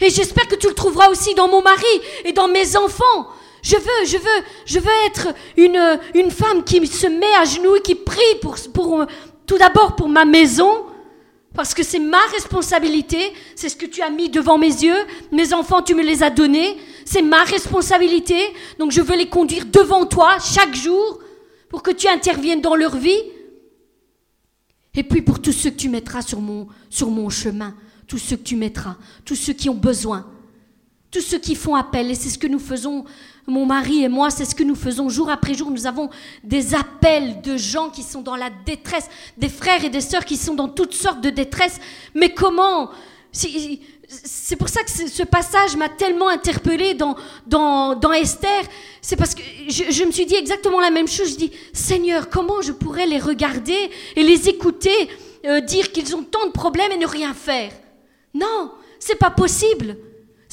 Et 0.00 0.10
j'espère 0.10 0.48
que 0.48 0.56
tu 0.56 0.66
le 0.66 0.74
trouveras 0.74 1.08
aussi 1.10 1.34
dans 1.34 1.46
mon 1.46 1.62
mari 1.62 2.00
et 2.24 2.32
dans 2.32 2.48
mes 2.48 2.76
enfants. 2.76 3.28
Je 3.62 3.76
veux, 3.76 4.04
je 4.04 4.16
veux, 4.16 4.42
je 4.66 4.80
veux 4.80 5.06
être 5.06 5.28
une, 5.56 6.00
une 6.14 6.32
femme 6.32 6.64
qui 6.64 6.84
se 6.88 7.06
met 7.06 7.32
à 7.38 7.44
genoux 7.44 7.76
et 7.76 7.80
qui 7.80 7.94
prie 7.94 8.20
pour 8.42 8.56
tout 9.46 9.58
d'abord 9.58 9.94
pour 9.94 10.08
ma 10.08 10.24
maison, 10.24 10.86
parce 11.54 11.74
que 11.74 11.82
c'est 11.82 11.98
ma 11.98 12.24
responsabilité, 12.32 13.32
c'est 13.54 13.68
ce 13.68 13.76
que 13.76 13.86
tu 13.86 14.02
as 14.02 14.10
mis 14.10 14.28
devant 14.28 14.58
mes 14.58 14.66
yeux, 14.66 15.06
mes 15.30 15.52
enfants 15.52 15.82
tu 15.82 15.94
me 15.94 16.02
les 16.02 16.22
as 16.22 16.30
donnés, 16.30 16.76
c'est 17.04 17.22
ma 17.22 17.44
responsabilité, 17.44 18.36
donc 18.78 18.92
je 18.92 19.00
veux 19.00 19.16
les 19.16 19.28
conduire 19.28 19.66
devant 19.66 20.06
toi 20.06 20.36
chaque 20.38 20.74
jour 20.74 21.20
pour 21.68 21.82
que 21.82 21.90
tu 21.90 22.08
interviennes 22.08 22.60
dans 22.60 22.74
leur 22.74 22.96
vie. 22.96 23.22
Et 24.94 25.02
puis 25.02 25.22
pour 25.22 25.40
tous 25.40 25.52
ceux 25.52 25.70
que 25.70 25.76
tu 25.76 25.88
mettras 25.88 26.22
sur 26.22 26.40
mon, 26.40 26.68
sur 26.90 27.10
mon 27.10 27.30
chemin, 27.30 27.74
tous 28.06 28.18
ceux 28.18 28.36
que 28.36 28.42
tu 28.42 28.56
mettras, 28.56 28.96
tous 29.24 29.36
ceux 29.36 29.54
qui 29.54 29.70
ont 29.70 29.74
besoin, 29.74 30.26
tous 31.10 31.20
ceux 31.20 31.38
qui 31.38 31.54
font 31.54 31.74
appel, 31.74 32.10
et 32.10 32.14
c'est 32.14 32.28
ce 32.28 32.38
que 32.38 32.46
nous 32.46 32.58
faisons, 32.58 33.04
mon 33.46 33.66
mari 33.66 34.04
et 34.04 34.08
moi, 34.08 34.30
c'est 34.30 34.44
ce 34.44 34.54
que 34.54 34.62
nous 34.62 34.74
faisons 34.74 35.08
jour 35.08 35.30
après 35.30 35.54
jour. 35.54 35.70
Nous 35.70 35.86
avons 35.86 36.10
des 36.44 36.74
appels 36.74 37.42
de 37.42 37.56
gens 37.56 37.90
qui 37.90 38.02
sont 38.02 38.22
dans 38.22 38.36
la 38.36 38.50
détresse, 38.64 39.08
des 39.36 39.48
frères 39.48 39.84
et 39.84 39.90
des 39.90 40.00
sœurs 40.00 40.24
qui 40.24 40.36
sont 40.36 40.54
dans 40.54 40.68
toutes 40.68 40.94
sortes 40.94 41.20
de 41.20 41.30
détresse. 41.30 41.80
Mais 42.14 42.32
comment 42.32 42.90
c'est 44.24 44.56
pour 44.56 44.68
ça 44.68 44.82
que 44.82 44.90
ce 44.90 45.22
passage 45.22 45.76
m'a 45.76 45.88
tellement 45.88 46.28
interpellée 46.28 46.94
dans, 46.94 47.16
dans, 47.46 48.12
Esther. 48.12 48.62
C'est 49.00 49.16
parce 49.16 49.34
que 49.34 49.42
je, 49.68 49.84
je, 49.90 50.04
me 50.04 50.10
suis 50.12 50.26
dit 50.26 50.34
exactement 50.34 50.80
la 50.80 50.90
même 50.90 51.08
chose. 51.08 51.30
Je 51.30 51.36
dis, 51.36 51.52
Seigneur, 51.72 52.28
comment 52.28 52.60
je 52.60 52.72
pourrais 52.72 53.06
les 53.06 53.18
regarder 53.18 53.90
et 54.16 54.22
les 54.22 54.48
écouter 54.48 55.08
euh, 55.46 55.60
dire 55.60 55.92
qu'ils 55.92 56.14
ont 56.14 56.22
tant 56.22 56.46
de 56.46 56.52
problèmes 56.52 56.92
et 56.92 56.98
ne 56.98 57.06
rien 57.06 57.32
faire? 57.32 57.72
Non, 58.34 58.72
c'est 58.98 59.18
pas 59.18 59.30
possible. 59.30 59.96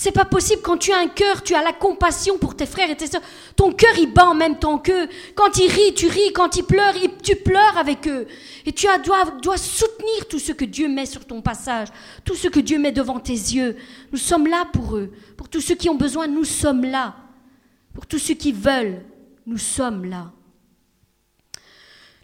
C'est 0.02 0.14
pas 0.14 0.24
possible 0.24 0.62
quand 0.62 0.78
tu 0.78 0.94
as 0.94 0.98
un 0.98 1.10
cœur, 1.10 1.44
tu 1.44 1.54
as 1.56 1.62
la 1.62 1.74
compassion 1.74 2.38
pour 2.38 2.56
tes 2.56 2.66
frères 2.66 2.90
et 2.90 2.96
tes 2.96 3.08
sœurs. 3.08 3.22
Ton 3.58 3.74
cœur, 3.74 3.92
il 3.98 4.08
bat 4.08 4.28
en 4.28 4.34
même 4.34 4.58
temps 4.58 4.78
qu'eux. 4.78 5.10
Quand 5.36 5.58
ils 5.58 5.70
rient, 5.70 5.94
tu 5.94 6.08
ris. 6.08 6.32
Quand 6.34 6.56
ils 6.56 6.64
pleurent, 6.64 6.96
tu 7.22 7.36
pleures 7.36 7.78
avec 7.78 8.08
eux. 8.08 8.26
Et 8.66 8.72
tu 8.72 8.88
dois, 9.04 9.26
dois 9.42 9.58
soutenir 9.58 10.26
tout 10.30 10.40
ce 10.40 10.54
que 10.54 10.64
Dieu 10.64 10.88
met 10.88 11.06
sur 11.06 11.26
ton 11.26 11.42
passage, 11.42 11.90
tout 12.24 12.36
ce 12.36 12.48
que 12.48 12.62
Dieu 12.62 12.80
met 12.80 12.94
devant 12.94 13.20
tes 13.20 13.34
yeux. 13.34 13.76
Nous 14.14 14.18
sommes 14.18 14.48
là 14.48 14.64
pour 14.72 14.96
eux. 14.96 15.12
Pour 15.36 15.50
tous 15.50 15.60
ceux 15.60 15.76
qui 15.76 15.90
ont 15.90 15.96
besoin, 15.96 16.28
nous 16.30 16.46
sommes 16.46 16.86
là. 16.86 17.18
Pour 17.94 18.06
tous 18.06 18.20
ceux 18.20 18.36
qui 18.36 18.54
veulent, 18.54 19.04
nous 19.46 19.58
sommes 19.58 20.06
là. 20.06 20.32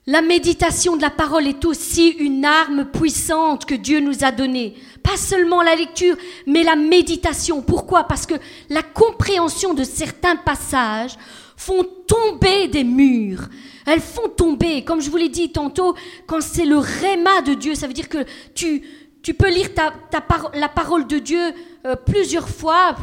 La 0.08 0.22
méditation 0.22 0.96
de 0.96 1.02
la 1.02 1.10
parole 1.10 1.48
est 1.48 1.66
aussi 1.66 2.10
une 2.10 2.46
arme 2.46 2.86
puissante 2.86 3.66
que 3.66 3.74
Dieu 3.74 4.00
nous 4.00 4.24
a 4.24 4.32
donnée. 4.32 4.76
Pas 5.06 5.18
seulement 5.18 5.62
la 5.62 5.76
lecture, 5.76 6.18
mais 6.48 6.64
la 6.64 6.76
méditation. 6.76 7.62
Pourquoi? 7.62 8.06
Parce 8.06 8.26
que 8.26 8.34
la 8.70 8.82
compréhension 8.82 9.76
de 9.76 9.84
certains 9.84 10.36
passages 10.36 11.16
font 11.56 11.86
tomber 12.08 12.68
des 12.68 12.84
murs. 12.84 13.48
Elles 13.86 14.02
font 14.02 14.30
tomber, 14.30 14.84
comme 14.84 15.02
je 15.02 15.12
vous 15.12 15.18
l'ai 15.18 15.30
dit 15.30 15.52
tantôt, 15.52 15.94
quand 16.26 16.42
c'est 16.42 16.66
le 16.66 16.80
réma 16.80 17.44
de 17.44 17.54
Dieu, 17.54 17.76
ça 17.76 17.86
veut 17.86 17.94
dire 17.94 18.10
que 18.10 18.26
tu, 18.56 18.82
tu 19.22 19.36
peux 19.36 19.50
lire 19.50 19.76
ta, 19.76 19.94
ta 20.10 20.26
la 20.56 20.70
parole 20.70 21.06
de 21.06 21.20
Dieu 21.20 21.54
euh, 21.86 21.96
plusieurs 21.96 22.50
fois 22.50 22.96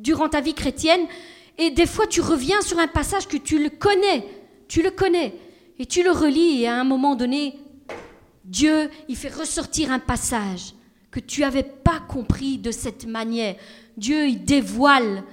durant 0.00 0.28
ta 0.28 0.40
vie 0.40 0.54
chrétienne, 0.54 1.02
et 1.56 1.70
des 1.70 1.86
fois 1.86 2.08
tu 2.08 2.20
reviens 2.20 2.60
sur 2.62 2.80
un 2.80 2.88
passage 2.88 3.28
que 3.28 3.36
tu 3.36 3.62
le 3.62 3.70
connais, 3.70 4.26
tu 4.66 4.82
le 4.82 4.90
connais. 4.90 5.34
Et 5.78 5.86
tu 5.86 6.02
le 6.02 6.10
relis 6.10 6.62
et 6.62 6.68
à 6.68 6.80
un 6.80 6.84
moment 6.84 7.16
donné, 7.16 7.58
Dieu, 8.44 8.88
il 9.08 9.16
fait 9.16 9.32
ressortir 9.32 9.92
un 9.92 9.98
passage 9.98 10.72
que 11.16 11.20
tu 11.20 11.40
n'avais 11.40 11.62
pas 11.62 11.98
compris 12.06 12.58
de 12.58 12.70
cette 12.70 13.06
manière. 13.06 13.56
Dieu, 13.96 14.28
il 14.28 14.44
dévoile 14.44 15.24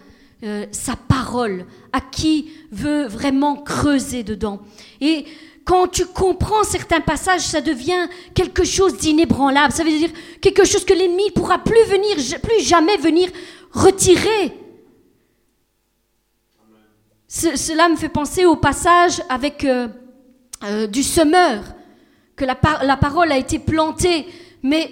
euh, 0.41 0.65
sa 0.71 0.95
parole 0.95 1.65
à 1.91 1.99
qui 1.99 2.51
veut 2.71 3.05
vraiment 3.05 3.57
creuser 3.57 4.23
dedans. 4.23 4.61
Et 5.01 5.25
quand 5.65 5.89
tu 5.89 6.05
comprends 6.05 6.63
certains 6.63 7.01
passages, 7.01 7.41
ça 7.41 7.59
devient 7.59 8.07
quelque 8.33 8.63
chose 8.63 8.95
d'inébranlable. 8.95 9.73
Ça 9.73 9.83
veut 9.83 9.89
dire 9.89 10.11
quelque 10.39 10.63
chose 10.63 10.85
que 10.85 10.93
l'ennemi 10.93 11.25
ne 11.25 11.31
pourra 11.31 11.59
plus 11.59 11.83
venir, 11.89 12.15
plus 12.41 12.61
jamais 12.61 12.95
venir 12.95 13.29
retirer. 13.71 14.53
cela 17.27 17.89
me 17.89 17.97
fait 17.97 18.07
penser 18.07 18.45
au 18.45 18.55
passage 18.55 19.21
avec 19.27 19.65
euh, 19.65 19.89
euh, 20.63 20.87
du 20.87 21.03
semeur. 21.03 21.61
que 22.37 22.45
la, 22.45 22.57
la 22.83 22.95
parole 22.95 23.33
a 23.33 23.37
été 23.37 23.59
plantée, 23.59 24.27
mais 24.61 24.89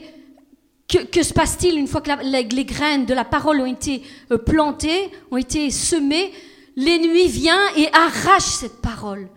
que, 0.92 1.24
se 1.24 1.34
passe-t-il 1.34 1.78
une 1.78 1.88
fois 1.88 2.02
que 2.02 2.12
les, 2.24 2.66
graines 2.66 3.06
de 3.06 3.14
la 3.14 3.24
parole 3.24 3.62
ont 3.62 3.66
été 3.66 4.04
euh, 4.32 4.38
plantées, 4.38 5.10
ont 5.32 5.38
été 5.38 5.70
semées? 5.72 6.32
L'ennemi 6.76 7.28
vient 7.28 7.62
et 7.76 7.88
arrache 7.94 8.44
cette 8.44 8.82
parole. 8.82 9.28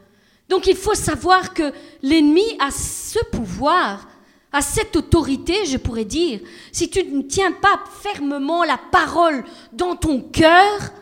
Donc 0.48 0.66
il 0.66 0.76
faut 0.76 0.94
savoir 0.94 1.54
que 1.54 1.72
l'ennemi 2.02 2.44
a 2.60 2.70
ce 2.70 3.18
pouvoir, 3.32 4.08
a 4.52 4.60
cette 4.60 4.94
autorité, 4.96 5.64
je 5.66 5.76
pourrais 5.76 6.04
dire. 6.04 6.40
Si 6.70 6.90
tu 6.90 7.04
ne 7.04 7.22
tiens 7.22 7.52
pas 7.52 7.82
fermement 8.02 8.62
la 8.64 8.78
parole 8.90 9.44
dans 9.72 9.96
ton 9.96 10.20
cœur, 10.20 10.92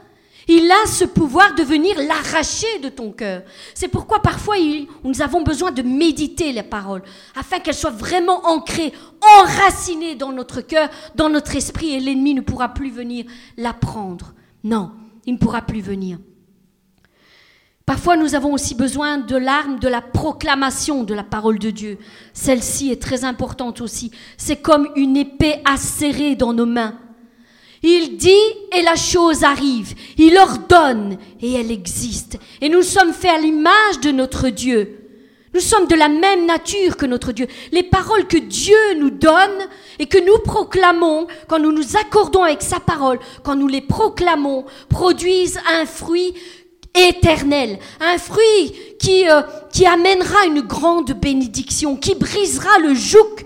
il 0.48 0.70
a 0.70 0.86
ce 0.86 1.04
pouvoir 1.04 1.54
de 1.54 1.62
venir 1.62 1.96
l'arracher 1.98 2.78
de 2.82 2.88
ton 2.88 3.12
cœur. 3.12 3.42
C'est 3.74 3.88
pourquoi 3.88 4.20
parfois 4.20 4.56
nous 5.04 5.22
avons 5.22 5.42
besoin 5.42 5.70
de 5.70 5.82
méditer 5.82 6.52
les 6.52 6.62
paroles, 6.62 7.02
afin 7.36 7.60
qu'elles 7.60 7.74
soient 7.74 7.90
vraiment 7.90 8.46
ancrées, 8.46 8.92
enracinées 9.38 10.14
dans 10.14 10.32
notre 10.32 10.60
cœur, 10.60 10.88
dans 11.14 11.28
notre 11.28 11.56
esprit, 11.56 11.94
et 11.94 12.00
l'ennemi 12.00 12.34
ne 12.34 12.40
pourra 12.40 12.70
plus 12.70 12.90
venir 12.90 13.24
la 13.56 13.72
prendre. 13.72 14.34
Non, 14.64 14.92
il 15.26 15.34
ne 15.34 15.38
pourra 15.38 15.62
plus 15.62 15.80
venir. 15.80 16.18
Parfois, 17.84 18.16
nous 18.16 18.34
avons 18.34 18.52
aussi 18.52 18.74
besoin 18.74 19.18
de 19.18 19.36
l'arme 19.36 19.78
de 19.80 19.88
la 19.88 20.00
proclamation 20.00 21.02
de 21.02 21.14
la 21.14 21.24
parole 21.24 21.58
de 21.58 21.70
Dieu. 21.70 21.98
Celle-ci 22.32 22.90
est 22.90 23.02
très 23.02 23.24
importante 23.24 23.80
aussi. 23.80 24.12
C'est 24.36 24.62
comme 24.62 24.88
une 24.94 25.16
épée 25.16 25.60
acérée 25.64 26.36
dans 26.36 26.52
nos 26.52 26.66
mains. 26.66 26.98
Il 27.82 28.16
dit 28.16 28.30
et 28.72 28.82
la 28.82 28.94
chose 28.94 29.42
arrive. 29.42 29.94
Il 30.16 30.36
ordonne 30.38 31.18
et 31.40 31.52
elle 31.54 31.70
existe. 31.70 32.38
Et 32.60 32.68
nous 32.68 32.82
sommes 32.82 33.12
faits 33.12 33.32
à 33.32 33.38
l'image 33.38 34.00
de 34.02 34.12
notre 34.12 34.48
Dieu. 34.50 34.98
Nous 35.54 35.60
sommes 35.60 35.86
de 35.86 35.94
la 35.94 36.08
même 36.08 36.46
nature 36.46 36.96
que 36.96 37.04
notre 37.04 37.32
Dieu. 37.32 37.46
Les 37.72 37.82
paroles 37.82 38.26
que 38.26 38.38
Dieu 38.38 38.94
nous 38.98 39.10
donne 39.10 39.68
et 39.98 40.06
que 40.06 40.18
nous 40.18 40.38
proclamons, 40.38 41.26
quand 41.46 41.58
nous 41.58 41.72
nous 41.72 41.96
accordons 41.96 42.42
avec 42.42 42.62
sa 42.62 42.80
parole, 42.80 43.18
quand 43.42 43.56
nous 43.56 43.68
les 43.68 43.82
proclamons, 43.82 44.64
produisent 44.88 45.60
un 45.70 45.84
fruit 45.84 46.34
éternel, 46.94 47.78
un 48.00 48.16
fruit 48.16 48.72
qui, 48.98 49.28
euh, 49.28 49.42
qui 49.72 49.84
amènera 49.86 50.46
une 50.46 50.62
grande 50.62 51.12
bénédiction, 51.12 51.96
qui 51.96 52.14
brisera 52.14 52.78
le 52.78 52.94
joug 52.94 53.44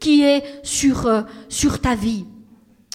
qui 0.00 0.24
est 0.24 0.42
sur, 0.62 1.06
euh, 1.06 1.22
sur 1.48 1.80
ta 1.80 1.94
vie. 1.94 2.24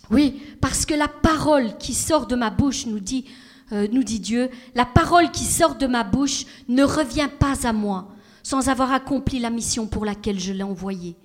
Oui, 0.09 0.41
parce 0.61 0.85
que 0.85 0.93
la 0.93 1.07
parole 1.07 1.77
qui 1.77 1.93
sort 1.93 2.27
de 2.27 2.35
ma 2.35 2.49
bouche, 2.49 2.85
nous 2.85 2.99
dit, 2.99 3.25
euh, 3.71 3.87
nous 3.91 4.03
dit 4.03 4.19
Dieu, 4.19 4.49
la 4.75 4.85
parole 4.85 5.31
qui 5.31 5.43
sort 5.43 5.75
de 5.75 5.87
ma 5.87 6.03
bouche 6.03 6.45
ne 6.67 6.83
revient 6.83 7.29
pas 7.39 7.67
à 7.67 7.73
moi 7.73 8.09
sans 8.43 8.69
avoir 8.69 8.93
accompli 8.93 9.39
la 9.39 9.49
mission 9.49 9.87
pour 9.87 10.05
laquelle 10.05 10.39
je 10.39 10.53
l'ai 10.53 10.63
envoyée. 10.63 11.17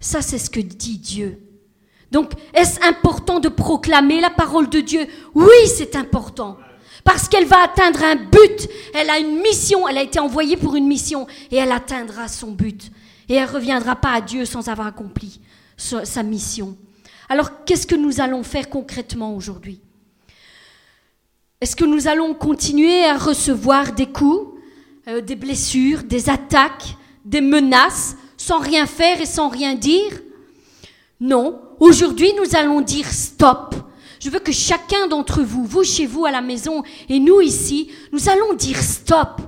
Ça, 0.00 0.22
c'est 0.22 0.38
ce 0.38 0.50
que 0.50 0.58
dit 0.58 0.98
Dieu. 0.98 1.40
Donc, 2.10 2.32
est-ce 2.52 2.84
important 2.84 3.38
de 3.38 3.48
proclamer 3.48 4.20
la 4.20 4.30
parole 4.30 4.68
de 4.68 4.80
Dieu? 4.80 5.06
Oui, 5.34 5.68
c'est 5.68 5.94
important. 5.94 6.56
Parce 7.04 7.28
qu'elle 7.28 7.46
va 7.46 7.62
atteindre 7.62 8.02
un 8.02 8.16
but. 8.16 8.68
Elle 8.92 9.08
a 9.08 9.20
une 9.20 9.40
mission. 9.40 9.86
Elle 9.86 9.98
a 9.98 10.02
été 10.02 10.18
envoyée 10.18 10.56
pour 10.56 10.74
une 10.74 10.88
mission. 10.88 11.28
Et 11.52 11.56
elle 11.56 11.70
atteindra 11.70 12.26
son 12.26 12.50
but. 12.50 12.90
Et 13.28 13.34
elle 13.34 13.48
ne 13.48 13.54
reviendra 13.54 13.94
pas 13.94 14.12
à 14.14 14.20
Dieu 14.20 14.44
sans 14.44 14.68
avoir 14.68 14.88
accompli 14.88 15.40
sa 15.76 16.22
mission. 16.24 16.76
Alors, 17.30 17.64
qu'est-ce 17.64 17.86
que 17.86 17.94
nous 17.94 18.20
allons 18.20 18.42
faire 18.42 18.68
concrètement 18.68 19.36
aujourd'hui? 19.36 19.80
Est-ce 21.60 21.76
que 21.76 21.84
nous 21.84 22.08
allons 22.08 22.34
continuer 22.34 23.04
à 23.04 23.16
recevoir 23.16 23.92
des 23.92 24.06
coups, 24.06 24.58
euh, 25.06 25.20
des 25.20 25.36
blessures, 25.36 26.02
des 26.02 26.28
attaques, 26.28 26.96
des 27.24 27.40
menaces, 27.40 28.16
sans 28.36 28.58
rien 28.58 28.84
faire 28.84 29.20
et 29.20 29.26
sans 29.26 29.48
rien 29.48 29.76
dire? 29.76 30.20
Non. 31.20 31.60
Aujourd'hui, 31.78 32.32
nous 32.36 32.56
allons 32.56 32.80
dire 32.80 33.06
stop. 33.06 33.76
Je 34.18 34.28
veux 34.28 34.40
que 34.40 34.50
chacun 34.52 35.06
d'entre 35.06 35.40
vous, 35.40 35.64
vous 35.64 35.84
chez 35.84 36.06
vous 36.06 36.24
à 36.24 36.32
la 36.32 36.42
maison 36.42 36.82
et 37.08 37.20
nous 37.20 37.40
ici, 37.40 37.92
nous 38.10 38.28
allons 38.28 38.54
dire 38.54 38.82
stop. 38.82 39.40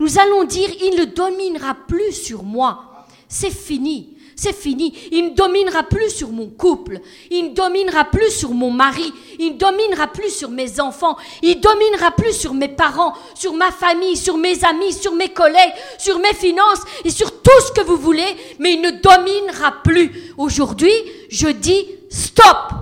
Nous 0.00 0.18
allons 0.18 0.42
dire 0.42 0.70
il 0.82 0.98
ne 0.98 1.04
dominera 1.04 1.76
plus 1.86 2.12
sur 2.12 2.42
moi. 2.42 3.06
C'est 3.28 3.54
fini. 3.54 4.17
C'est 4.40 4.54
fini. 4.54 4.94
Il 5.10 5.30
ne 5.30 5.30
dominera 5.30 5.82
plus 5.82 6.10
sur 6.10 6.28
mon 6.28 6.46
couple. 6.46 7.00
Il 7.28 7.46
ne 7.46 7.54
dominera 7.54 8.04
plus 8.04 8.30
sur 8.30 8.50
mon 8.50 8.70
mari. 8.70 9.12
Il 9.40 9.54
ne 9.54 9.58
dominera 9.58 10.06
plus 10.06 10.30
sur 10.30 10.48
mes 10.48 10.78
enfants. 10.78 11.16
Il 11.42 11.56
ne 11.56 11.60
dominera 11.60 12.12
plus 12.12 12.34
sur 12.34 12.54
mes 12.54 12.68
parents, 12.68 13.14
sur 13.34 13.52
ma 13.54 13.72
famille, 13.72 14.16
sur 14.16 14.36
mes 14.36 14.64
amis, 14.64 14.92
sur 14.92 15.12
mes 15.12 15.30
collègues, 15.30 15.72
sur 15.98 16.20
mes 16.20 16.34
finances 16.34 16.82
et 17.04 17.10
sur 17.10 17.42
tout 17.42 17.60
ce 17.66 17.72
que 17.72 17.84
vous 17.84 17.96
voulez. 17.96 18.36
Mais 18.60 18.74
il 18.74 18.80
ne 18.80 18.92
dominera 18.92 19.72
plus. 19.82 20.32
Aujourd'hui, 20.36 20.92
je 21.28 21.48
dis 21.48 21.84
stop. 22.08 22.74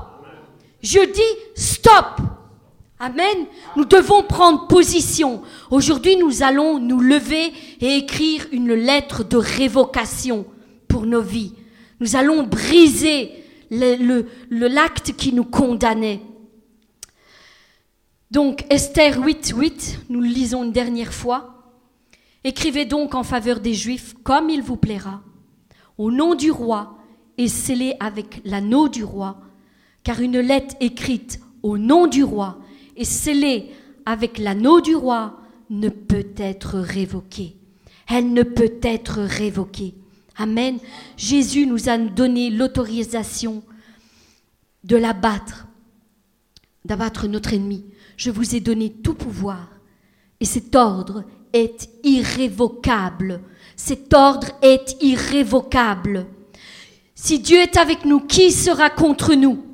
Je 0.82 1.06
dis 1.06 1.22
stop. 1.54 2.20
Amen. 3.00 3.46
Nous 3.76 3.86
devons 3.86 4.22
prendre 4.24 4.66
position. 4.66 5.40
Aujourd'hui, 5.70 6.18
nous 6.18 6.42
allons 6.42 6.78
nous 6.78 7.00
lever 7.00 7.50
et 7.80 7.96
écrire 7.96 8.46
une 8.52 8.74
lettre 8.74 9.24
de 9.24 9.38
révocation 9.38 10.44
nos 11.04 11.20
vies. 11.20 11.52
Nous 12.00 12.16
allons 12.16 12.44
briser 12.44 13.32
le, 13.70 14.26
l'acte 14.50 15.12
qui 15.16 15.32
nous 15.32 15.44
condamnait. 15.44 16.20
Donc 18.30 18.64
Esther 18.70 19.18
8, 19.18 19.52
8, 19.56 20.00
nous 20.08 20.20
le 20.20 20.28
lisons 20.28 20.64
une 20.64 20.72
dernière 20.72 21.12
fois. 21.12 21.74
Écrivez 22.44 22.84
donc 22.84 23.14
en 23.14 23.22
faveur 23.22 23.60
des 23.60 23.74
Juifs 23.74 24.14
comme 24.22 24.50
il 24.50 24.62
vous 24.62 24.76
plaira, 24.76 25.22
au 25.98 26.10
nom 26.10 26.34
du 26.34 26.50
roi 26.50 26.96
et 27.38 27.48
scellé 27.48 27.94
avec 28.00 28.40
l'anneau 28.44 28.88
du 28.88 29.04
roi, 29.04 29.40
car 30.04 30.20
une 30.20 30.38
lettre 30.38 30.76
écrite 30.80 31.40
au 31.62 31.76
nom 31.76 32.06
du 32.06 32.22
roi 32.22 32.58
et 32.96 33.04
scellée 33.04 33.70
avec 34.04 34.38
l'anneau 34.38 34.80
du 34.80 34.94
roi 34.94 35.40
ne 35.70 35.88
peut 35.88 36.28
être 36.36 36.78
révoquée. 36.78 37.56
Elle 38.08 38.32
ne 38.32 38.42
peut 38.44 38.78
être 38.82 39.20
révoquée. 39.20 39.94
Amen. 40.38 40.78
Jésus 41.16 41.66
nous 41.66 41.88
a 41.88 41.96
donné 41.98 42.50
l'autorisation 42.50 43.62
de 44.84 44.96
l'abattre, 44.96 45.66
d'abattre 46.84 47.26
notre 47.26 47.52
ennemi. 47.52 47.84
Je 48.16 48.30
vous 48.30 48.54
ai 48.54 48.60
donné 48.60 48.92
tout 48.92 49.14
pouvoir. 49.14 49.68
Et 50.40 50.44
cet 50.44 50.76
ordre 50.76 51.24
est 51.52 51.88
irrévocable. 52.04 53.40
Cet 53.76 54.12
ordre 54.14 54.48
est 54.62 54.96
irrévocable. 55.02 56.26
Si 57.14 57.38
Dieu 57.38 57.58
est 57.58 57.76
avec 57.78 58.04
nous, 58.04 58.20
qui 58.20 58.52
sera 58.52 58.90
contre 58.90 59.34
nous? 59.34 59.65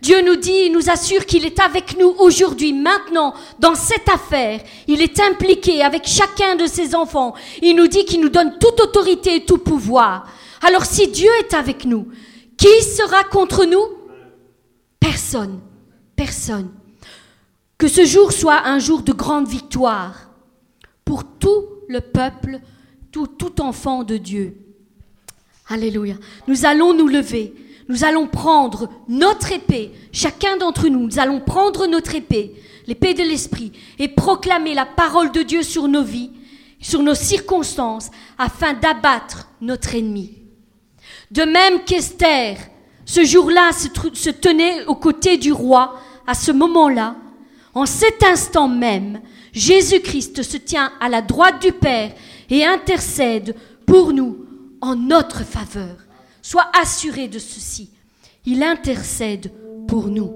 Dieu 0.00 0.22
nous 0.24 0.36
dit, 0.36 0.66
il 0.66 0.72
nous 0.72 0.88
assure 0.88 1.26
qu'il 1.26 1.44
est 1.44 1.60
avec 1.60 1.98
nous 1.98 2.14
aujourd'hui, 2.18 2.72
maintenant, 2.72 3.34
dans 3.58 3.74
cette 3.74 4.08
affaire. 4.08 4.60
Il 4.88 5.02
est 5.02 5.20
impliqué 5.20 5.82
avec 5.82 6.06
chacun 6.06 6.56
de 6.56 6.66
ses 6.66 6.94
enfants. 6.94 7.34
Il 7.60 7.76
nous 7.76 7.86
dit 7.86 8.06
qu'il 8.06 8.20
nous 8.20 8.30
donne 8.30 8.58
toute 8.58 8.80
autorité 8.80 9.36
et 9.36 9.44
tout 9.44 9.58
pouvoir. 9.58 10.26
Alors 10.62 10.86
si 10.86 11.08
Dieu 11.08 11.30
est 11.40 11.54
avec 11.54 11.84
nous, 11.84 12.08
qui 12.56 12.82
sera 12.82 13.24
contre 13.24 13.64
nous? 13.64 13.84
Personne. 14.98 15.60
Personne. 16.16 16.70
Que 17.76 17.88
ce 17.88 18.04
jour 18.04 18.32
soit 18.32 18.66
un 18.66 18.78
jour 18.78 19.02
de 19.02 19.12
grande 19.12 19.48
victoire 19.48 20.30
pour 21.04 21.24
tout 21.24 21.64
le 21.88 22.00
peuple, 22.00 22.60
tout, 23.10 23.26
tout 23.26 23.60
enfant 23.60 24.02
de 24.02 24.16
Dieu. 24.16 24.56
Alléluia. 25.68 26.14
Nous 26.46 26.66
allons 26.66 26.94
nous 26.94 27.08
lever 27.08 27.54
nous 27.90 28.04
allons 28.04 28.28
prendre 28.28 28.88
notre 29.08 29.50
épée, 29.50 29.90
chacun 30.12 30.56
d'entre 30.56 30.86
nous, 30.86 31.08
nous 31.08 31.18
allons 31.18 31.40
prendre 31.40 31.88
notre 31.88 32.14
épée, 32.14 32.54
l'épée 32.86 33.14
de 33.14 33.22
l'Esprit, 33.24 33.72
et 33.98 34.06
proclamer 34.06 34.74
la 34.74 34.86
parole 34.86 35.32
de 35.32 35.42
Dieu 35.42 35.64
sur 35.64 35.88
nos 35.88 36.04
vies, 36.04 36.30
sur 36.80 37.02
nos 37.02 37.16
circonstances, 37.16 38.12
afin 38.38 38.74
d'abattre 38.74 39.48
notre 39.60 39.96
ennemi. 39.96 40.38
De 41.32 41.42
même 41.42 41.82
qu'Esther, 41.84 42.58
ce 43.04 43.24
jour-là, 43.24 43.72
se, 43.72 44.30
tenait 44.30 44.86
aux 44.86 44.94
côtés 44.94 45.36
du 45.36 45.52
roi, 45.52 45.98
à 46.28 46.34
ce 46.34 46.52
moment-là, 46.52 47.16
en 47.74 47.86
cet 47.86 48.22
instant 48.22 48.68
même, 48.68 49.20
Jésus-Christ 49.52 50.44
se 50.44 50.58
tient 50.58 50.92
à 51.00 51.08
la 51.08 51.22
droite 51.22 51.60
du 51.60 51.72
Père 51.72 52.12
et 52.50 52.64
intercède 52.64 53.56
pour 53.84 54.12
nous 54.12 54.46
en 54.80 54.94
notre 54.94 55.44
faveur. 55.44 55.96
Sois 56.50 56.66
assuré 56.82 57.28
de 57.28 57.38
ceci. 57.38 57.90
Il 58.44 58.64
intercède 58.64 59.52
pour 59.86 60.08
nous. 60.08 60.32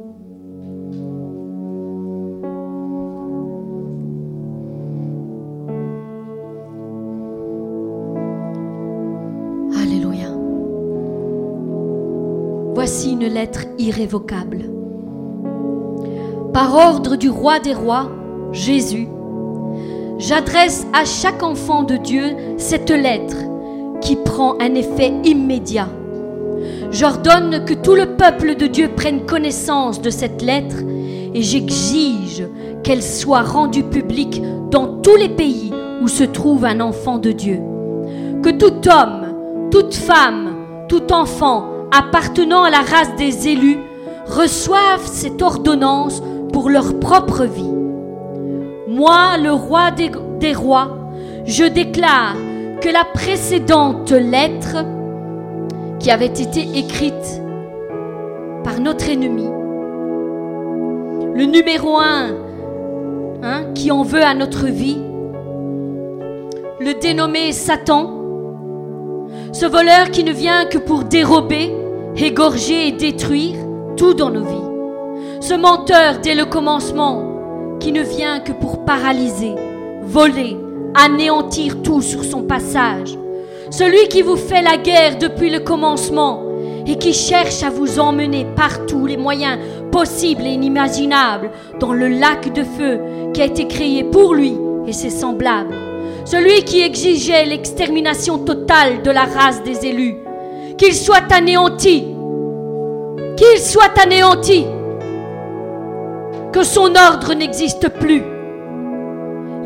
Alléluia. 9.77 10.29
Voici 12.75 13.11
une 13.11 13.27
lettre 13.27 13.65
irrévocable. 13.79 14.71
Par 16.53 16.77
ordre 16.77 17.17
du 17.17 17.29
roi 17.29 17.59
des 17.59 17.75
rois, 17.75 18.09
Jésus, 18.53 19.09
j'adresse 20.19 20.87
à 20.93 21.05
chaque 21.05 21.43
enfant 21.43 21.83
de 21.83 21.97
Dieu 21.97 22.37
cette 22.57 22.91
lettre 22.91 23.39
qui 24.01 24.15
prend 24.15 24.55
un 24.61 24.77
effet 24.77 25.12
immédiat. 25.25 25.89
J'ordonne 26.95 27.64
que 27.64 27.74
tout 27.74 27.97
le 27.97 28.14
peuple 28.14 28.55
de 28.55 28.68
Dieu 28.68 28.86
prenne 28.86 29.26
connaissance 29.26 30.01
de 30.01 30.11
cette 30.11 30.42
lettre 30.42 30.76
et 31.34 31.42
j'exige 31.42 32.47
qu'elle 32.84 33.03
soit 33.03 33.42
rendue 33.42 33.82
publique 33.82 34.40
dans 34.70 35.01
tous 35.03 35.16
les 35.16 35.28
pays 35.28 35.72
où 36.03 36.07
se 36.07 36.22
trouve 36.22 36.64
un 36.64 36.78
enfant 36.78 37.18
de 37.18 37.32
Dieu. 37.32 37.59
Que 38.45 38.51
tout 38.51 38.88
homme, 38.88 39.70
toute 39.72 39.92
femme, 39.92 40.55
tout 40.88 41.12
enfant 41.12 41.66
appartenant 41.90 42.62
à 42.62 42.70
la 42.70 42.82
race 42.82 43.16
des 43.18 43.49
élus 43.49 43.80
reçoivent 44.26 45.05
cette 45.05 45.42
ordonnance 45.42 46.22
pour 46.53 46.70
leur 46.70 47.01
propre 47.01 47.42
vie. 47.42 47.74
Moi, 48.86 49.36
le 49.42 49.51
roi 49.51 49.90
des, 49.90 50.12
des 50.38 50.53
rois, 50.53 50.97
je 51.45 51.64
déclare 51.64 52.36
que 52.80 52.88
la 52.88 53.05
précédente 53.12 54.12
lettre 54.12 54.76
qui 56.05 56.11
avait 56.11 56.27
été 56.27 56.61
écrite 56.75 57.41
par 58.63 58.79
notre 58.79 59.09
ennemi, 59.09 59.49
le 61.35 61.47
numéro 61.47 61.97
un 61.97 62.37
hein, 63.43 63.65
qui 63.75 63.91
en 63.91 64.03
veut 64.03 64.23
à 64.23 64.35
notre 64.35 64.67
vie, 64.67 64.99
le 66.79 67.01
dénommé 67.01 67.53
Satan, 67.53 68.21
ce 69.55 69.65
voleur 69.65 70.11
qui 70.11 70.25
ne 70.25 70.33
vient 70.33 70.67
que 70.67 70.77
pour 70.77 71.05
dérober, 71.05 71.75
égorger 72.19 72.89
et 72.89 72.93
détruire 72.93 73.57
tout 73.97 74.13
dans 74.13 74.29
nos 74.29 74.45
vies, 74.45 75.41
ce 75.41 75.55
menteur 75.55 76.19
dès 76.23 76.35
le 76.35 76.45
commencement 76.45 77.79
qui 77.81 77.93
ne 77.93 78.03
vient 78.03 78.41
que 78.41 78.53
pour 78.53 78.85
paralyser, 78.85 79.55
voler, 80.03 80.59
anéantir 80.95 81.81
tout 81.81 82.03
sur 82.03 82.25
son 82.25 82.43
passage, 82.43 83.17
celui 83.77 84.07
qui 84.07 84.22
vous 84.22 84.37
fait 84.37 84.62
la 84.62 84.77
guerre 84.77 85.18
depuis 85.18 85.51
le 85.51 85.59
commencement 85.59 86.45
et 86.87 86.97
qui 86.97 87.12
cherche 87.12 87.64
à 87.64 87.70
vous 87.70 87.99
emmener 87.99 88.47
par 88.55 88.87
tous 88.87 89.05
les 89.05 89.16
moyens 89.16 89.59
possibles 89.91 90.43
et 90.43 90.51
inimaginables 90.51 91.51
dans 91.81 91.93
le 91.93 92.07
lac 92.07 92.53
de 92.53 92.62
feu 92.62 93.01
qui 93.33 93.43
a 93.43 93.47
été 93.47 93.66
créé 93.66 94.05
pour 94.05 94.35
lui 94.35 94.57
et 94.87 94.93
ses 94.93 95.11
semblables. 95.11 95.75
Celui 96.25 96.62
qui 96.62 96.83
exigeait 96.83 97.47
l'extermination 97.47 98.39
totale 98.39 99.03
de 99.03 99.11
la 99.11 99.25
race 99.25 99.64
des 99.64 99.84
élus. 99.84 100.18
Qu'il 100.79 100.95
soit 100.95 101.33
anéanti. 101.33 102.05
Qu'il 103.37 103.59
soit 103.59 103.99
anéanti. 104.01 104.67
Que 106.53 106.63
son 106.63 106.95
ordre 106.95 107.34
n'existe 107.34 107.88
plus. 107.88 108.22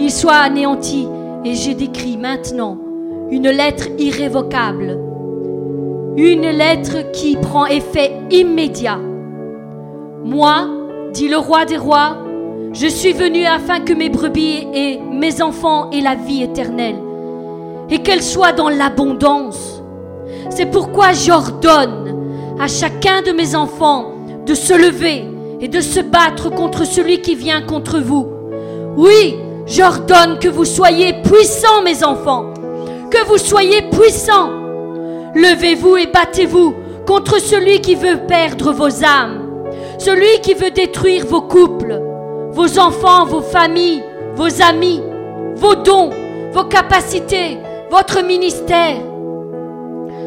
Il 0.01 0.11
soit 0.11 0.37
anéanti 0.37 1.07
et 1.45 1.55
j'ai 1.55 1.75
décrit 1.75 2.17
maintenant 2.17 2.79
une 3.31 3.51
lettre 3.51 3.89
irrévocable 3.99 4.99
une 6.19 6.49
lettre 6.51 7.13
qui 7.13 7.37
prend 7.37 7.67
effet 7.67 8.13
immédiat. 8.33 8.99
Moi, 10.25 10.67
dit 11.13 11.29
le 11.29 11.37
roi 11.37 11.65
des 11.65 11.77
rois, 11.77 12.17
je 12.73 12.89
suis 12.89 13.13
venu 13.13 13.45
afin 13.45 13.81
que 13.81 13.93
mes 13.93 14.09
brebis 14.09 14.67
et 14.75 14.99
mes 14.99 15.41
enfants 15.41 15.91
aient 15.93 16.01
la 16.01 16.17
vie 16.17 16.43
éternelle, 16.43 16.97
et 17.89 18.01
qu'elle 18.01 18.23
soit 18.23 18.51
dans 18.51 18.69
l'abondance. 18.69 19.81
C'est 20.51 20.67
pourquoi 20.67 21.13
j'ordonne 21.13 22.17
à 22.59 22.67
chacun 22.67 23.23
de 23.23 23.31
mes 23.31 23.55
enfants 23.55 24.07
de 24.45 24.55
se 24.55 24.75
lever 24.75 25.25
et 25.61 25.69
de 25.69 25.81
se 25.81 26.01
battre 26.01 26.51
contre 26.51 26.85
celui 26.85 27.23
qui 27.23 27.37
vient 27.37 27.63
contre 27.63 28.01
vous. 28.01 28.27
Oui, 28.97 29.37
j'ordonne 29.67 30.41
que 30.41 30.49
vous 30.49 30.65
soyez 30.65 31.13
puissants, 31.23 31.83
mes 31.85 32.03
enfants, 32.03 32.47
que 33.11 33.27
vous 33.27 33.39
soyez 33.39 33.83
puissants 33.83 34.51
Levez-vous 35.35 35.97
et 35.97 36.07
battez-vous 36.07 36.75
contre 37.07 37.41
celui 37.41 37.81
qui 37.81 37.95
veut 37.95 38.27
perdre 38.27 38.73
vos 38.73 39.05
âmes, 39.05 39.65
celui 39.99 40.41
qui 40.43 40.55
veut 40.55 40.71
détruire 40.71 41.27
vos 41.27 41.43
couples, 41.43 42.01
vos 42.51 42.79
enfants, 42.79 43.25
vos 43.27 43.43
familles, 43.43 44.03
vos 44.35 44.63
amis, 44.63 45.01
vos 45.55 45.75
dons, 45.75 46.11
vos 46.53 46.65
capacités, 46.65 47.59
votre 47.91 48.25
ministère. 48.25 48.97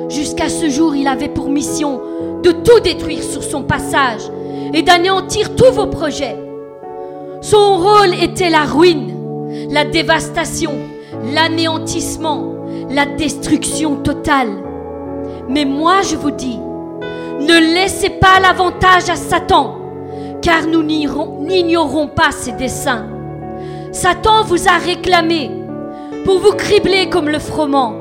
Jusqu'à 0.10 0.50
ce 0.50 0.70
jour, 0.70 0.96
il 0.96 1.08
avait 1.08 1.30
pour 1.30 1.50
mission 1.50 2.02
de 2.44 2.52
tout 2.52 2.80
détruire 2.80 3.24
sur 3.24 3.44
son 3.44 3.64
passage 3.64 4.22
et 4.74 4.82
d'anéantir 4.82 5.56
tous 5.56 5.72
vos 5.72 5.88
projets. 5.88 6.38
Son 7.42 7.78
rôle 7.78 8.14
était 8.22 8.50
la 8.50 8.66
ruine, 8.66 9.14
la 9.70 9.84
dévastation, 9.84 10.74
l'anéantissement, 11.34 12.61
la 12.90 13.06
destruction 13.06 13.98
totale. 13.98 14.52
Mais 15.50 15.66
moi 15.66 16.02
je 16.04 16.16
vous 16.16 16.32
dis, 16.32 16.60
ne 16.60 17.74
laissez 17.74 18.10
pas 18.10 18.40
l'avantage 18.42 19.10
à 19.10 19.16
Satan, 19.16 19.78
car 20.42 20.68
nous 20.68 20.84
n'ignorons 20.84 22.08
pas 22.08 22.32
ses 22.32 22.52
desseins. 22.54 23.08
Satan 23.92 24.44
vous 24.46 24.68
a 24.68 24.78
réclamé 24.78 25.52
pour 26.24 26.40
vous 26.40 26.54
cribler 26.54 27.10
comme 27.10 27.30
le 27.30 27.40
froment. 27.40 27.96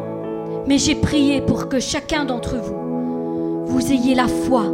Mais 0.66 0.78
j'ai 0.78 0.94
prié 0.94 1.40
pour 1.40 1.68
que 1.68 1.80
chacun 1.80 2.24
d'entre 2.24 2.56
vous, 2.56 3.64
vous 3.66 3.92
ayez 3.92 4.14
la 4.14 4.28
foi 4.28 4.64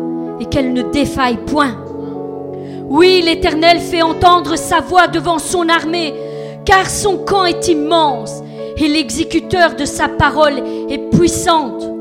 et 0.40 0.46
qu'elle 0.46 0.72
ne 0.72 0.82
défaille 0.82 1.38
point. 1.46 1.76
Oui, 2.88 3.22
l'Éternel 3.24 3.78
fait 3.78 4.02
entendre 4.02 4.56
sa 4.56 4.80
voix 4.80 5.06
devant 5.06 5.38
son 5.38 5.68
armée, 5.68 6.12
car 6.64 6.88
son 6.90 7.18
camp 7.18 7.44
est 7.44 7.68
immense 7.68 8.42
et 8.78 8.88
l'exécuteur 8.88 9.74
de 9.74 9.84
sa 9.84 10.08
parole 10.08 10.62
est 10.88 11.10
puissante 11.10 11.96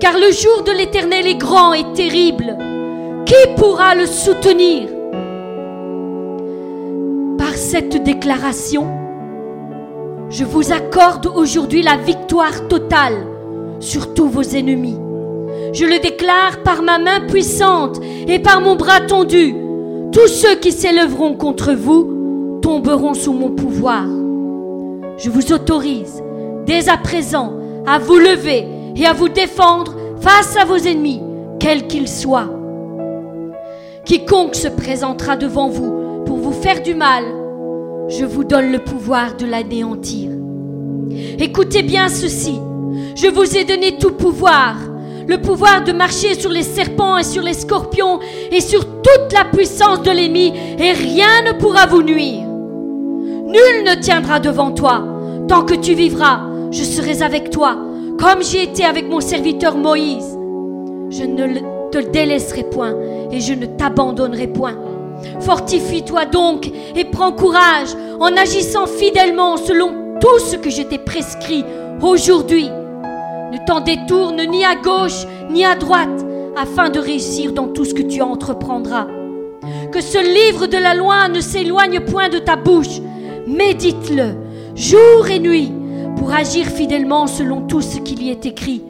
car 0.00 0.14
le 0.14 0.30
jour 0.32 0.62
de 0.64 0.72
l'Éternel 0.72 1.26
est 1.26 1.36
grand 1.36 1.72
et 1.72 1.92
terrible. 1.94 2.56
Qui 3.24 3.34
pourra 3.56 3.94
le 3.94 4.06
soutenir? 4.06 4.88
Par 7.38 7.54
cette 7.54 8.02
déclaration, 8.02 8.86
je 10.30 10.44
vous 10.44 10.72
accorde 10.72 11.26
aujourd'hui 11.34 11.82
la 11.82 11.96
victoire 11.96 12.68
totale 12.68 13.26
sur 13.80 14.14
tous 14.14 14.28
vos 14.28 14.42
ennemis. 14.42 14.98
Je 15.72 15.84
le 15.84 15.98
déclare 15.98 16.62
par 16.62 16.82
ma 16.82 16.98
main 16.98 17.20
puissante 17.26 18.00
et 18.26 18.38
par 18.38 18.60
mon 18.60 18.76
bras 18.76 19.00
tendu. 19.00 19.54
Tous 20.12 20.28
ceux 20.28 20.56
qui 20.56 20.72
s'élèveront 20.72 21.34
contre 21.34 21.72
vous 21.72 22.60
tomberont 22.62 23.14
sous 23.14 23.32
mon 23.32 23.50
pouvoir. 23.50 24.04
Je 25.18 25.30
vous 25.30 25.52
autorise 25.52 26.22
dès 26.66 26.88
à 26.88 26.98
présent 26.98 27.54
à 27.86 27.98
vous 27.98 28.18
lever 28.18 28.66
et 28.96 29.06
à 29.06 29.12
vous 29.12 29.28
défendre 29.28 29.94
face 30.20 30.56
à 30.56 30.64
vos 30.64 30.76
ennemis, 30.76 31.22
quels 31.58 31.86
qu'ils 31.86 32.08
soient. 32.08 32.50
Quiconque 34.04 34.54
se 34.54 34.68
présentera 34.68 35.36
devant 35.36 35.68
vous 35.68 36.24
pour 36.26 36.36
vous 36.36 36.52
faire 36.52 36.82
du 36.82 36.94
mal, 36.94 37.24
je 38.08 38.24
vous 38.24 38.44
donne 38.44 38.70
le 38.72 38.78
pouvoir 38.78 39.36
de 39.36 39.46
l'anéantir. 39.46 40.30
Écoutez 41.38 41.82
bien 41.82 42.08
ceci, 42.08 42.60
je 43.14 43.28
vous 43.28 43.56
ai 43.56 43.64
donné 43.64 43.96
tout 43.96 44.12
pouvoir, 44.12 44.76
le 45.26 45.40
pouvoir 45.40 45.82
de 45.82 45.92
marcher 45.92 46.34
sur 46.34 46.50
les 46.50 46.62
serpents 46.62 47.18
et 47.18 47.24
sur 47.24 47.42
les 47.42 47.54
scorpions 47.54 48.20
et 48.50 48.60
sur 48.60 48.84
toute 48.84 49.32
la 49.32 49.44
puissance 49.44 50.02
de 50.02 50.10
l'ennemi, 50.10 50.52
et 50.78 50.92
rien 50.92 51.42
ne 51.46 51.52
pourra 51.52 51.86
vous 51.86 52.02
nuire. 52.02 52.45
Nul 53.46 53.84
ne 53.84 53.94
tiendra 53.94 54.40
devant 54.40 54.72
toi. 54.72 55.04
Tant 55.48 55.62
que 55.62 55.74
tu 55.74 55.94
vivras, 55.94 56.40
je 56.72 56.82
serai 56.82 57.22
avec 57.22 57.50
toi 57.50 57.76
comme 58.18 58.42
j'ai 58.42 58.62
été 58.62 58.84
avec 58.84 59.08
mon 59.08 59.20
serviteur 59.20 59.76
Moïse. 59.76 60.36
Je 61.10 61.22
ne 61.22 61.60
te 61.90 61.98
délaisserai 61.98 62.64
point 62.64 62.94
et 63.30 63.40
je 63.40 63.52
ne 63.52 63.66
t'abandonnerai 63.66 64.48
point. 64.48 64.74
Fortifie-toi 65.40 66.26
donc 66.26 66.70
et 66.94 67.04
prends 67.04 67.32
courage 67.32 67.90
en 68.20 68.36
agissant 68.36 68.86
fidèlement 68.86 69.56
selon 69.56 70.18
tout 70.20 70.38
ce 70.40 70.56
que 70.56 70.70
je 70.70 70.82
t'ai 70.82 70.98
prescrit 70.98 71.64
aujourd'hui. 72.02 72.68
Ne 73.52 73.64
t'en 73.66 73.80
détourne 73.80 74.42
ni 74.50 74.64
à 74.64 74.74
gauche 74.74 75.24
ni 75.50 75.64
à 75.64 75.76
droite 75.76 76.24
afin 76.56 76.88
de 76.88 76.98
réussir 76.98 77.52
dans 77.52 77.68
tout 77.68 77.84
ce 77.84 77.94
que 77.94 78.02
tu 78.02 78.22
entreprendras. 78.22 79.06
Que 79.92 80.00
ce 80.00 80.18
livre 80.18 80.66
de 80.66 80.78
la 80.78 80.94
loi 80.94 81.28
ne 81.28 81.40
s'éloigne 81.40 82.00
point 82.00 82.28
de 82.28 82.38
ta 82.38 82.56
bouche. 82.56 83.00
Médite-le 83.46 84.34
jour 84.74 85.28
et 85.30 85.38
nuit 85.38 85.72
pour 86.16 86.32
agir 86.32 86.66
fidèlement 86.66 87.26
selon 87.26 87.62
tout 87.62 87.80
ce 87.80 87.98
qu'il 87.98 88.22
y 88.22 88.30
est 88.30 88.44
écrit. 88.44 88.82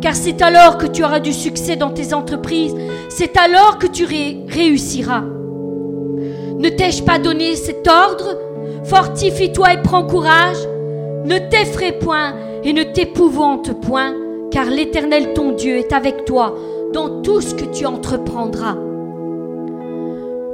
Car 0.00 0.14
c'est 0.14 0.42
alors 0.42 0.78
que 0.78 0.86
tu 0.86 1.02
auras 1.02 1.20
du 1.20 1.32
succès 1.32 1.76
dans 1.76 1.90
tes 1.90 2.12
entreprises, 2.12 2.74
c'est 3.08 3.36
alors 3.36 3.78
que 3.78 3.86
tu 3.86 4.04
réussiras. 4.04 5.22
Ne 5.22 6.68
t'ai-je 6.68 7.02
pas 7.02 7.18
donné 7.18 7.56
cet 7.56 7.88
ordre? 7.88 8.38
Fortifie-toi 8.84 9.74
et 9.74 9.82
prends 9.82 10.04
courage. 10.04 10.58
Ne 11.24 11.38
t'effraie 11.50 11.98
point 11.98 12.34
et 12.64 12.72
ne 12.72 12.82
t'épouvante 12.82 13.80
point, 13.80 14.14
car 14.50 14.66
l'Éternel 14.66 15.32
ton 15.34 15.52
Dieu 15.52 15.78
est 15.78 15.92
avec 15.92 16.24
toi 16.24 16.54
dans 16.92 17.22
tout 17.22 17.40
ce 17.40 17.54
que 17.54 17.64
tu 17.64 17.86
entreprendras. 17.86 18.76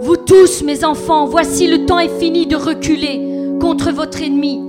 Vous 0.02 0.16
tous, 0.16 0.64
mes 0.64 0.84
enfants, 0.84 1.26
voici 1.26 1.68
le 1.68 1.86
temps 1.86 2.00
est 2.00 2.18
fini 2.18 2.48
de 2.48 2.56
reculer 2.56 3.22
contre 3.60 3.92
votre 3.92 4.20
ennemi 4.20 4.60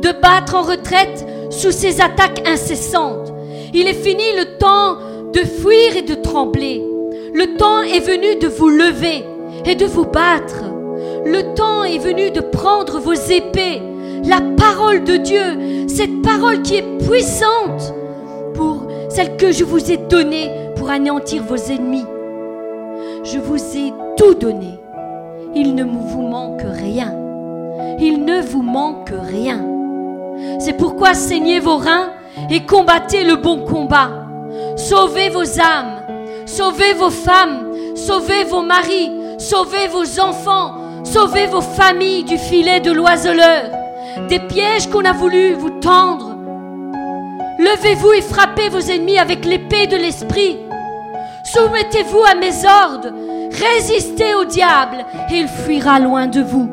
de 0.00 0.12
battre 0.22 0.54
en 0.54 0.62
retraite 0.62 1.26
sous 1.50 1.72
ses 1.72 2.00
attaques 2.00 2.46
incessantes. 2.46 3.32
Il 3.74 3.88
est 3.88 4.00
fini 4.00 4.22
le 4.38 4.58
temps 4.58 4.98
de 5.32 5.40
fuir 5.40 5.96
et 5.96 6.02
de 6.02 6.14
trembler. 6.14 6.84
Le 7.34 7.56
temps 7.56 7.82
est 7.82 7.98
venu 7.98 8.36
de 8.36 8.46
vous 8.46 8.68
lever 8.68 9.24
et 9.64 9.74
de 9.74 9.86
vous 9.86 10.04
battre. 10.04 10.62
Le 11.24 11.54
temps 11.56 11.82
est 11.82 11.98
venu 11.98 12.30
de 12.30 12.40
prendre 12.40 13.00
vos 13.00 13.12
épées, 13.12 13.82
la 14.24 14.40
parole 14.56 15.02
de 15.02 15.16
Dieu, 15.16 15.88
cette 15.88 16.22
parole 16.22 16.62
qui 16.62 16.76
est 16.76 16.98
puissante 17.04 17.92
pour 18.54 18.86
celle 19.08 19.36
que 19.36 19.50
je 19.50 19.64
vous 19.64 19.90
ai 19.90 19.96
donnée 19.96 20.48
pour 20.76 20.90
anéantir 20.90 21.42
vos 21.42 21.56
ennemis. 21.56 22.04
Je 23.24 23.40
vous 23.40 23.56
ai 23.76 23.92
tout 24.16 24.34
donné. 24.34 24.80
Il 25.54 25.74
ne 25.74 25.84
vous 25.84 26.22
manque 26.22 26.62
rien. 26.64 27.12
Il 27.98 28.24
ne 28.24 28.40
vous 28.40 28.62
manque 28.62 29.12
rien. 29.30 29.64
C'est 30.58 30.76
pourquoi 30.76 31.14
saignez 31.14 31.60
vos 31.60 31.76
reins 31.76 32.10
et 32.50 32.64
combattez 32.64 33.24
le 33.24 33.36
bon 33.36 33.60
combat. 33.60 34.10
Sauvez 34.76 35.30
vos 35.30 35.60
âmes, 35.60 36.02
sauvez 36.44 36.92
vos 36.94 37.10
femmes, 37.10 37.72
sauvez 37.94 38.44
vos 38.44 38.62
maris, 38.62 39.10
sauvez 39.38 39.88
vos 39.88 40.20
enfants, 40.20 40.74
sauvez 41.04 41.46
vos 41.46 41.62
familles 41.62 42.24
du 42.24 42.36
filet 42.36 42.80
de 42.80 42.92
l'oiseleur, 42.92 43.70
des 44.28 44.40
pièges 44.40 44.88
qu'on 44.88 45.04
a 45.04 45.12
voulu 45.12 45.54
vous 45.54 45.80
tendre. 45.80 46.36
Levez-vous 47.58 48.12
et 48.12 48.22
frappez 48.22 48.68
vos 48.68 48.80
ennemis 48.80 49.18
avec 49.18 49.44
l'épée 49.46 49.86
de 49.86 49.96
l'esprit. 49.96 50.58
Soumettez-vous 51.44 52.22
à 52.30 52.34
mes 52.34 52.66
ordres, 52.66 53.12
résistez 53.50 54.34
au 54.34 54.44
diable 54.44 55.04
et 55.30 55.38
il 55.38 55.48
fuira 55.48 56.00
loin 56.00 56.26
de 56.26 56.40
vous. 56.40 56.68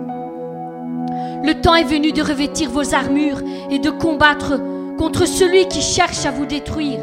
Le 1.44 1.54
temps 1.62 1.76
est 1.76 1.84
venu 1.84 2.12
de 2.12 2.22
revêtir 2.22 2.70
vos 2.70 2.94
armures 2.94 3.42
et 3.70 3.80
de 3.80 3.90
combattre 3.90 4.60
contre 4.98 5.28
celui 5.28 5.68
qui 5.68 5.82
cherche 5.82 6.26
à 6.26 6.32
vous 6.32 6.46
détruire. 6.46 7.00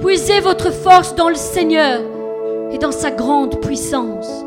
Puisez 0.00 0.40
votre 0.40 0.72
force 0.72 1.14
dans 1.14 1.28
le 1.28 1.34
Seigneur 1.34 2.00
et 2.72 2.78
dans 2.78 2.92
sa 2.92 3.10
grande 3.10 3.60
puissance. 3.60 4.44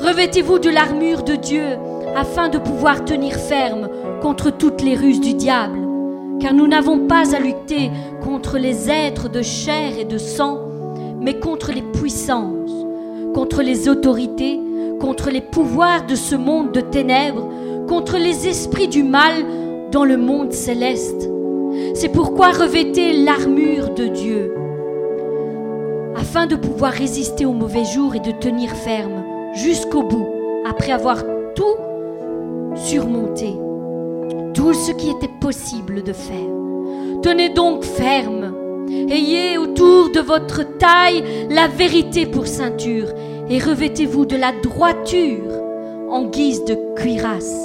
Revêtez-vous 0.00 0.58
de 0.58 0.70
l'armure 0.70 1.22
de 1.22 1.34
Dieu 1.34 1.78
afin 2.14 2.48
de 2.48 2.58
pouvoir 2.58 3.04
tenir 3.04 3.34
ferme 3.34 3.88
contre 4.20 4.50
toutes 4.50 4.82
les 4.82 4.94
ruses 4.94 5.20
du 5.20 5.34
diable, 5.34 5.78
car 6.40 6.52
nous 6.52 6.66
n'avons 6.66 7.06
pas 7.06 7.34
à 7.34 7.40
lutter 7.40 7.90
contre 8.22 8.58
les 8.58 8.90
êtres 8.90 9.28
de 9.28 9.42
chair 9.42 9.98
et 9.98 10.04
de 10.04 10.18
sang, 10.18 10.58
mais 11.20 11.38
contre 11.38 11.72
les 11.72 11.82
puissances, 11.82 12.57
contre 13.38 13.62
les 13.62 13.88
autorités, 13.88 14.60
contre 14.98 15.30
les 15.30 15.40
pouvoirs 15.40 16.04
de 16.06 16.16
ce 16.16 16.34
monde 16.34 16.72
de 16.72 16.80
ténèbres, 16.80 17.48
contre 17.86 18.18
les 18.18 18.48
esprits 18.48 18.88
du 18.88 19.04
mal 19.04 19.32
dans 19.92 20.04
le 20.04 20.16
monde 20.16 20.52
céleste. 20.52 21.30
C'est 21.94 22.08
pourquoi 22.08 22.50
revêtez 22.50 23.12
l'armure 23.12 23.90
de 23.94 24.08
Dieu, 24.08 24.52
afin 26.16 26.48
de 26.48 26.56
pouvoir 26.56 26.90
résister 26.90 27.46
aux 27.46 27.52
mauvais 27.52 27.84
jours 27.84 28.16
et 28.16 28.18
de 28.18 28.32
tenir 28.32 28.70
ferme 28.70 29.22
jusqu'au 29.54 30.02
bout, 30.02 30.26
après 30.68 30.90
avoir 30.90 31.22
tout 31.54 31.76
surmonté, 32.74 33.54
tout 34.52 34.74
ce 34.74 34.90
qui 34.90 35.10
était 35.10 35.30
possible 35.40 36.02
de 36.02 36.12
faire. 36.12 36.50
Tenez 37.22 37.50
donc 37.50 37.84
ferme, 37.84 38.52
ayez 39.08 39.58
autour 39.58 40.10
de 40.10 40.18
votre 40.18 40.76
taille 40.78 41.22
la 41.50 41.68
vérité 41.68 42.26
pour 42.26 42.48
ceinture, 42.48 43.06
et 43.50 43.58
revêtez-vous 43.58 44.26
de 44.26 44.36
la 44.36 44.52
droiture 44.52 45.52
en 46.10 46.24
guise 46.24 46.64
de 46.64 46.76
cuirasse. 46.96 47.56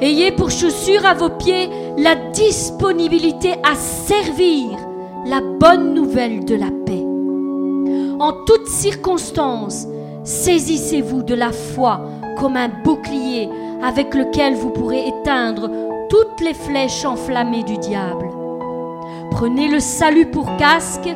Ayez 0.00 0.32
pour 0.32 0.50
chaussure 0.50 1.04
à 1.06 1.14
vos 1.14 1.30
pieds 1.30 1.68
la 1.96 2.14
disponibilité 2.32 3.52
à 3.62 3.74
servir 3.74 4.70
la 5.26 5.40
bonne 5.40 5.94
nouvelle 5.94 6.44
de 6.44 6.54
la 6.54 6.70
paix. 6.86 7.04
En 8.18 8.32
toutes 8.46 8.68
circonstances, 8.68 9.86
saisissez-vous 10.24 11.22
de 11.22 11.34
la 11.34 11.52
foi 11.52 12.00
comme 12.38 12.56
un 12.56 12.70
bouclier 12.84 13.48
avec 13.82 14.14
lequel 14.14 14.54
vous 14.54 14.70
pourrez 14.70 15.08
éteindre 15.08 15.70
toutes 16.08 16.40
les 16.40 16.54
flèches 16.54 17.04
enflammées 17.04 17.64
du 17.64 17.78
diable. 17.78 18.28
Prenez 19.30 19.68
le 19.68 19.80
salut 19.80 20.26
pour 20.26 20.56
casque 20.56 21.08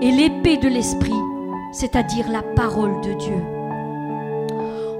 et 0.00 0.10
l'épée 0.10 0.56
de 0.56 0.68
l'esprit, 0.68 1.12
c'est-à-dire 1.72 2.30
la 2.30 2.42
parole 2.42 3.00
de 3.02 3.12
Dieu. 3.14 3.42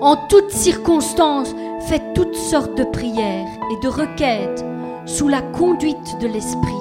En 0.01 0.17
toutes 0.29 0.51
circonstances, 0.51 1.55
faites 1.89 2.15
toutes 2.15 2.35
sortes 2.35 2.77
de 2.77 2.85
prières 2.85 3.49
et 3.73 3.83
de 3.83 3.89
requêtes 3.89 4.65
sous 5.07 5.29
la 5.29 5.41
conduite 5.41 6.19
de 6.21 6.27
l'Esprit. 6.27 6.73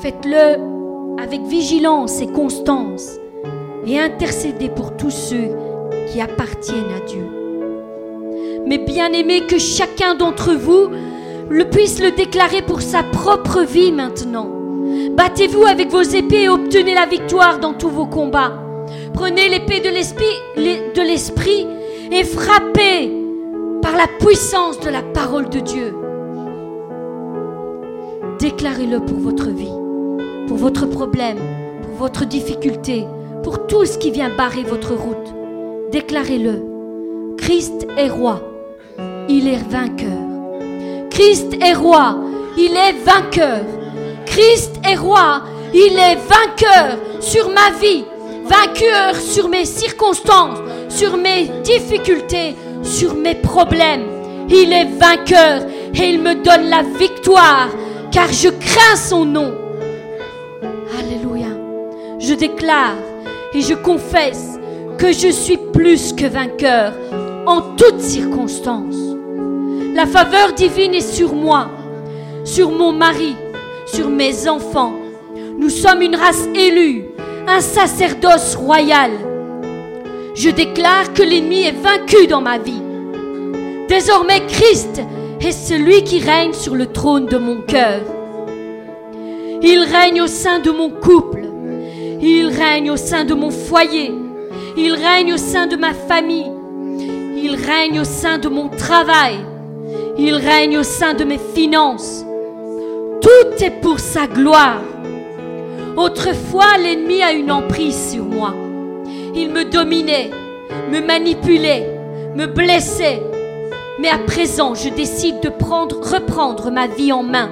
Faites-le 0.00 1.20
avec 1.22 1.42
vigilance 1.42 2.20
et 2.20 2.28
constance 2.28 3.18
et 3.86 3.98
intercédez 3.98 4.68
pour 4.68 4.96
tous 4.96 5.10
ceux 5.10 5.50
qui 6.08 6.20
appartiennent 6.20 6.92
à 6.96 7.04
Dieu. 7.06 7.26
Mais 8.66 8.78
bien 8.78 9.12
aimé 9.12 9.42
que 9.48 9.58
chacun 9.58 10.14
d'entre 10.14 10.52
vous 10.52 10.88
le 11.50 11.64
puisse 11.68 12.00
le 12.00 12.12
déclarer 12.12 12.62
pour 12.62 12.80
sa 12.80 13.02
propre 13.02 13.62
vie 13.62 13.92
maintenant. 13.92 14.61
Battez-vous 15.16 15.64
avec 15.64 15.90
vos 15.90 16.02
épées 16.02 16.42
et 16.42 16.48
obtenez 16.48 16.94
la 16.94 17.06
victoire 17.06 17.58
dans 17.58 17.74
tous 17.74 17.88
vos 17.88 18.06
combats. 18.06 18.52
Prenez 19.14 19.48
l'épée 19.48 19.80
de 19.80 19.88
l'esprit 21.02 21.66
et 22.10 22.24
frappez 22.24 23.12
par 23.82 23.92
la 23.96 24.06
puissance 24.20 24.80
de 24.80 24.90
la 24.90 25.02
parole 25.02 25.48
de 25.48 25.60
Dieu. 25.60 25.94
Déclarez-le 28.38 29.00
pour 29.00 29.18
votre 29.18 29.50
vie, 29.50 29.72
pour 30.48 30.56
votre 30.56 30.86
problème, 30.86 31.38
pour 31.82 32.06
votre 32.06 32.24
difficulté, 32.24 33.04
pour 33.42 33.66
tout 33.66 33.84
ce 33.84 33.98
qui 33.98 34.10
vient 34.10 34.30
barrer 34.36 34.62
votre 34.62 34.94
route. 34.94 35.34
Déclarez-le. 35.90 36.62
Christ 37.38 37.86
est 37.96 38.08
roi. 38.08 38.40
Il 39.28 39.48
est 39.48 39.62
vainqueur. 39.68 40.18
Christ 41.10 41.54
est 41.60 41.74
roi. 41.74 42.16
Il 42.56 42.72
est 42.76 42.94
vainqueur. 43.04 43.60
Christ 44.32 44.80
est 44.88 44.94
roi. 44.94 45.42
Il 45.74 45.92
est 45.98 46.16
vainqueur 46.16 46.98
sur 47.20 47.50
ma 47.50 47.70
vie, 47.78 48.02
vainqueur 48.44 49.14
sur 49.14 49.50
mes 49.50 49.66
circonstances, 49.66 50.58
sur 50.88 51.18
mes 51.18 51.50
difficultés, 51.62 52.56
sur 52.82 53.14
mes 53.14 53.34
problèmes. 53.34 54.06
Il 54.48 54.72
est 54.72 54.88
vainqueur 54.98 55.66
et 55.94 56.08
il 56.08 56.22
me 56.22 56.42
donne 56.42 56.70
la 56.70 56.82
victoire 56.98 57.68
car 58.10 58.32
je 58.32 58.48
crains 58.48 58.96
son 58.96 59.26
nom. 59.26 59.52
Alléluia. 60.98 61.54
Je 62.18 62.32
déclare 62.32 62.96
et 63.52 63.60
je 63.60 63.74
confesse 63.74 64.58
que 64.96 65.12
je 65.12 65.28
suis 65.28 65.58
plus 65.58 66.14
que 66.14 66.24
vainqueur 66.24 66.94
en 67.46 67.60
toutes 67.76 68.00
circonstances. 68.00 68.96
La 69.94 70.06
faveur 70.06 70.54
divine 70.54 70.94
est 70.94 71.14
sur 71.16 71.34
moi, 71.34 71.68
sur 72.44 72.70
mon 72.70 72.92
mari, 72.92 73.36
sur 73.92 74.08
mes 74.08 74.48
enfants. 74.48 74.94
Nous 75.58 75.70
sommes 75.70 76.02
une 76.02 76.16
race 76.16 76.48
élue, 76.54 77.04
un 77.46 77.60
sacerdoce 77.60 78.54
royal 78.56 79.10
je 80.34 80.48
déclare 80.48 81.12
que 81.12 81.22
l'ennemi 81.22 81.62
est 81.62 81.76
vaincu 81.76 82.26
dans 82.26 82.40
ma 82.40 82.58
vie. 82.58 82.82
Désormais, 83.88 84.40
Christ 84.48 85.02
est 85.40 85.52
celui 85.52 86.04
qui 86.04 86.20
règne 86.20 86.54
sur 86.54 86.74
le 86.74 86.86
trône 86.86 87.26
de 87.26 87.36
mon 87.36 87.60
cœur. 87.60 88.00
Il 89.62 89.84
règne 89.84 90.22
au 90.22 90.26
sein 90.26 90.58
de 90.58 90.70
mon 90.70 90.90
couple. 90.90 91.44
Il 92.22 92.48
règne 92.48 92.90
au 92.90 92.96
sein 92.96 93.24
de 93.24 93.34
mon 93.34 93.50
foyer. 93.50 94.12
Il 94.76 94.94
règne 94.94 95.34
au 95.34 95.36
sein 95.36 95.66
de 95.66 95.76
ma 95.76 95.92
famille. 95.92 96.50
Il 97.36 97.54
règne 97.54 98.00
au 98.00 98.04
sein 98.04 98.38
de 98.38 98.48
mon 98.48 98.68
travail. 98.68 99.36
Il 100.18 100.34
règne 100.34 100.78
au 100.78 100.82
sein 100.82 101.12
de 101.14 101.24
mes 101.24 101.40
finances. 101.54 102.24
Tout 103.22 103.64
est 103.64 103.80
pour 103.80 104.00
sa 104.00 104.26
gloire. 104.26 104.82
Autrefois, 105.96 106.76
l'ennemi 106.82 107.22
a 107.22 107.32
une 107.32 107.52
emprise 107.52 108.12
sur 108.12 108.24
moi. 108.24 108.54
Il 109.34 109.50
me 109.50 109.64
dominait, 109.64 110.30
me 110.90 111.00
manipulait, 111.00 111.88
me 112.34 112.46
blessait. 112.46 113.22
Mais 114.00 114.08
à 114.08 114.18
présent, 114.18 114.74
je 114.74 114.88
décide 114.88 115.40
de 115.40 115.48
prendre, 115.48 115.96
reprendre 116.00 116.70
ma 116.70 116.86
vie 116.86 117.12
en 117.12 117.22
main. 117.22 117.48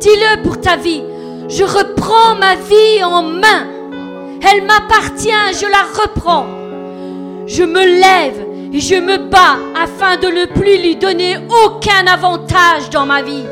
Dis-le 0.00 0.42
pour 0.42 0.60
ta 0.60 0.76
vie. 0.76 1.02
Je 1.48 1.64
reprends 1.64 2.34
ma 2.38 2.54
vie 2.54 3.02
en 3.04 3.22
main. 3.22 3.66
Elle 4.42 4.66
m'appartient, 4.66 5.30
je 5.52 5.66
la 5.66 6.02
reprends. 6.02 6.46
Je 7.46 7.62
me 7.62 7.84
lève 7.84 8.46
et 8.72 8.80
je 8.80 8.96
me 8.96 9.16
bats 9.16 9.58
afin 9.80 10.16
de 10.16 10.26
ne 10.26 10.46
plus 10.46 10.78
lui 10.78 10.96
donner 10.96 11.36
aucun 11.64 12.06
avantage 12.06 12.90
dans 12.90 13.06
ma 13.06 13.22
vie. 13.22 13.44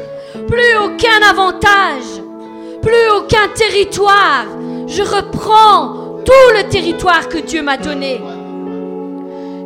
Plus 0.52 0.76
aucun 0.84 1.26
avantage. 1.30 2.20
Plus 2.82 3.10
aucun 3.16 3.48
territoire. 3.54 4.44
Je 4.86 5.02
reprends 5.02 6.18
tout 6.26 6.54
le 6.54 6.68
territoire 6.68 7.30
que 7.30 7.38
Dieu 7.38 7.62
m'a 7.62 7.78
donné. 7.78 8.20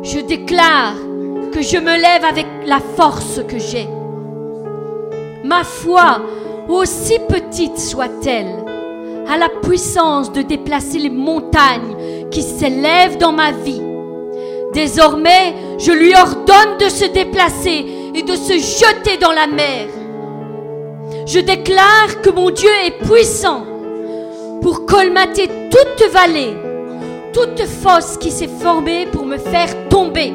Je 0.01 0.19
déclare 0.21 0.93
que 1.51 1.61
je 1.61 1.77
me 1.77 2.01
lève 2.01 2.23
avec 2.23 2.45
la 2.65 2.79
force 2.79 3.41
que 3.49 3.59
j'ai. 3.59 3.85
Ma 5.43 5.65
foi 5.65 6.21
aussi 6.69 7.19
petite 7.27 7.77
soit-elle, 7.77 8.63
a 9.29 9.37
la 9.37 9.49
puissance 9.61 10.31
de 10.31 10.41
déplacer 10.41 10.99
les 10.99 11.09
montagnes 11.09 12.29
qui 12.31 12.41
s'élèvent 12.41 13.17
dans 13.17 13.33
ma 13.33 13.51
vie. 13.51 13.81
Désormais, 14.73 15.53
je 15.79 15.91
lui 15.91 16.15
ordonne 16.15 16.77
de 16.79 16.87
se 16.87 17.05
déplacer 17.05 17.85
et 18.15 18.23
de 18.23 18.35
se 18.37 18.53
jeter 18.53 19.17
dans 19.17 19.33
la 19.33 19.47
mer. 19.47 19.87
Je 21.27 21.39
déclare 21.39 22.21
que 22.23 22.29
mon 22.29 22.51
Dieu 22.51 22.69
est 22.85 23.03
puissant 23.05 23.65
pour 24.61 24.85
colmater 24.85 25.49
toute 25.69 26.09
vallée, 26.09 26.55
toute 27.33 27.65
fosse 27.65 28.15
qui 28.15 28.31
s'est 28.31 28.47
formée 28.47 29.07
pour 29.11 29.25
me 29.25 29.37
faire 29.37 29.89
tomber. 29.89 30.31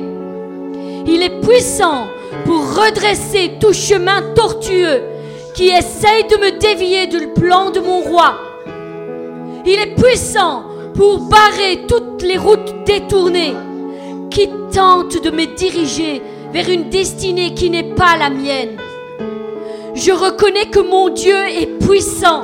Il 1.07 1.23
est 1.23 1.41
puissant 1.41 2.09
pour 2.45 2.61
redresser 2.77 3.53
tout 3.59 3.73
chemin 3.73 4.21
tortueux 4.35 5.01
qui 5.55 5.69
essaye 5.69 6.25
de 6.25 6.37
me 6.37 6.59
dévier 6.59 7.07
du 7.07 7.29
plan 7.29 7.71
de 7.71 7.81
mon 7.81 8.01
roi. 8.01 8.35
Il 9.65 9.79
est 9.79 9.95
puissant 9.95 10.65
pour 10.95 11.21
barrer 11.21 11.87
toutes 11.89 12.23
les 12.23 12.37
routes 12.37 12.85
détournées 12.85 13.55
qui 14.29 14.47
tentent 14.71 15.23
de 15.23 15.31
me 15.31 15.47
diriger 15.57 16.21
vers 16.53 16.69
une 16.69 16.91
destinée 16.91 17.55
qui 17.55 17.71
n'est 17.71 17.95
pas 17.95 18.19
la 18.19 18.29
mienne. 18.29 18.77
Je 19.95 20.11
reconnais 20.11 20.67
que 20.71 20.81
mon 20.81 21.11
Dieu 21.11 21.37
est 21.49 21.79
puissant 21.79 22.43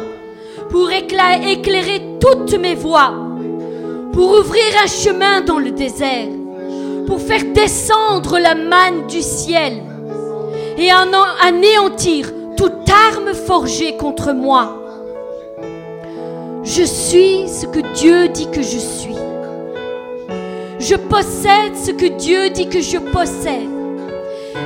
pour 0.70 0.90
éclairer 0.90 2.02
toutes 2.20 2.58
mes 2.58 2.74
voies, 2.74 3.12
pour 4.12 4.38
ouvrir 4.40 4.64
un 4.82 4.86
chemin 4.86 5.40
dans 5.40 5.58
le 5.58 5.70
désert, 5.70 6.28
pour 7.06 7.20
faire 7.20 7.44
descendre 7.54 8.38
la 8.38 8.54
manne 8.54 9.06
du 9.08 9.22
ciel 9.22 9.82
et 10.76 10.90
anéantir 10.90 12.32
toute 12.56 12.88
arme 12.90 13.32
forgée 13.32 13.96
contre 13.96 14.32
moi. 14.32 14.82
Je 16.64 16.82
suis 16.82 17.48
ce 17.48 17.66
que 17.66 17.80
Dieu 17.94 18.28
dit 18.28 18.50
que 18.50 18.62
je 18.62 18.78
suis. 18.78 19.16
Je 20.78 20.96
possède 20.96 21.74
ce 21.74 21.92
que 21.92 22.06
Dieu 22.06 22.50
dit 22.50 22.68
que 22.68 22.80
je 22.80 22.98
possède. 22.98 23.70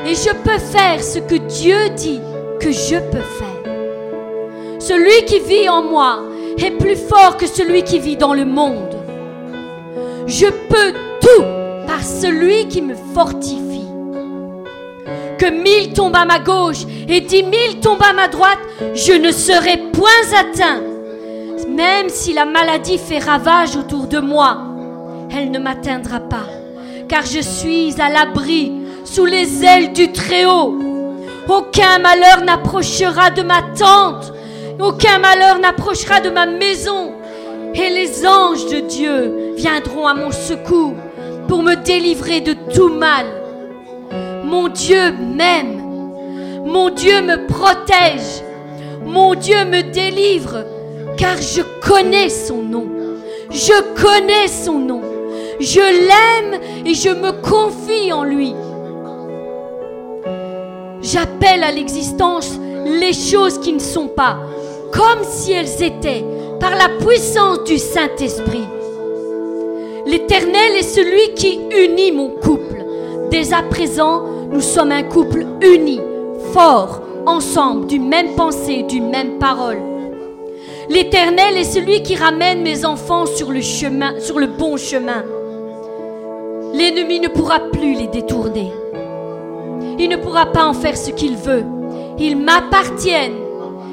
Et 0.06 0.14
je 0.14 0.34
peux 0.42 0.59
faire 0.59 1.02
ce 1.02 1.20
que 1.20 1.36
Dieu 1.36 1.76
dit 1.96 2.20
que 2.62 2.70
je 2.70 2.97
peux 3.10 3.26
faire. 3.39 3.72
Celui 4.78 5.24
qui 5.24 5.40
vit 5.40 5.68
en 5.68 5.82
moi 5.82 6.20
est 6.59 6.70
plus 6.70 6.97
fort 6.97 7.36
que 7.36 7.47
celui 7.47 7.82
qui 7.82 7.98
vit 7.98 8.16
dans 8.16 8.34
le 8.34 8.44
monde. 8.44 8.94
Je 10.26 10.47
peux 10.47 10.93
tout 11.20 11.44
par 11.86 12.02
celui 12.02 12.68
qui 12.68 12.80
me 12.80 12.94
fortifie. 13.14 13.89
Que 15.39 15.51
mille 15.51 15.93
tombent 15.93 16.16
à 16.16 16.24
ma 16.24 16.39
gauche 16.39 16.84
et 17.09 17.20
dix 17.20 17.43
mille 17.43 17.80
tombent 17.80 18.09
à 18.09 18.12
ma 18.12 18.28
droite, 18.28 18.60
je 18.94 19.12
ne 19.12 19.32
serai 19.32 19.76
point 19.93 20.09
atteint. 20.39 20.82
Même 21.68 22.09
si 22.09 22.32
la 22.32 22.44
maladie 22.44 22.98
fait 22.98 23.18
ravage 23.18 23.76
autour 23.76 24.06
de 24.06 24.20
moi, 24.20 24.59
elle 25.34 25.51
ne 25.51 25.59
m'atteindra 25.59 26.20
pas, 26.20 26.47
car 27.09 27.24
je 27.26 27.40
suis 27.40 28.01
à 28.01 28.09
l'abri 28.09 28.72
sous 29.05 29.24
les 29.24 29.64
ailes 29.64 29.93
du 29.93 30.12
Très-Haut. 30.12 30.91
Aucun 31.48 31.98
malheur 31.98 32.43
n'approchera 32.44 33.31
de 33.31 33.43
ma 33.43 33.62
tente, 33.77 34.32
aucun 34.81 35.19
malheur 35.19 35.59
n'approchera 35.59 36.20
de 36.20 36.31
ma 36.31 36.47
maison, 36.47 37.12
et 37.74 37.90
les 37.90 38.27
anges 38.27 38.66
de 38.66 38.81
Dieu 38.81 39.55
viendront 39.56 40.06
à 40.06 40.14
mon 40.14 40.31
secours 40.31 40.94
pour 41.48 41.62
me 41.62 41.74
délivrer 41.74 42.40
de 42.40 42.55
tout 42.74 42.89
mal. 42.89 43.27
Mon 44.44 44.69
Dieu 44.69 45.12
m'aime, 45.12 45.82
mon 46.64 46.90
Dieu 46.90 47.23
me 47.23 47.47
protège, 47.47 48.43
mon 49.05 49.35
Dieu 49.35 49.64
me 49.64 49.82
délivre, 49.82 50.64
car 51.16 51.36
je 51.36 51.62
connais 51.86 52.28
son 52.28 52.62
nom. 52.62 52.86
Je 53.51 54.01
connais 54.01 54.48
son 54.48 54.78
nom. 54.78 55.02
Je 55.60 55.81
l'aime 55.81 56.60
et 56.86 56.94
je 56.94 57.10
me 57.10 57.32
confie 57.32 58.10
en 58.12 58.24
lui. 58.24 58.55
J'appelle 61.03 61.65
à 61.65 61.73
l'existence 61.73 62.59
les 62.85 63.12
choses 63.12 63.59
qui 63.59 63.73
ne 63.73 63.81
sont 63.81 64.07
pas, 64.07 64.39
comme 64.93 65.24
si 65.24 65.51
elles 65.51 65.83
étaient, 65.83 66.24
par 66.61 66.77
la 66.77 66.89
puissance 67.05 67.65
du 67.65 67.77
Saint-Esprit. 67.77 68.65
L'Éternel 70.07 70.77
est 70.79 70.83
celui 70.83 71.35
qui 71.35 71.59
unit 71.77 72.12
mon 72.12 72.31
couple. 72.31 72.85
Dès 73.33 73.53
à 73.53 73.62
présent, 73.62 74.23
nous 74.53 74.61
sommes 74.61 74.93
un 74.93 75.03
couple 75.03 75.45
uni, 75.61 76.01
fort, 76.53 77.01
ensemble, 77.27 77.87
d'une 77.89 78.09
même 78.09 78.37
pensée, 78.37 78.85
d'une 78.85 79.11
même 79.11 79.39
parole. 79.39 79.79
L'Éternel 80.89 81.57
est 81.57 81.65
celui 81.65 82.03
qui 82.03 82.15
ramène 82.15 82.62
mes 82.62 82.85
enfants 82.85 83.27
sur 83.27 83.51
le 83.51 83.61
chemin, 83.61 84.20
sur 84.20 84.39
le 84.39 84.47
bon 84.47 84.77
chemin. 84.77 85.24
L'ennemi 86.74 87.19
ne 87.19 87.29
pourra 87.29 87.59
plus 87.59 87.95
les 87.95 88.07
détourner. 88.07 88.70
Il 89.98 90.09
ne 90.09 90.16
pourra 90.16 90.47
pas 90.47 90.64
en 90.64 90.74
faire 90.74 90.97
ce 90.97 91.10
qu'il 91.10 91.36
veut. 91.36 91.64
Ils 92.19 92.36
m'appartiennent 92.36 93.39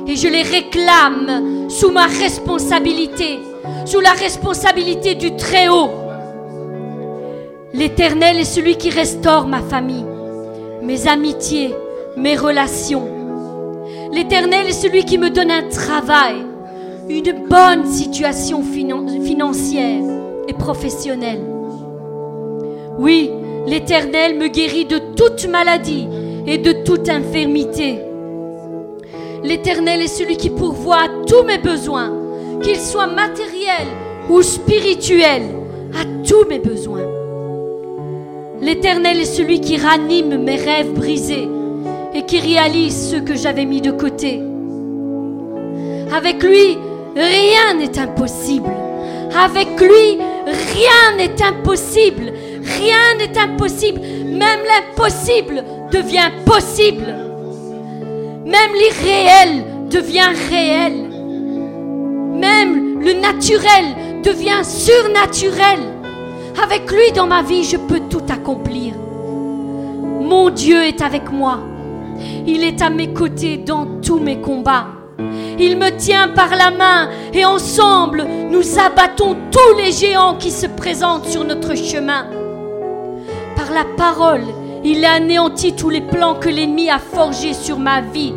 et 0.07 0.15
je 0.15 0.27
les 0.27 0.41
réclame 0.41 1.69
sous 1.69 1.91
ma 1.91 2.05
responsabilité, 2.05 3.39
sous 3.85 3.99
la 3.99 4.11
responsabilité 4.11 5.15
du 5.15 5.35
Très-Haut. 5.35 5.89
L'Éternel 7.73 8.37
est 8.37 8.45
celui 8.45 8.75
qui 8.77 8.89
restaure 8.89 9.47
ma 9.47 9.61
famille, 9.61 10.05
mes 10.81 11.07
amitiés, 11.07 11.75
mes 12.17 12.35
relations. 12.35 13.07
L'Éternel 14.11 14.67
est 14.67 14.73
celui 14.73 15.05
qui 15.05 15.19
me 15.19 15.29
donne 15.29 15.51
un 15.51 15.69
travail, 15.69 16.37
une 17.07 17.47
bonne 17.47 17.85
situation 17.85 18.63
financière 18.63 20.01
et 20.47 20.53
professionnelle. 20.53 21.43
Oui, 22.97 23.29
l'Éternel 23.67 24.37
me 24.37 24.47
guérit 24.47 24.85
de 24.85 24.99
toute 25.15 25.47
maladie 25.47 26.07
et 26.47 26.57
de 26.57 26.71
toute 26.83 27.09
infirmité. 27.09 27.99
L'Éternel 29.43 30.01
est 30.01 30.07
celui 30.07 30.37
qui 30.37 30.49
pourvoit 30.49 31.03
à 31.03 31.09
tous 31.27 31.43
mes 31.43 31.57
besoins, 31.57 32.11
qu'ils 32.61 32.79
soient 32.79 33.07
matériels 33.07 33.87
ou 34.29 34.41
spirituels, 34.41 35.49
à 35.93 36.03
tous 36.27 36.45
mes 36.49 36.59
besoins. 36.59 37.07
L'Éternel 38.61 39.19
est 39.21 39.25
celui 39.25 39.61
qui 39.61 39.77
ranime 39.77 40.43
mes 40.43 40.57
rêves 40.57 40.93
brisés 40.93 41.47
et 42.13 42.23
qui 42.23 42.39
réalise 42.39 43.11
ceux 43.11 43.21
que 43.21 43.35
j'avais 43.35 43.65
mis 43.65 43.81
de 43.81 43.91
côté. 43.91 44.41
Avec 46.13 46.43
lui, 46.43 46.77
rien 47.15 47.75
n'est 47.77 47.97
impossible. 47.97 48.71
Avec 49.33 49.79
lui, 49.79 50.17
rien 50.45 51.15
n'est 51.17 51.41
impossible. 51.41 52.33
Rien 52.77 53.15
n'est 53.17 53.37
impossible. 53.37 53.99
Même 53.99 54.59
l'impossible 54.67 55.63
devient 55.91 56.31
possible. 56.45 57.15
Même 58.45 58.71
l'irréel 58.73 59.63
devient 59.89 60.31
réel. 60.49 60.93
Même 62.33 62.99
le 63.01 63.13
naturel 63.13 63.85
devient 64.23 64.63
surnaturel. 64.63 65.79
Avec 66.63 66.91
lui 66.91 67.11
dans 67.13 67.27
ma 67.27 67.41
vie, 67.41 67.63
je 67.63 67.77
peux 67.77 68.01
tout 68.09 68.23
accomplir. 68.29 68.93
Mon 70.21 70.49
Dieu 70.49 70.83
est 70.83 71.01
avec 71.01 71.31
moi. 71.31 71.59
Il 72.45 72.63
est 72.63 72.81
à 72.81 72.89
mes 72.89 73.13
côtés 73.13 73.57
dans 73.57 73.85
tous 74.01 74.19
mes 74.19 74.39
combats. 74.41 74.87
Il 75.59 75.77
me 75.77 75.89
tient 75.97 76.29
par 76.29 76.49
la 76.49 76.71
main 76.71 77.09
et 77.33 77.45
ensemble, 77.45 78.25
nous 78.49 78.79
abattons 78.79 79.35
tous 79.51 79.77
les 79.77 79.91
géants 79.91 80.35
qui 80.35 80.51
se 80.51 80.67
présentent 80.67 81.27
sur 81.27 81.43
notre 81.43 81.75
chemin. 81.75 82.27
La 83.71 83.85
parole, 83.85 84.45
il 84.83 85.05
a 85.05 85.13
anéanti 85.13 85.73
tous 85.73 85.89
les 85.89 86.01
plans 86.01 86.35
que 86.35 86.49
l'ennemi 86.49 86.89
a 86.89 86.97
forgés 86.97 87.53
sur 87.53 87.77
ma 87.77 88.01
vie. 88.01 88.33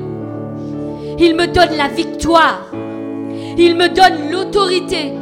Il 1.18 1.34
me 1.34 1.46
donne 1.46 1.74
la 1.76 1.88
victoire. 1.88 2.66
Il 3.56 3.74
me 3.76 3.88
donne 3.88 4.30
l'autorité. 4.30 5.14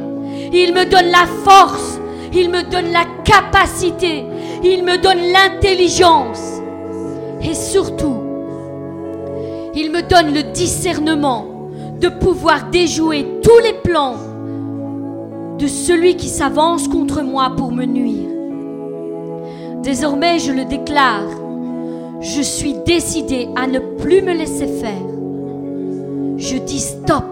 Il 0.52 0.74
me 0.74 0.84
donne 0.84 1.12
la 1.12 1.26
force. 1.44 2.00
Il 2.32 2.50
me 2.50 2.62
donne 2.68 2.90
la 2.90 3.04
capacité. 3.24 4.24
Il 4.64 4.82
me 4.82 4.98
donne 4.98 5.20
l'intelligence. 5.32 6.60
Et 7.42 7.54
surtout, 7.54 8.20
il 9.74 9.92
me 9.92 10.02
donne 10.02 10.34
le 10.34 10.42
discernement 10.42 11.46
de 12.00 12.08
pouvoir 12.08 12.68
déjouer 12.70 13.38
tous 13.42 13.58
les 13.62 13.74
plans 13.74 14.16
de 15.56 15.66
celui 15.68 16.16
qui 16.16 16.28
s'avance 16.28 16.88
contre 16.88 17.22
moi 17.22 17.52
pour 17.56 17.70
me 17.70 17.84
nuire. 17.84 18.39
Désormais, 19.82 20.38
je 20.38 20.52
le 20.52 20.66
déclare, 20.66 21.26
je 22.20 22.42
suis 22.42 22.74
décidé 22.84 23.48
à 23.56 23.66
ne 23.66 23.78
plus 23.78 24.20
me 24.20 24.34
laisser 24.34 24.66
faire. 24.66 25.06
Je 26.36 26.58
dis 26.58 26.80
stop. 26.80 27.24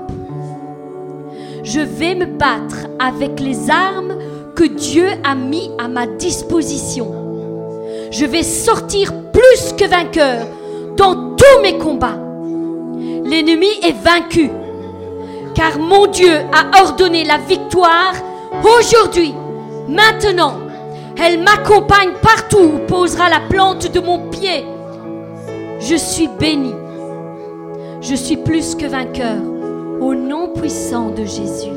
Je 1.62 1.80
vais 1.80 2.14
me 2.14 2.24
battre 2.24 2.86
avec 2.98 3.38
les 3.38 3.68
armes 3.68 4.14
que 4.56 4.64
Dieu 4.64 5.08
a 5.24 5.34
mis 5.34 5.70
à 5.78 5.88
ma 5.88 6.06
disposition. 6.06 7.12
Je 8.10 8.24
vais 8.24 8.42
sortir 8.42 9.12
plus 9.30 9.74
que 9.74 9.86
vainqueur 9.86 10.46
dans 10.96 11.36
tous 11.36 11.60
mes 11.62 11.76
combats. 11.76 12.18
L'ennemi 13.24 13.68
est 13.82 14.02
vaincu. 14.02 14.50
Car 15.54 15.78
mon 15.78 16.06
Dieu 16.06 16.32
a 16.32 16.80
ordonné 16.82 17.24
la 17.24 17.36
victoire 17.36 18.14
aujourd'hui, 18.62 19.34
maintenant. 19.86 20.67
Elle 21.20 21.42
m'accompagne 21.42 22.12
partout 22.22 22.74
où 22.74 22.78
posera 22.86 23.28
la 23.28 23.40
plante 23.40 23.90
de 23.92 23.98
mon 23.98 24.30
pied. 24.30 24.64
Je 25.80 25.96
suis 25.96 26.28
béni. 26.28 26.72
Je 28.00 28.14
suis 28.14 28.36
plus 28.36 28.76
que 28.76 28.86
vainqueur. 28.86 29.42
Au 30.00 30.14
nom 30.14 30.52
puissant 30.52 31.10
de 31.10 31.24
Jésus. 31.24 31.72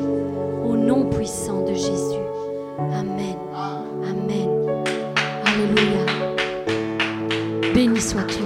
Au 0.64 0.76
nom 0.76 1.06
puissant 1.06 1.64
de 1.64 1.74
Jésus. 1.74 2.20
Amen. 2.78 3.36
Amen. 4.04 4.48
Alléluia. 5.44 6.06
Béni 7.74 8.00
sois-tu. 8.00 8.44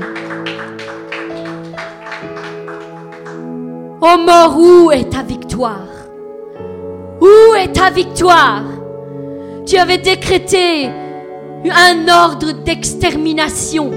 Oh 4.00 4.18
mort, 4.24 4.58
où 4.58 4.90
est 4.92 5.10
ta 5.10 5.22
victoire? 5.22 5.88
Où 7.20 7.54
est 7.54 7.72
ta 7.72 7.90
victoire? 7.90 8.62
Tu 9.66 9.76
avais 9.78 9.98
décrété 9.98 10.86
un 10.86 12.08
ordre 12.08 12.52
d'extermination, 12.52 13.90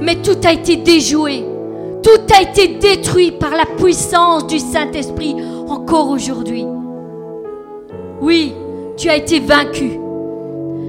mais 0.00 0.16
tout 0.22 0.38
a 0.42 0.54
été 0.54 0.76
déjoué. 0.76 1.44
Tout 2.02 2.34
a 2.34 2.40
été 2.40 2.68
détruit 2.68 3.32
par 3.32 3.50
la 3.50 3.66
puissance 3.66 4.46
du 4.46 4.58
Saint-Esprit 4.58 5.36
encore 5.68 6.08
aujourd'hui. 6.08 6.64
Oui, 8.22 8.54
tu 8.96 9.10
as 9.10 9.16
été 9.16 9.38
vaincu. 9.38 9.98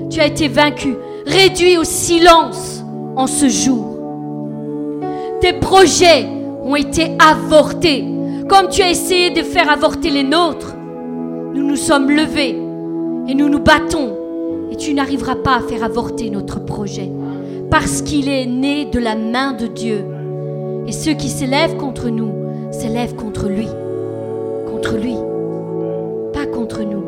Tu 0.10 0.22
as 0.22 0.28
été 0.28 0.48
vaincu, 0.48 0.96
réduit 1.26 1.78
au 1.78 1.84
silence 1.84 2.82
en 3.18 3.28
ce 3.28 3.50
jour. 3.50 3.98
Tes 5.42 5.52
projets 5.52 6.26
ont 6.64 6.78
été 6.78 7.12
avortés, 7.20 8.06
comme 8.48 8.70
tu 8.70 8.82
as 8.82 8.90
essayé 8.90 9.32
de 9.32 9.42
faire 9.42 9.70
avorter 9.70 10.12
les 10.12 10.24
nôtres. 10.24 10.76
Nous 11.54 11.68
nous 11.68 11.76
sommes 11.76 12.10
levés 12.10 12.69
et 13.28 13.36
nous 13.36 13.50
nous 13.50 13.60
battons 13.60 14.16
et 14.72 14.76
tu 14.76 14.94
n'arriveras 14.94 15.36
pas 15.36 15.58
à 15.58 15.62
faire 15.62 15.84
avorter 15.84 16.30
notre 16.30 16.64
projet 16.64 17.12
parce 17.70 18.02
qu'il 18.02 18.28
est 18.30 18.46
né 18.46 18.86
de 18.86 19.00
la 19.00 19.16
main 19.16 19.54
de 19.54 19.68
Dieu. 19.68 20.04
Et 20.88 20.92
ceux 20.92 21.14
qui 21.14 21.30
s'élèvent 21.30 21.78
contre 21.78 22.10
nous 22.10 22.32
s'élèvent 22.72 23.16
contre 23.16 23.48
lui. 23.48 23.68
Contre 24.68 24.98
lui, 24.98 25.16
pas 26.34 26.46
contre 26.46 26.82
nous. 26.82 27.04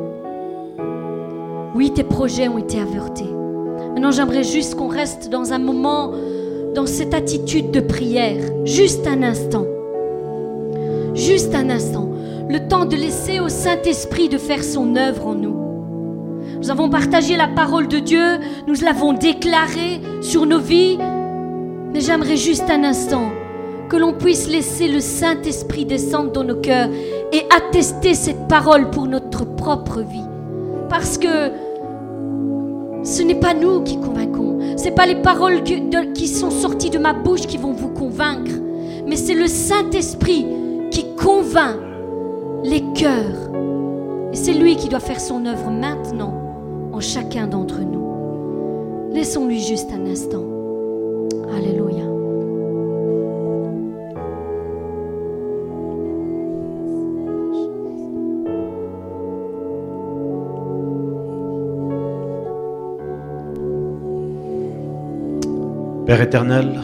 Oui, 1.76 1.92
tes 1.92 2.04
projets 2.04 2.48
ont 2.48 2.58
été 2.58 2.80
avortés. 2.80 3.30
Maintenant, 3.94 4.12
j'aimerais 4.12 4.44
juste 4.44 4.76
qu'on 4.76 4.88
reste 4.88 5.30
dans 5.30 5.54
un 5.54 5.60
moment, 5.60 6.12
dans 6.76 6.86
cette 6.86 7.14
attitude 7.14 7.72
de 7.72 7.80
prière, 7.80 8.44
juste 8.66 9.08
un 9.08 9.24
instant. 9.24 9.66
Juste 11.16 11.56
un 11.56 11.70
instant. 11.70 12.10
Le 12.50 12.68
temps 12.68 12.86
de 12.86 12.96
laisser 12.96 13.40
au 13.40 13.50
Saint-Esprit 13.50 14.30
de 14.30 14.38
faire 14.38 14.64
son 14.64 14.96
œuvre 14.96 15.28
en 15.28 15.36
nous. 15.36 15.61
Nous 16.62 16.70
avons 16.70 16.90
partagé 16.90 17.38
la 17.38 17.48
parole 17.48 17.88
de 17.88 17.98
Dieu, 17.98 18.38
nous 18.68 18.76
l'avons 18.84 19.14
déclarée 19.14 20.00
sur 20.22 20.46
nos 20.46 20.60
vies, 20.60 20.96
mais 21.92 22.02
j'aimerais 22.02 22.38
juste 22.38 22.70
un 22.70 22.84
instant 22.84 23.32
que 23.90 23.98
l'on 23.98 24.14
puisse 24.14 24.48
laisser 24.48 24.88
le 24.88 25.00
Saint-Esprit 25.00 25.86
descendre 25.86 26.32
dans 26.32 26.44
nos 26.44 26.58
cœurs 26.62 26.90
et 27.34 27.48
attester 27.50 28.14
cette 28.14 28.48
parole 28.48 28.92
pour 28.92 29.08
notre 29.08 29.44
propre 29.44 30.02
vie. 30.02 30.22
Parce 30.88 31.18
que 31.18 31.52
ce 33.04 33.24
n'est 33.24 33.40
pas 33.40 33.56
nous 33.56 33.82
qui 33.82 34.00
convaincons, 34.00 34.60
ce 34.78 34.84
n'est 34.84 34.92
pas 34.92 35.08
les 35.08 35.20
paroles 35.20 35.64
qui 35.64 36.28
sont 36.28 36.52
sorties 36.52 36.92
de 36.92 37.00
ma 37.00 37.14
bouche 37.14 37.48
qui 37.48 37.58
vont 37.58 37.74
vous 37.74 37.90
convaincre, 37.90 38.52
mais 39.08 39.16
c'est 39.16 39.34
le 39.34 39.48
Saint-Esprit 39.48 40.46
qui 40.92 41.16
convainc 41.16 41.78
les 42.64 42.84
cœurs. 42.94 43.50
Et 44.32 44.36
c'est 44.36 44.54
lui 44.54 44.76
qui 44.76 44.90
doit 44.90 45.00
faire 45.00 45.20
son 45.20 45.48
œuvre 45.48 45.72
maintenant 45.72 46.41
en 46.92 47.00
chacun 47.00 47.48
d'entre 47.48 47.80
nous. 47.82 49.12
Laissons-lui 49.14 49.60
juste 49.62 49.92
un 49.92 50.06
instant. 50.06 50.46
Alléluia. 51.56 52.06
Père 66.06 66.22
éternel, 66.22 66.82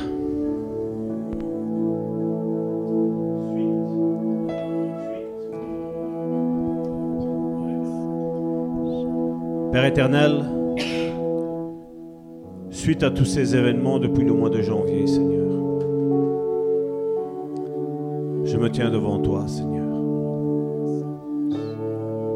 Père 9.78 9.86
éternel, 9.86 10.44
suite 12.72 13.04
à 13.04 13.12
tous 13.12 13.26
ces 13.26 13.56
événements 13.56 14.00
depuis 14.00 14.24
le 14.24 14.34
mois 14.34 14.50
de 14.50 14.60
janvier, 14.60 15.06
Seigneur, 15.06 15.52
je 18.44 18.58
me 18.58 18.72
tiens 18.72 18.90
devant 18.90 19.20
toi, 19.20 19.48
Seigneur. 19.48 19.86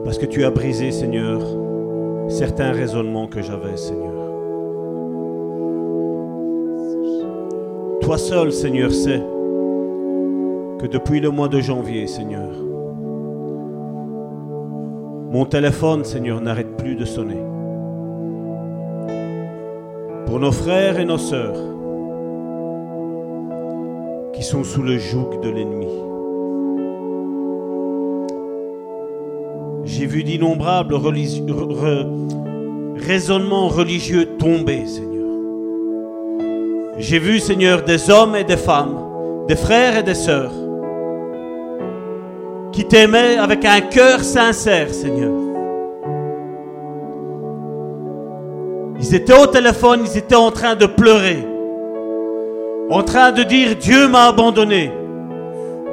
Parce 0.03 0.19
que 0.19 0.27
tu 0.27 0.43
as 0.43 0.51
brisé, 0.51 0.91
Seigneur, 0.91 1.41
certains 2.27 2.73
raisonnements 2.73 3.25
que 3.25 3.41
j'avais, 3.41 3.75
Seigneur. 3.75 4.13
Toi 8.01 8.19
seul, 8.19 8.51
Seigneur, 8.51 8.91
sais 8.91 9.23
que 10.77 10.85
depuis 10.85 11.19
le 11.19 11.31
mois 11.31 11.47
de 11.47 11.59
janvier, 11.59 12.05
Seigneur, 12.05 12.51
mon 15.31 15.45
téléphone, 15.45 16.03
Seigneur, 16.03 16.41
n'arrête 16.41 16.70
de 16.83 17.05
sonner. 17.05 17.37
Pour 20.25 20.39
nos 20.39 20.51
frères 20.51 20.99
et 20.99 21.05
nos 21.05 21.19
sœurs 21.19 21.55
qui 24.33 24.43
sont 24.43 24.63
sous 24.63 24.81
le 24.81 24.97
joug 24.97 25.39
de 25.43 25.49
l'ennemi. 25.49 25.87
J'ai 29.85 30.07
vu 30.07 30.23
d'innombrables 30.23 30.95
raisonnements 32.97 33.67
religieux 33.67 34.37
tomber, 34.39 34.87
Seigneur. 34.87 35.27
J'ai 36.97 37.19
vu, 37.19 37.39
Seigneur, 37.39 37.83
des 37.83 38.09
hommes 38.09 38.35
et 38.35 38.43
des 38.43 38.57
femmes, 38.57 39.45
des 39.47 39.55
frères 39.55 39.97
et 39.97 40.03
des 40.03 40.15
sœurs, 40.15 40.53
qui 42.71 42.85
t'aimaient 42.85 43.37
avec 43.37 43.65
un 43.65 43.81
cœur 43.81 44.23
sincère, 44.23 44.91
Seigneur. 44.91 45.50
Ils 49.11 49.15
étaient 49.15 49.37
au 49.37 49.45
téléphone, 49.45 50.05
ils 50.05 50.17
étaient 50.17 50.35
en 50.35 50.51
train 50.51 50.75
de 50.75 50.85
pleurer, 50.85 51.45
en 52.89 53.03
train 53.03 53.33
de 53.33 53.43
dire 53.43 53.75
Dieu 53.75 54.07
m'a 54.07 54.27
abandonné, 54.27 54.89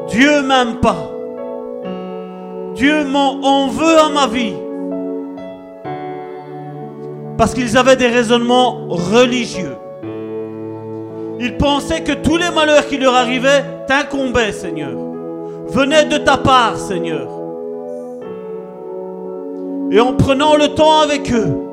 Dieu 0.08 0.40
m'aime 0.42 0.76
pas, 0.76 1.10
Dieu 2.76 3.02
m'en 3.06 3.66
veut 3.66 3.98
à 3.98 4.08
ma 4.10 4.28
vie. 4.28 4.54
Parce 7.36 7.54
qu'ils 7.54 7.76
avaient 7.76 7.96
des 7.96 8.06
raisonnements 8.06 8.86
religieux. 8.88 9.74
Ils 11.40 11.56
pensaient 11.56 12.04
que 12.04 12.12
tous 12.12 12.36
les 12.36 12.52
malheurs 12.52 12.86
qui 12.86 12.98
leur 12.98 13.16
arrivaient 13.16 13.64
t'incombaient, 13.88 14.52
Seigneur 14.52 14.92
venait 15.66 16.04
de 16.04 16.18
ta 16.18 16.36
part, 16.36 16.76
Seigneur. 16.76 17.28
Et 19.90 19.98
en 19.98 20.12
prenant 20.12 20.54
le 20.54 20.68
temps 20.68 21.00
avec 21.00 21.32
eux, 21.32 21.67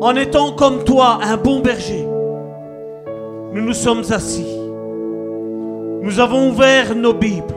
en 0.00 0.16
étant 0.16 0.52
comme 0.52 0.84
toi 0.84 1.18
un 1.22 1.36
bon 1.36 1.60
berger, 1.60 2.06
nous 3.52 3.62
nous 3.62 3.74
sommes 3.74 4.04
assis. 4.10 4.46
Nous 6.00 6.20
avons 6.20 6.50
ouvert 6.50 6.94
nos 6.94 7.12
Bibles 7.12 7.54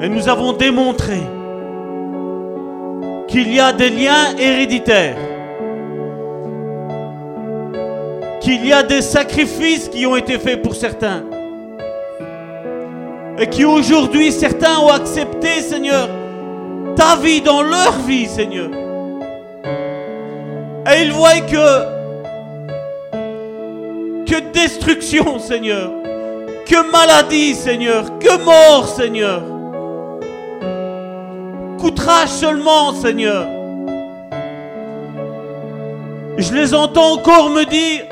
et 0.00 0.08
nous 0.08 0.28
avons 0.28 0.52
démontré 0.52 1.20
qu'il 3.28 3.52
y 3.52 3.60
a 3.60 3.72
des 3.72 3.90
liens 3.90 4.36
héréditaires, 4.38 5.16
qu'il 8.40 8.66
y 8.66 8.72
a 8.72 8.82
des 8.82 9.02
sacrifices 9.02 9.88
qui 9.88 10.06
ont 10.06 10.16
été 10.16 10.38
faits 10.38 10.62
pour 10.62 10.74
certains 10.74 11.22
et 13.38 13.46
qui 13.48 13.64
aujourd'hui, 13.64 14.30
certains 14.30 14.78
ont 14.78 14.90
accepté, 14.90 15.60
Seigneur, 15.60 16.08
ta 16.96 17.16
vie 17.16 17.40
dans 17.40 17.62
leur 17.62 17.92
vie, 18.06 18.26
Seigneur. 18.26 18.70
Et 20.90 21.02
ils 21.02 21.12
voient 21.12 21.40
que, 21.40 21.84
que 24.26 24.40
destruction, 24.52 25.38
Seigneur, 25.38 25.90
que 26.66 26.90
maladie, 26.90 27.54
Seigneur, 27.54 28.18
que 28.18 28.42
mort, 28.44 28.88
Seigneur. 28.88 29.42
Coûtera 31.78 32.26
seulement, 32.26 32.92
Seigneur. 32.94 33.46
Je 36.38 36.52
les 36.52 36.74
entends 36.74 37.12
encore 37.12 37.50
me 37.50 37.64
dire, 37.64 38.04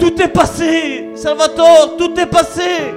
tout 0.00 0.20
est 0.20 0.28
passé, 0.28 1.10
Salvatore, 1.14 1.96
tout 1.96 2.18
est 2.18 2.26
passé. 2.26 2.92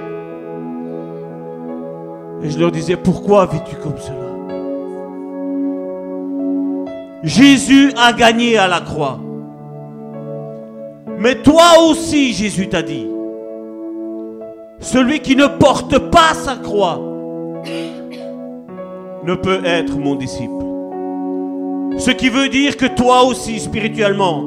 Et 2.42 2.50
je 2.50 2.58
leur 2.58 2.72
disais, 2.72 2.96
pourquoi 2.96 3.46
vis-tu 3.46 3.76
comme 3.76 3.98
cela? 3.98 4.21
Jésus 7.22 7.92
a 7.96 8.12
gagné 8.12 8.58
à 8.58 8.66
la 8.66 8.80
croix. 8.80 9.20
Mais 11.18 11.36
toi 11.36 11.80
aussi, 11.88 12.32
Jésus 12.32 12.68
t'a 12.68 12.82
dit, 12.82 13.06
celui 14.80 15.20
qui 15.20 15.36
ne 15.36 15.46
porte 15.46 15.98
pas 16.10 16.34
sa 16.34 16.56
croix 16.56 17.00
ne 19.24 19.34
peut 19.34 19.60
être 19.64 19.96
mon 19.96 20.16
disciple. 20.16 20.64
Ce 21.98 22.10
qui 22.10 22.28
veut 22.28 22.48
dire 22.48 22.76
que 22.76 22.86
toi 22.86 23.22
aussi, 23.22 23.60
spirituellement 23.60 24.42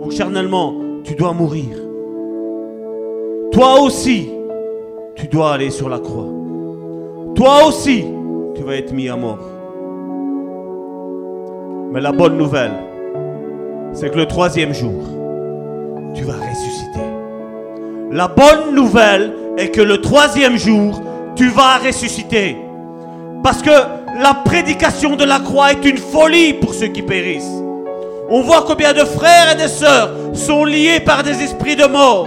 ou 0.00 0.10
charnellement, 0.10 0.74
tu 1.04 1.14
dois 1.14 1.32
mourir. 1.32 1.76
Toi 3.52 3.80
aussi, 3.80 4.28
tu 5.14 5.28
dois 5.28 5.52
aller 5.52 5.70
sur 5.70 5.88
la 5.88 6.00
croix. 6.00 6.28
Toi 7.36 7.66
aussi, 7.68 8.04
tu 8.56 8.62
vas 8.62 8.74
être 8.76 8.92
mis 8.92 9.08
à 9.08 9.16
mort. 9.16 9.51
Mais 11.92 12.00
la 12.00 12.12
bonne 12.12 12.38
nouvelle, 12.38 12.72
c'est 13.92 14.08
que 14.10 14.16
le 14.16 14.24
troisième 14.24 14.72
jour, 14.72 15.04
tu 16.14 16.24
vas 16.24 16.32
ressusciter. 16.32 17.04
La 18.10 18.28
bonne 18.28 18.74
nouvelle 18.74 19.34
est 19.58 19.68
que 19.68 19.82
le 19.82 20.00
troisième 20.00 20.56
jour, 20.56 21.02
tu 21.36 21.50
vas 21.50 21.76
ressusciter. 21.76 22.56
Parce 23.42 23.60
que 23.60 23.68
la 23.68 24.32
prédication 24.42 25.16
de 25.16 25.24
la 25.24 25.38
croix 25.38 25.72
est 25.72 25.84
une 25.84 25.98
folie 25.98 26.54
pour 26.54 26.72
ceux 26.72 26.86
qui 26.86 27.02
périssent. 27.02 27.60
On 28.30 28.40
voit 28.40 28.64
combien 28.66 28.94
de 28.94 29.04
frères 29.04 29.52
et 29.52 29.62
de 29.62 29.68
sœurs 29.68 30.12
sont 30.32 30.64
liés 30.64 31.00
par 31.00 31.22
des 31.22 31.42
esprits 31.42 31.76
de 31.76 31.84
mort. 31.84 32.26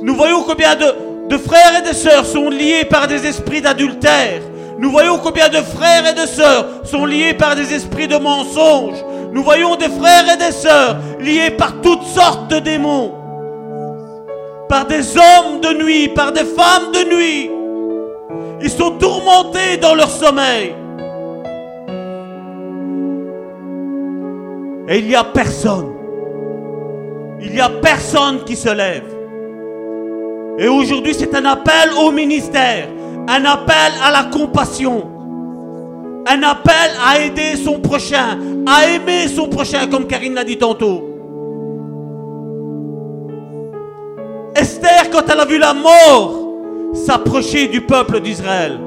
Nous 0.00 0.14
voyons 0.14 0.44
combien 0.44 0.74
de, 0.76 1.28
de 1.28 1.36
frères 1.36 1.78
et 1.78 1.86
de 1.86 1.94
sœurs 1.94 2.24
sont 2.24 2.48
liés 2.48 2.86
par 2.88 3.06
des 3.06 3.26
esprits 3.26 3.60
d'adultère. 3.60 4.40
Nous 4.78 4.90
voyons 4.92 5.18
combien 5.18 5.48
de 5.48 5.56
frères 5.56 6.06
et 6.06 6.14
de 6.14 6.26
sœurs 6.26 6.66
sont 6.84 7.04
liés 7.04 7.34
par 7.34 7.56
des 7.56 7.74
esprits 7.74 8.06
de 8.06 8.16
mensonges. 8.16 9.04
Nous 9.32 9.42
voyons 9.42 9.74
des 9.76 9.88
frères 9.88 10.32
et 10.32 10.36
des 10.36 10.52
sœurs 10.52 10.98
liés 11.18 11.50
par 11.50 11.80
toutes 11.80 12.04
sortes 12.04 12.48
de 12.48 12.60
démons. 12.60 13.14
Par 14.68 14.86
des 14.86 15.16
hommes 15.16 15.60
de 15.60 15.82
nuit, 15.82 16.08
par 16.08 16.32
des 16.32 16.44
femmes 16.44 16.92
de 16.92 17.14
nuit. 17.14 17.50
Ils 18.60 18.70
sont 18.70 18.92
tourmentés 18.92 19.78
dans 19.80 19.94
leur 19.94 20.10
sommeil. 20.10 20.74
Et 24.88 24.98
il 24.98 25.08
n'y 25.08 25.16
a 25.16 25.24
personne. 25.24 25.92
Il 27.40 27.52
n'y 27.52 27.60
a 27.60 27.68
personne 27.68 28.44
qui 28.44 28.56
se 28.56 28.68
lève. 28.68 29.04
Et 30.58 30.66
aujourd'hui, 30.66 31.14
c'est 31.14 31.34
un 31.34 31.44
appel 31.44 31.90
au 32.00 32.10
ministère, 32.10 32.88
un 33.28 33.44
appel 33.44 33.92
à 34.02 34.10
la 34.10 34.24
compassion, 34.24 35.04
un 36.26 36.42
appel 36.42 36.90
à 37.06 37.20
aider 37.20 37.56
son 37.62 37.78
prochain, 37.78 38.38
à 38.66 38.88
aimer 38.88 39.28
son 39.28 39.48
prochain, 39.48 39.86
comme 39.86 40.06
Karine 40.06 40.34
l'a 40.34 40.44
dit 40.44 40.56
tantôt. 40.56 41.04
Esther, 44.56 45.10
quand 45.12 45.22
elle 45.30 45.40
a 45.40 45.44
vu 45.44 45.58
la 45.58 45.74
mort 45.74 46.36
s'approcher 46.94 47.68
du 47.68 47.82
peuple 47.82 48.20
d'Israël, 48.20 48.80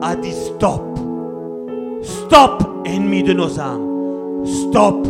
a 0.00 0.16
dit 0.16 0.32
stop. 0.32 0.98
Stop, 2.02 2.62
ennemi 2.86 3.22
de 3.22 3.34
nos 3.34 3.60
âmes. 3.60 4.44
Stop. 4.46 5.06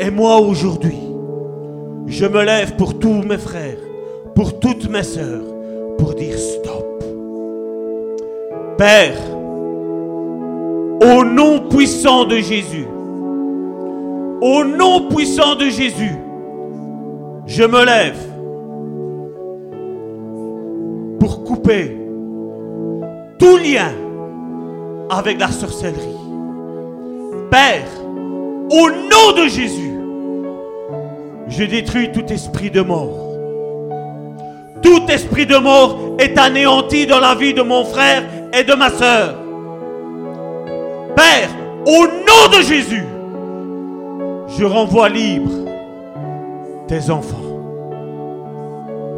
Et 0.00 0.10
moi 0.10 0.38
aujourd'hui, 0.38 0.98
je 2.06 2.24
me 2.24 2.42
lève 2.44 2.76
pour 2.76 2.98
tous 2.98 3.22
mes 3.22 3.38
frères, 3.38 3.78
pour 4.34 4.58
toutes 4.58 4.88
mes 4.88 5.02
sœurs, 5.02 5.42
pour 5.98 6.14
dire 6.14 6.38
stop. 6.38 6.91
Père, 8.78 9.16
au 11.02 11.24
nom 11.24 11.68
puissant 11.68 12.24
de 12.24 12.36
Jésus, 12.36 12.86
au 14.40 14.64
nom 14.64 15.08
puissant 15.08 15.54
de 15.54 15.64
Jésus, 15.64 16.16
je 17.46 17.64
me 17.64 17.84
lève 17.84 18.18
pour 21.18 21.44
couper 21.44 21.96
tout 23.38 23.56
lien 23.56 23.92
avec 25.10 25.38
la 25.38 25.48
sorcellerie. 25.48 26.16
Père, 27.50 27.88
au 28.70 28.90
nom 28.90 29.42
de 29.42 29.48
Jésus, 29.48 29.92
je 31.48 31.64
détruis 31.64 32.10
tout 32.12 32.24
esprit 32.32 32.70
de 32.70 32.80
mort. 32.80 33.31
Tout 34.82 35.02
esprit 35.08 35.46
de 35.46 35.56
mort 35.56 36.16
est 36.18 36.36
anéanti 36.38 37.06
dans 37.06 37.20
la 37.20 37.34
vie 37.34 37.54
de 37.54 37.62
mon 37.62 37.84
frère 37.84 38.24
et 38.52 38.64
de 38.64 38.74
ma 38.74 38.90
sœur. 38.90 39.36
Père, 41.14 41.48
au 41.86 42.06
nom 42.06 42.56
de 42.56 42.62
Jésus, 42.62 43.04
je 44.58 44.64
renvoie 44.64 45.08
libre 45.08 45.50
tes 46.88 47.10
enfants, 47.10 47.36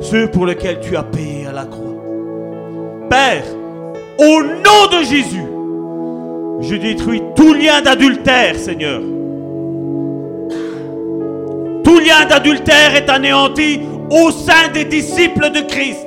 ceux 0.00 0.28
pour 0.28 0.46
lesquels 0.46 0.80
tu 0.80 0.96
as 0.96 1.02
payé 1.02 1.46
à 1.46 1.52
la 1.52 1.64
croix. 1.64 1.94
Père, 3.08 3.44
au 4.18 4.42
nom 4.42 4.98
de 4.98 5.04
Jésus, 5.04 5.46
je 6.60 6.76
détruis 6.76 7.22
tout 7.34 7.52
lien 7.52 7.80
d'adultère, 7.82 8.56
Seigneur. 8.56 9.00
Tout 11.84 11.98
lien 11.98 12.26
d'adultère 12.28 12.94
est 12.96 13.10
anéanti 13.10 13.80
au 14.10 14.30
sein 14.30 14.68
des 14.72 14.84
disciples 14.84 15.50
de 15.50 15.60
Christ. 15.60 16.06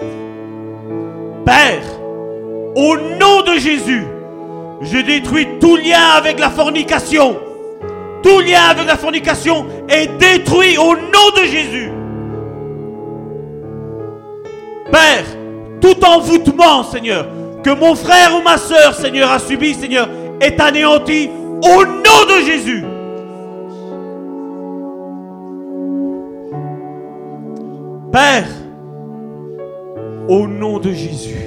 Père, 1.45 1.83
au 2.75 2.97
nom 3.19 3.41
de 3.41 3.57
Jésus, 3.59 4.03
je 4.81 4.97
détruis 4.99 5.47
tout 5.59 5.75
lien 5.77 6.15
avec 6.15 6.39
la 6.39 6.49
fornication. 6.49 7.37
Tout 8.21 8.39
lien 8.39 8.61
avec 8.69 8.87
la 8.87 8.97
fornication 8.97 9.65
est 9.87 10.07
détruit 10.17 10.77
au 10.77 10.95
nom 10.95 11.29
de 11.35 11.45
Jésus. 11.45 11.91
Père, 14.91 15.25
tout 15.81 16.03
envoûtement, 16.05 16.83
Seigneur, 16.83 17.27
que 17.63 17.69
mon 17.71 17.95
frère 17.95 18.35
ou 18.37 18.43
ma 18.43 18.57
soeur, 18.57 18.93
Seigneur, 18.93 19.31
a 19.31 19.39
subi, 19.39 19.73
Seigneur, 19.73 20.07
est 20.39 20.59
anéanti 20.59 21.29
au 21.63 21.85
nom 21.85 22.25
de 22.29 22.45
Jésus. 22.45 22.83
Père, 28.17 28.47
au 30.27 30.47
nom 30.47 30.79
de 30.79 30.91
Jésus, 30.91 31.37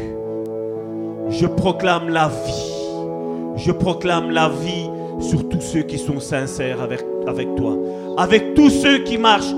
je 1.29 1.47
proclame 1.47 2.11
la 2.11 2.29
vie. 2.29 3.57
Je 3.57 3.73
proclame 3.73 4.31
la 4.31 4.49
vie 4.51 4.89
sur 5.19 5.49
tous 5.49 5.61
ceux 5.61 5.83
qui 5.83 5.99
sont 5.99 6.21
sincères 6.21 6.81
avec, 6.81 7.57
toi. 7.57 7.77
Avec 8.17 8.55
tous 8.55 8.71
ceux 8.71 8.99
qui 8.99 9.19
marchent 9.19 9.53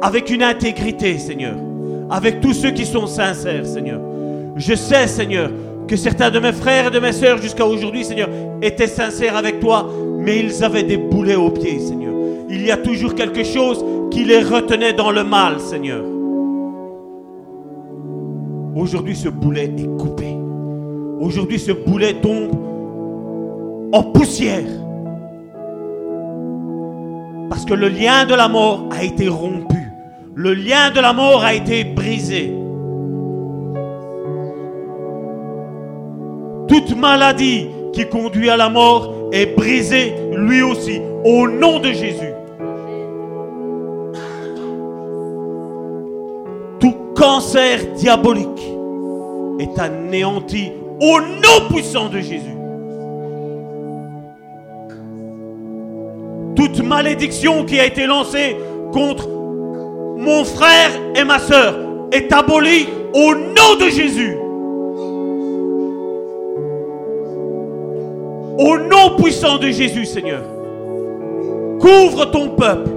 avec 0.00 0.30
une 0.30 0.42
intégrité, 0.42 1.18
Seigneur 1.18 1.56
avec 2.08 2.40
tous 2.40 2.54
ceux 2.54 2.70
qui 2.70 2.86
sont 2.86 3.06
sincères, 3.06 3.66
Seigneur. 3.66 4.00
Je 4.56 4.74
sais, 4.74 5.08
Seigneur, 5.08 5.50
que 5.86 5.96
certains 5.96 6.30
de 6.30 6.38
mes 6.38 6.52
frères 6.52 6.86
et 6.86 6.90
de 6.90 7.00
mes 7.00 7.12
sœurs 7.12 7.36
jusqu'à 7.36 7.66
aujourd'hui, 7.66 8.02
Seigneur, 8.02 8.30
étaient 8.62 8.86
sincères 8.86 9.36
avec 9.36 9.60
toi, 9.60 9.90
mais 10.20 10.38
ils 10.38 10.64
avaient 10.64 10.84
des 10.84 10.96
boulets 10.96 11.36
aux 11.36 11.50
pieds, 11.50 11.80
Seigneur. 11.80 12.14
Il 12.48 12.64
y 12.64 12.70
a 12.70 12.78
toujours 12.78 13.14
quelque 13.14 13.44
chose 13.44 13.84
qui 14.10 14.24
les 14.24 14.42
retenait 14.42 14.94
dans 14.94 15.10
le 15.10 15.22
mal, 15.22 15.60
Seigneur. 15.60 16.15
Aujourd'hui, 18.76 19.16
ce 19.16 19.30
boulet 19.30 19.72
est 19.78 19.96
coupé. 19.96 20.36
Aujourd'hui, 21.18 21.58
ce 21.58 21.72
boulet 21.72 22.12
tombe 22.20 22.50
en 23.90 24.02
poussière. 24.02 24.66
Parce 27.48 27.64
que 27.64 27.72
le 27.72 27.88
lien 27.88 28.26
de 28.26 28.34
la 28.34 28.48
mort 28.48 28.86
a 28.90 29.02
été 29.02 29.28
rompu. 29.28 29.78
Le 30.34 30.52
lien 30.52 30.90
de 30.90 31.00
la 31.00 31.14
mort 31.14 31.42
a 31.42 31.54
été 31.54 31.84
brisé. 31.84 32.52
Toute 36.68 36.94
maladie 36.94 37.68
qui 37.94 38.06
conduit 38.10 38.50
à 38.50 38.58
la 38.58 38.68
mort 38.68 39.30
est 39.32 39.56
brisée 39.56 40.12
lui 40.36 40.60
aussi, 40.60 41.00
au 41.24 41.48
nom 41.48 41.78
de 41.78 41.88
Jésus. 41.92 42.35
Cancer 47.26 47.80
diabolique 47.96 48.70
est 49.58 49.76
anéanti 49.80 50.70
au 51.00 51.20
nom 51.20 51.68
puissant 51.68 52.08
de 52.08 52.20
Jésus. 52.20 52.54
Toute 56.54 56.80
malédiction 56.84 57.64
qui 57.64 57.80
a 57.80 57.84
été 57.84 58.06
lancée 58.06 58.56
contre 58.92 59.28
mon 59.28 60.44
frère 60.44 60.90
et 61.16 61.24
ma 61.24 61.40
soeur 61.40 61.74
est 62.12 62.32
aboli 62.32 62.86
au 63.12 63.34
nom 63.34 63.74
de 63.80 63.88
Jésus. 63.90 64.36
Au 68.56 68.78
nom 68.78 69.16
puissant 69.20 69.58
de 69.58 69.66
Jésus, 69.70 70.04
Seigneur. 70.04 70.44
Couvre 71.80 72.26
ton 72.30 72.50
peuple 72.50 72.90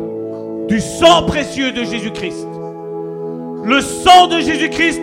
du 0.68 0.80
sang 0.80 1.24
précieux 1.24 1.72
de 1.72 1.84
Jésus-Christ. 1.84 2.49
Le 3.70 3.82
sang 3.82 4.26
de 4.26 4.40
Jésus-Christ 4.40 5.00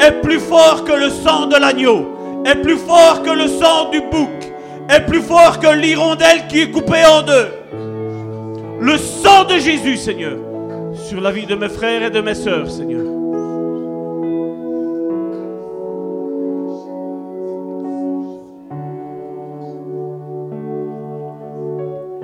est 0.00 0.20
plus 0.22 0.40
fort 0.40 0.82
que 0.82 0.90
le 0.90 1.08
sang 1.08 1.46
de 1.46 1.54
l'agneau, 1.54 2.04
est 2.44 2.56
plus 2.56 2.76
fort 2.76 3.22
que 3.22 3.30
le 3.30 3.46
sang 3.46 3.90
du 3.92 4.00
bouc, 4.00 4.52
est 4.88 5.06
plus 5.06 5.20
fort 5.22 5.60
que 5.60 5.72
l'hirondelle 5.72 6.48
qui 6.48 6.62
est 6.62 6.70
coupée 6.72 7.04
en 7.06 7.22
deux. 7.22 7.46
Le 8.80 8.96
sang 8.98 9.44
de 9.44 9.58
Jésus, 9.58 9.96
Seigneur, 9.96 10.36
sur 10.94 11.20
la 11.20 11.30
vie 11.30 11.46
de 11.46 11.54
mes 11.54 11.68
frères 11.68 12.02
et 12.02 12.10
de 12.10 12.20
mes 12.20 12.34
sœurs, 12.34 12.68
Seigneur. 12.68 13.04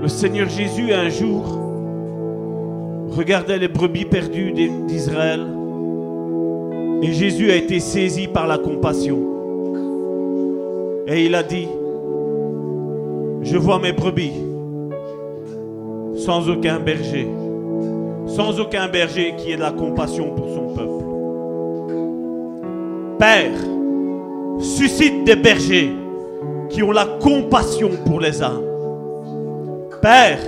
Le 0.02 0.08
Seigneur 0.08 0.48
Jésus, 0.48 0.92
un 0.92 1.08
jour, 1.08 1.44
regardait 3.10 3.58
les 3.58 3.68
brebis 3.68 4.06
perdues 4.06 4.50
d'Israël 4.88 5.46
et 7.04 7.12
Jésus 7.12 7.50
a 7.50 7.56
été 7.56 7.80
saisi 7.80 8.28
par 8.28 8.46
la 8.46 8.56
compassion. 8.56 9.18
Et 11.06 11.26
il 11.26 11.34
a 11.34 11.42
dit, 11.42 11.68
je 13.42 13.58
vois 13.58 13.78
mes 13.78 13.92
brebis 13.92 14.32
sans 16.16 16.48
aucun 16.48 16.78
berger, 16.78 17.28
sans 18.26 18.58
aucun 18.58 18.88
berger 18.88 19.34
qui 19.36 19.52
ait 19.52 19.56
de 19.56 19.60
la 19.60 19.72
compassion 19.72 20.34
pour 20.34 20.48
son 20.48 20.74
peuple. 20.74 21.04
Père, 23.18 23.58
suscite 24.60 25.24
des 25.24 25.36
bergers 25.36 25.92
qui 26.70 26.82
ont 26.82 26.92
la 26.92 27.04
compassion 27.04 27.90
pour 28.06 28.20
les 28.20 28.42
âmes. 28.42 28.64
Père, 30.00 30.38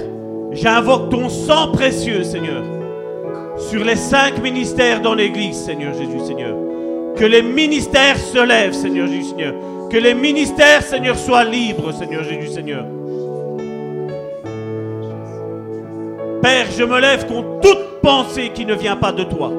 j'invoque 0.53 1.11
ton 1.11 1.29
sang 1.29 1.73
précieux, 1.73 2.25
Seigneur, 2.25 2.63
sur 3.59 3.85
les 3.85 3.97
cinq 3.97 4.43
ministères 4.43 5.01
dans 5.01 5.15
l'Église, 5.15 5.57
Seigneur 5.57 5.95
Jésus, 5.95 6.25
Seigneur. 6.27 6.57
Que 7.17 7.25
les 7.25 7.43
ministères 7.43 8.19
se 8.19 8.39
lèvent, 8.39 8.75
Seigneur 8.75 9.07
Jésus, 9.07 9.31
Seigneur. 9.31 9.55
Que 9.91 9.97
les 9.97 10.15
ministères, 10.15 10.83
Seigneur, 10.83 11.17
soient 11.17 11.45
libres, 11.45 11.93
Seigneur 11.93 12.23
Jésus, 12.25 12.49
Seigneur. 12.49 12.85
Père, 16.43 16.67
je 16.77 16.85
me 16.85 17.01
lève 17.01 17.27
contre 17.27 17.61
toute 17.61 18.01
pensée 18.03 18.51
qui 18.55 18.67
ne 18.67 18.75
vient 18.75 18.97
pas 18.97 19.13
de 19.13 19.25
toi. 19.25 19.51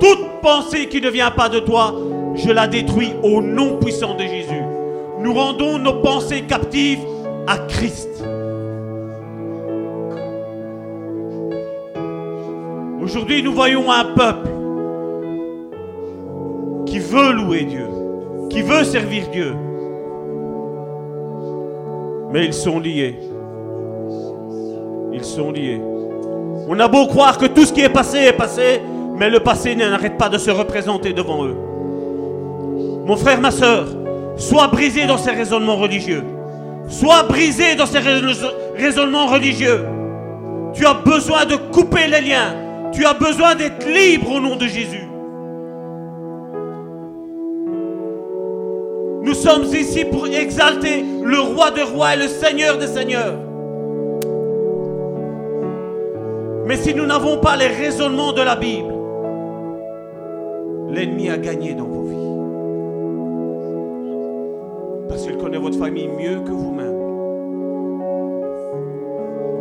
Toute 0.00 0.40
pensée 0.42 0.88
qui 0.88 1.00
ne 1.00 1.10
vient 1.10 1.30
pas 1.30 1.48
de 1.48 1.60
toi, 1.60 1.94
je 2.34 2.50
la 2.50 2.66
détruis 2.66 3.12
au 3.22 3.40
nom 3.40 3.78
puissant 3.78 4.14
de 4.14 4.22
Jésus. 4.22 4.62
Nous 5.20 5.32
rendons 5.32 5.78
nos 5.78 5.94
pensées 5.94 6.42
captives 6.42 7.00
à 7.46 7.58
Christ. 7.58 8.09
Aujourd'hui, 13.02 13.42
nous 13.42 13.54
voyons 13.54 13.90
un 13.90 14.04
peuple 14.04 14.50
qui 16.84 16.98
veut 16.98 17.32
louer 17.32 17.64
Dieu, 17.64 17.86
qui 18.50 18.60
veut 18.60 18.84
servir 18.84 19.28
Dieu. 19.32 19.54
Mais 22.30 22.44
ils 22.44 22.52
sont 22.52 22.78
liés. 22.78 23.18
Ils 25.12 25.24
sont 25.24 25.50
liés. 25.50 25.80
On 26.68 26.78
a 26.78 26.88
beau 26.88 27.06
croire 27.06 27.38
que 27.38 27.46
tout 27.46 27.64
ce 27.64 27.72
qui 27.72 27.80
est 27.80 27.88
passé 27.88 28.18
est 28.18 28.36
passé, 28.36 28.82
mais 29.16 29.30
le 29.30 29.40
passé 29.40 29.74
n'arrête 29.74 30.18
pas 30.18 30.28
de 30.28 30.36
se 30.36 30.50
représenter 30.50 31.14
devant 31.14 31.46
eux. 31.46 31.56
Mon 33.06 33.16
frère, 33.16 33.40
ma 33.40 33.50
soeur, 33.50 33.86
sois 34.36 34.68
brisé 34.68 35.06
dans 35.06 35.18
ces 35.18 35.30
raisonnements 35.30 35.76
religieux. 35.76 36.22
Sois 36.88 37.22
brisé 37.22 37.76
dans 37.76 37.86
ces 37.86 38.00
raisonnements 38.76 39.26
religieux. 39.26 39.86
Tu 40.74 40.84
as 40.84 40.94
besoin 40.94 41.46
de 41.46 41.56
couper 41.56 42.06
les 42.06 42.20
liens. 42.20 42.69
Tu 42.92 43.04
as 43.04 43.14
besoin 43.14 43.54
d'être 43.54 43.86
libre 43.86 44.32
au 44.32 44.40
nom 44.40 44.56
de 44.56 44.66
Jésus. 44.66 45.06
Nous 49.22 49.34
sommes 49.34 49.64
ici 49.64 50.04
pour 50.04 50.26
exalter 50.26 51.04
le 51.22 51.38
roi 51.38 51.70
des 51.70 51.82
rois 51.82 52.14
et 52.14 52.18
le 52.18 52.26
seigneur 52.26 52.78
des 52.78 52.88
seigneurs. 52.88 53.38
Mais 56.66 56.76
si 56.76 56.94
nous 56.94 57.06
n'avons 57.06 57.38
pas 57.38 57.56
les 57.56 57.66
raisonnements 57.68 58.32
de 58.32 58.42
la 58.42 58.56
Bible, 58.56 58.94
l'ennemi 60.90 61.30
a 61.30 61.36
gagné 61.36 61.74
dans 61.74 61.84
vos 61.84 62.02
vies. 62.02 62.16
Parce 65.08 65.26
qu'il 65.26 65.36
connaît 65.36 65.58
votre 65.58 65.78
famille 65.78 66.08
mieux 66.08 66.40
que 66.40 66.50
vous-même. 66.50 66.98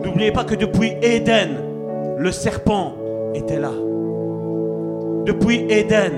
N'oubliez 0.04 0.32
pas 0.32 0.44
que 0.44 0.56
depuis 0.56 0.94
Éden, 1.02 1.58
le 2.18 2.32
serpent 2.32 2.94
était 3.34 3.60
là. 3.60 3.72
Depuis 5.26 5.66
Éden. 5.70 6.14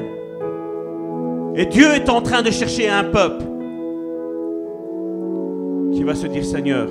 Et 1.56 1.66
Dieu 1.66 1.88
est 1.96 2.10
en 2.10 2.22
train 2.22 2.42
de 2.42 2.52
chercher 2.52 2.90
un 2.90 3.04
peuple 3.04 3.44
qui 5.94 6.04
va 6.04 6.16
se 6.16 6.28
dire, 6.28 6.46
Seigneur, 6.46 6.88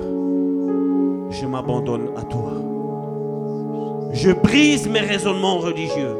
je 1.31 1.45
m'abandonne 1.45 2.09
à 2.15 2.21
toi. 2.23 2.53
Je 4.13 4.31
brise 4.31 4.87
mes 4.87 4.99
raisonnements 4.99 5.57
religieux. 5.57 6.15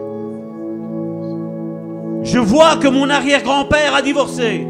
Je 2.23 2.39
vois 2.39 2.77
que 2.77 2.87
mon 2.87 3.09
arrière-grand-père 3.09 3.95
a 3.95 4.01
divorcé. 4.01 4.65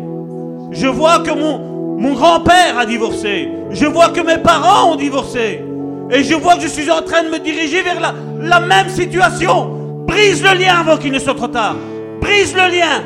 Je 0.71 0.87
vois 0.87 1.19
que 1.19 1.31
mon, 1.31 1.97
mon 1.97 2.13
grand-père 2.13 2.77
a 2.77 2.85
divorcé. 2.85 3.49
Je 3.69 3.85
vois 3.85 4.09
que 4.09 4.21
mes 4.21 4.37
parents 4.37 4.93
ont 4.93 4.95
divorcé. 4.95 5.61
Et 6.11 6.23
je 6.23 6.35
vois 6.35 6.55
que 6.55 6.61
je 6.61 6.67
suis 6.67 6.91
en 6.91 7.01
train 7.01 7.23
de 7.23 7.29
me 7.29 7.39
diriger 7.39 7.81
vers 7.81 8.13
la, 8.37 8.59
même 8.59 8.89
situation. 8.89 10.03
Brise 10.05 10.43
le 10.43 10.59
lien 10.59 10.75
avant 10.81 10.97
qu'il 10.97 11.13
ne 11.13 11.19
soit 11.19 11.35
trop 11.35 11.47
tard. 11.47 11.75
Brise 12.19 12.53
le 12.53 12.69
lien. 12.69 13.01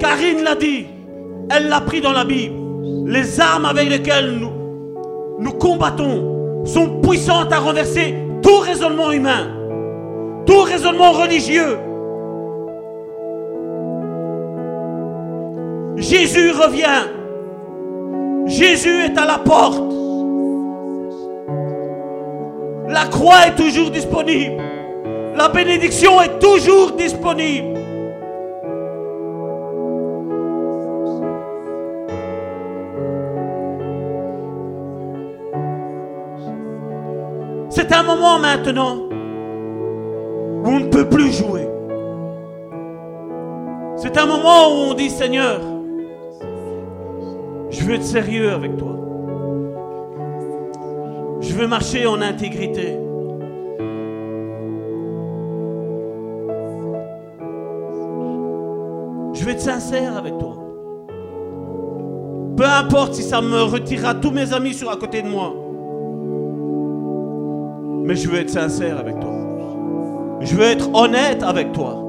Karine 0.00 0.42
l'a 0.42 0.56
dit. 0.56 0.86
Elle 1.50 1.68
l'a 1.68 1.80
pris 1.80 2.00
dans 2.00 2.12
la 2.12 2.24
Bible. 2.24 2.56
Les 3.06 3.40
armes 3.40 3.66
avec 3.66 3.88
lesquelles 3.88 4.32
nous, 4.32 4.50
nous 5.38 5.52
combattons 5.52 6.64
sont 6.66 7.00
puissantes 7.00 7.52
à 7.52 7.60
renverser 7.60 8.16
tout 8.42 8.58
raisonnement 8.58 9.12
humain, 9.12 9.46
tout 10.44 10.62
raisonnement 10.62 11.12
religieux. 11.12 11.78
Jésus 15.96 16.50
revient. 16.50 17.17
Jésus 18.58 19.04
est 19.04 19.16
à 19.16 19.24
la 19.24 19.38
porte. 19.38 19.80
La 22.88 23.04
croix 23.06 23.46
est 23.46 23.54
toujours 23.54 23.88
disponible. 23.92 24.60
La 25.36 25.48
bénédiction 25.48 26.20
est 26.20 26.40
toujours 26.40 26.90
disponible. 26.96 27.78
C'est 37.70 37.92
un 37.92 38.02
moment 38.02 38.40
maintenant 38.40 38.96
où 40.64 40.68
on 40.68 40.80
ne 40.80 40.88
peut 40.88 41.08
plus 41.08 41.30
jouer. 41.30 41.68
C'est 43.94 44.18
un 44.18 44.26
moment 44.26 44.68
où 44.70 44.90
on 44.90 44.94
dit 44.94 45.10
Seigneur, 45.10 45.60
je 47.78 47.84
veux 47.84 47.94
être 47.94 48.04
sérieux 48.04 48.50
avec 48.50 48.76
toi. 48.76 48.96
Je 51.40 51.54
veux 51.54 51.68
marcher 51.68 52.06
en 52.06 52.20
intégrité. 52.20 52.98
Je 59.34 59.44
veux 59.44 59.50
être 59.50 59.60
sincère 59.60 60.16
avec 60.16 60.36
toi. 60.38 60.56
Peu 62.56 62.64
importe 62.64 63.14
si 63.14 63.22
ça 63.22 63.40
me 63.40 63.62
retirera 63.62 64.14
tous 64.14 64.32
mes 64.32 64.52
amis 64.52 64.74
sur 64.74 64.90
à 64.90 64.96
côté 64.96 65.22
de 65.22 65.28
moi. 65.28 65.54
Mais 68.04 68.16
je 68.16 68.28
veux 68.28 68.40
être 68.40 68.50
sincère 68.50 68.98
avec 68.98 69.20
toi. 69.20 69.30
Je 70.40 70.56
veux 70.56 70.64
être 70.64 70.92
honnête 70.94 71.44
avec 71.44 71.72
toi. 71.72 72.07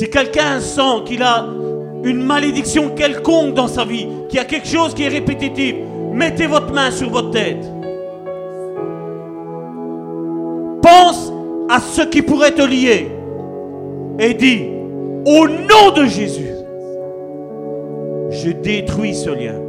Si 0.00 0.08
quelqu'un 0.08 0.60
sent 0.60 1.04
qu'il 1.04 1.22
a 1.22 1.44
une 2.04 2.22
malédiction 2.22 2.88
quelconque 2.88 3.52
dans 3.52 3.68
sa 3.68 3.84
vie, 3.84 4.08
qu'il 4.30 4.38
y 4.38 4.40
a 4.40 4.46
quelque 4.46 4.66
chose 4.66 4.94
qui 4.94 5.02
est 5.02 5.08
répétitif, 5.08 5.74
mettez 6.10 6.46
votre 6.46 6.72
main 6.72 6.90
sur 6.90 7.10
votre 7.10 7.32
tête. 7.32 7.62
Pense 10.80 11.30
à 11.68 11.80
ce 11.80 12.00
qui 12.00 12.22
pourrait 12.22 12.52
te 12.52 12.62
lier 12.62 13.08
et 14.18 14.32
dis, 14.32 14.68
au 15.26 15.46
nom 15.46 15.90
de 15.94 16.06
Jésus, 16.06 16.54
je 18.30 18.52
détruis 18.52 19.14
ce 19.14 19.28
lien. 19.28 19.60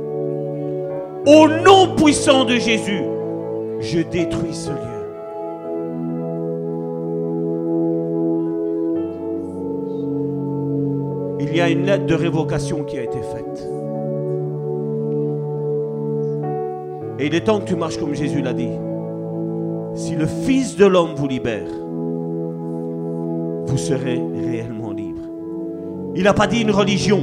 Au 1.25 1.49
nom 1.49 1.93
puissant 1.97 2.45
de 2.45 2.55
Jésus, 2.55 3.01
je 3.81 3.99
détruis 3.99 4.53
ce 4.53 4.69
lien. 4.69 4.90
Il 11.51 11.57
y 11.57 11.61
a 11.61 11.69
une 11.69 11.85
lettre 11.85 12.05
de 12.05 12.15
révocation 12.15 12.85
qui 12.85 12.97
a 12.97 13.03
été 13.03 13.19
faite. 13.19 13.67
Et 17.19 17.25
il 17.27 17.35
est 17.35 17.41
temps 17.41 17.59
que 17.59 17.65
tu 17.65 17.75
marches 17.75 17.97
comme 17.97 18.15
Jésus 18.15 18.41
l'a 18.41 18.53
dit. 18.53 18.71
Si 19.95 20.15
le 20.15 20.25
Fils 20.25 20.77
de 20.77 20.85
l'homme 20.85 21.13
vous 21.13 21.27
libère, 21.27 21.67
vous 23.65 23.77
serez 23.77 24.21
réellement 24.33 24.91
libre. 24.91 25.23
Il 26.15 26.23
n'a 26.23 26.33
pas 26.33 26.47
dit 26.47 26.61
une 26.61 26.71
religion. 26.71 27.19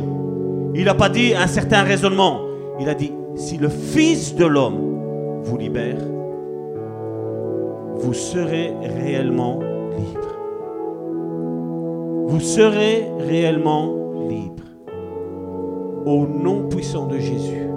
Il 0.75 0.85
n'a 0.85 0.95
pas 0.95 1.09
dit 1.09 1.33
un 1.35 1.47
certain 1.47 1.83
raisonnement. 1.83 2.41
Il 2.79 2.89
a 2.91 2.95
dit, 2.95 3.13
si 3.35 3.57
le 3.57 3.71
Fils 3.71 4.35
de 4.37 4.45
l'homme 4.45 5.41
vous 5.43 5.57
libère, 5.57 5.97
vous 7.97 8.13
serez 8.13 8.75
réellement 8.83 9.59
libre. 9.97 10.29
Vous 12.29 12.41
serez 12.41 13.07
réellement 13.19 13.98
libre. 14.29 14.65
Au 16.07 16.27
nom 16.27 16.69
puissant 16.69 17.07
de 17.07 17.19
Jésus. 17.19 17.68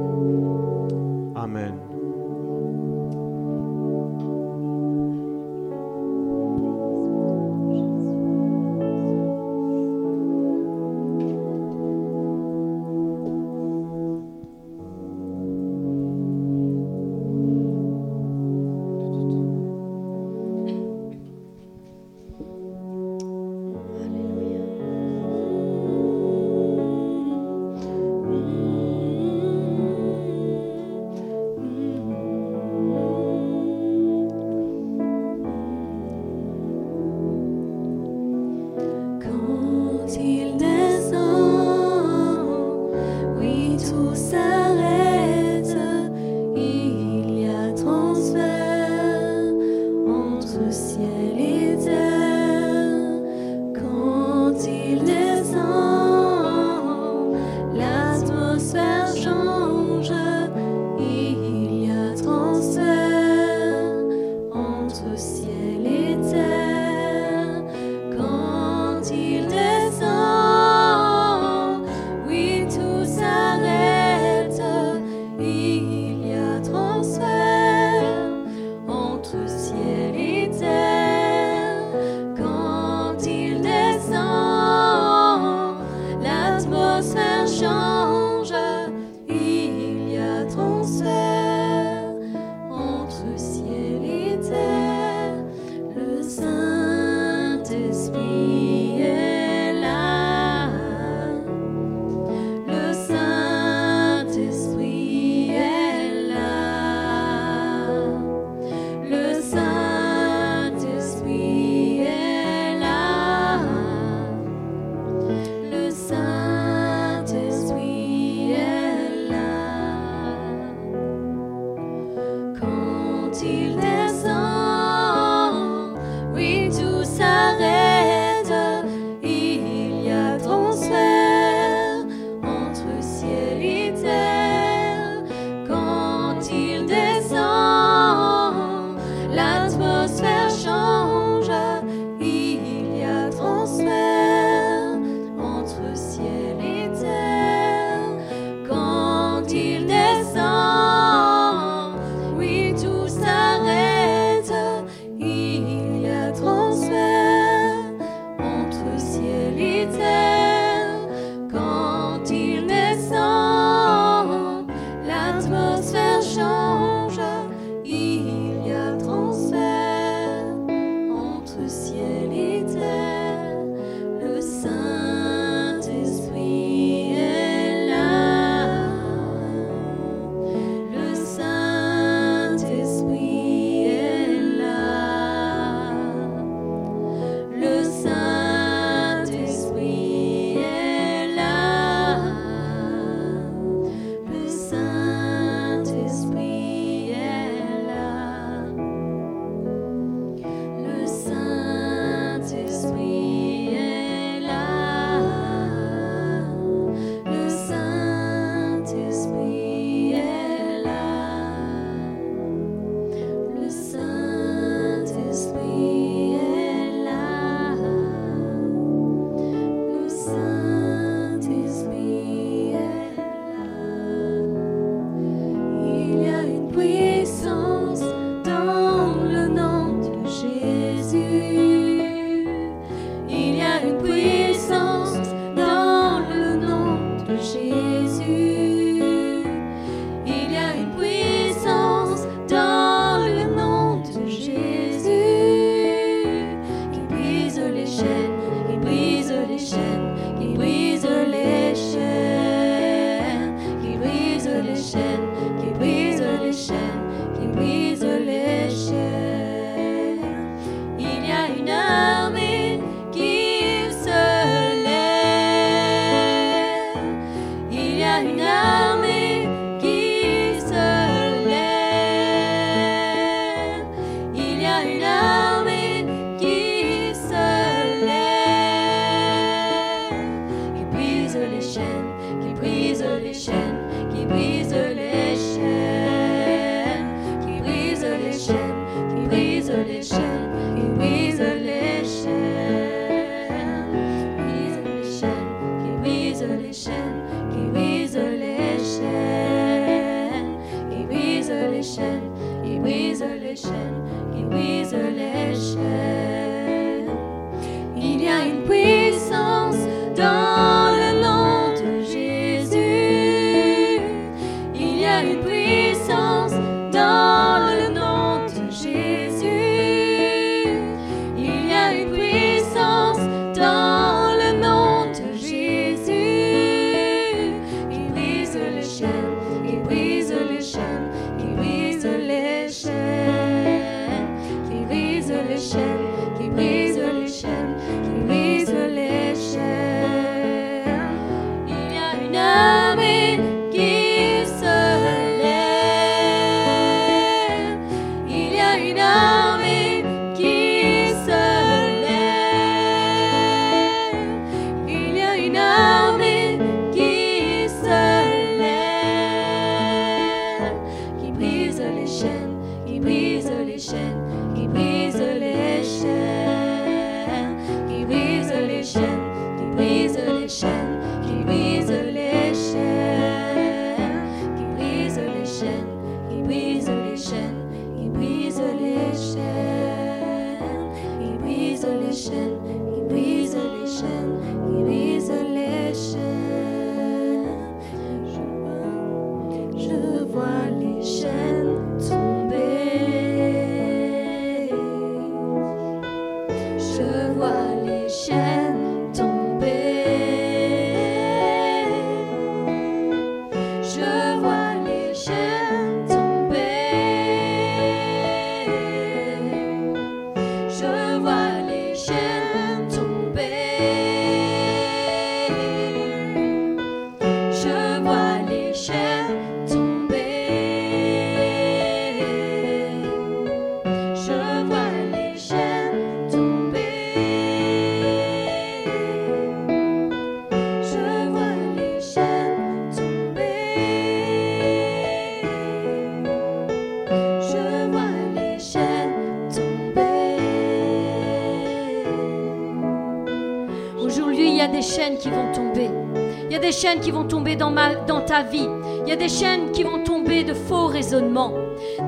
Vie. 448.40 448.68
Il 449.03 449.10
y 449.10 449.12
a 449.12 449.18
des 449.18 449.30
chaînes 449.30 449.72
qui 449.72 449.84
vont 449.84 450.03
tomber 450.03 450.44
de 450.44 450.53
faux 450.53 450.88
raisonnements. 450.88 451.53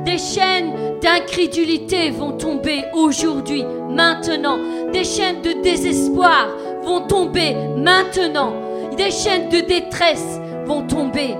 Des 0.05 0.17
chaînes 0.17 0.99
d'incrédulité 1.01 2.09
vont 2.11 2.31
tomber 2.31 2.83
aujourd'hui, 2.93 3.65
maintenant. 3.89 4.57
Des 4.91 5.03
chaînes 5.03 5.41
de 5.41 5.61
désespoir 5.61 6.47
vont 6.83 7.01
tomber 7.01 7.55
maintenant. 7.75 8.53
Des 8.95 9.11
chaînes 9.11 9.49
de 9.49 9.59
détresse 9.59 10.39
vont 10.65 10.87
tomber. 10.87 11.35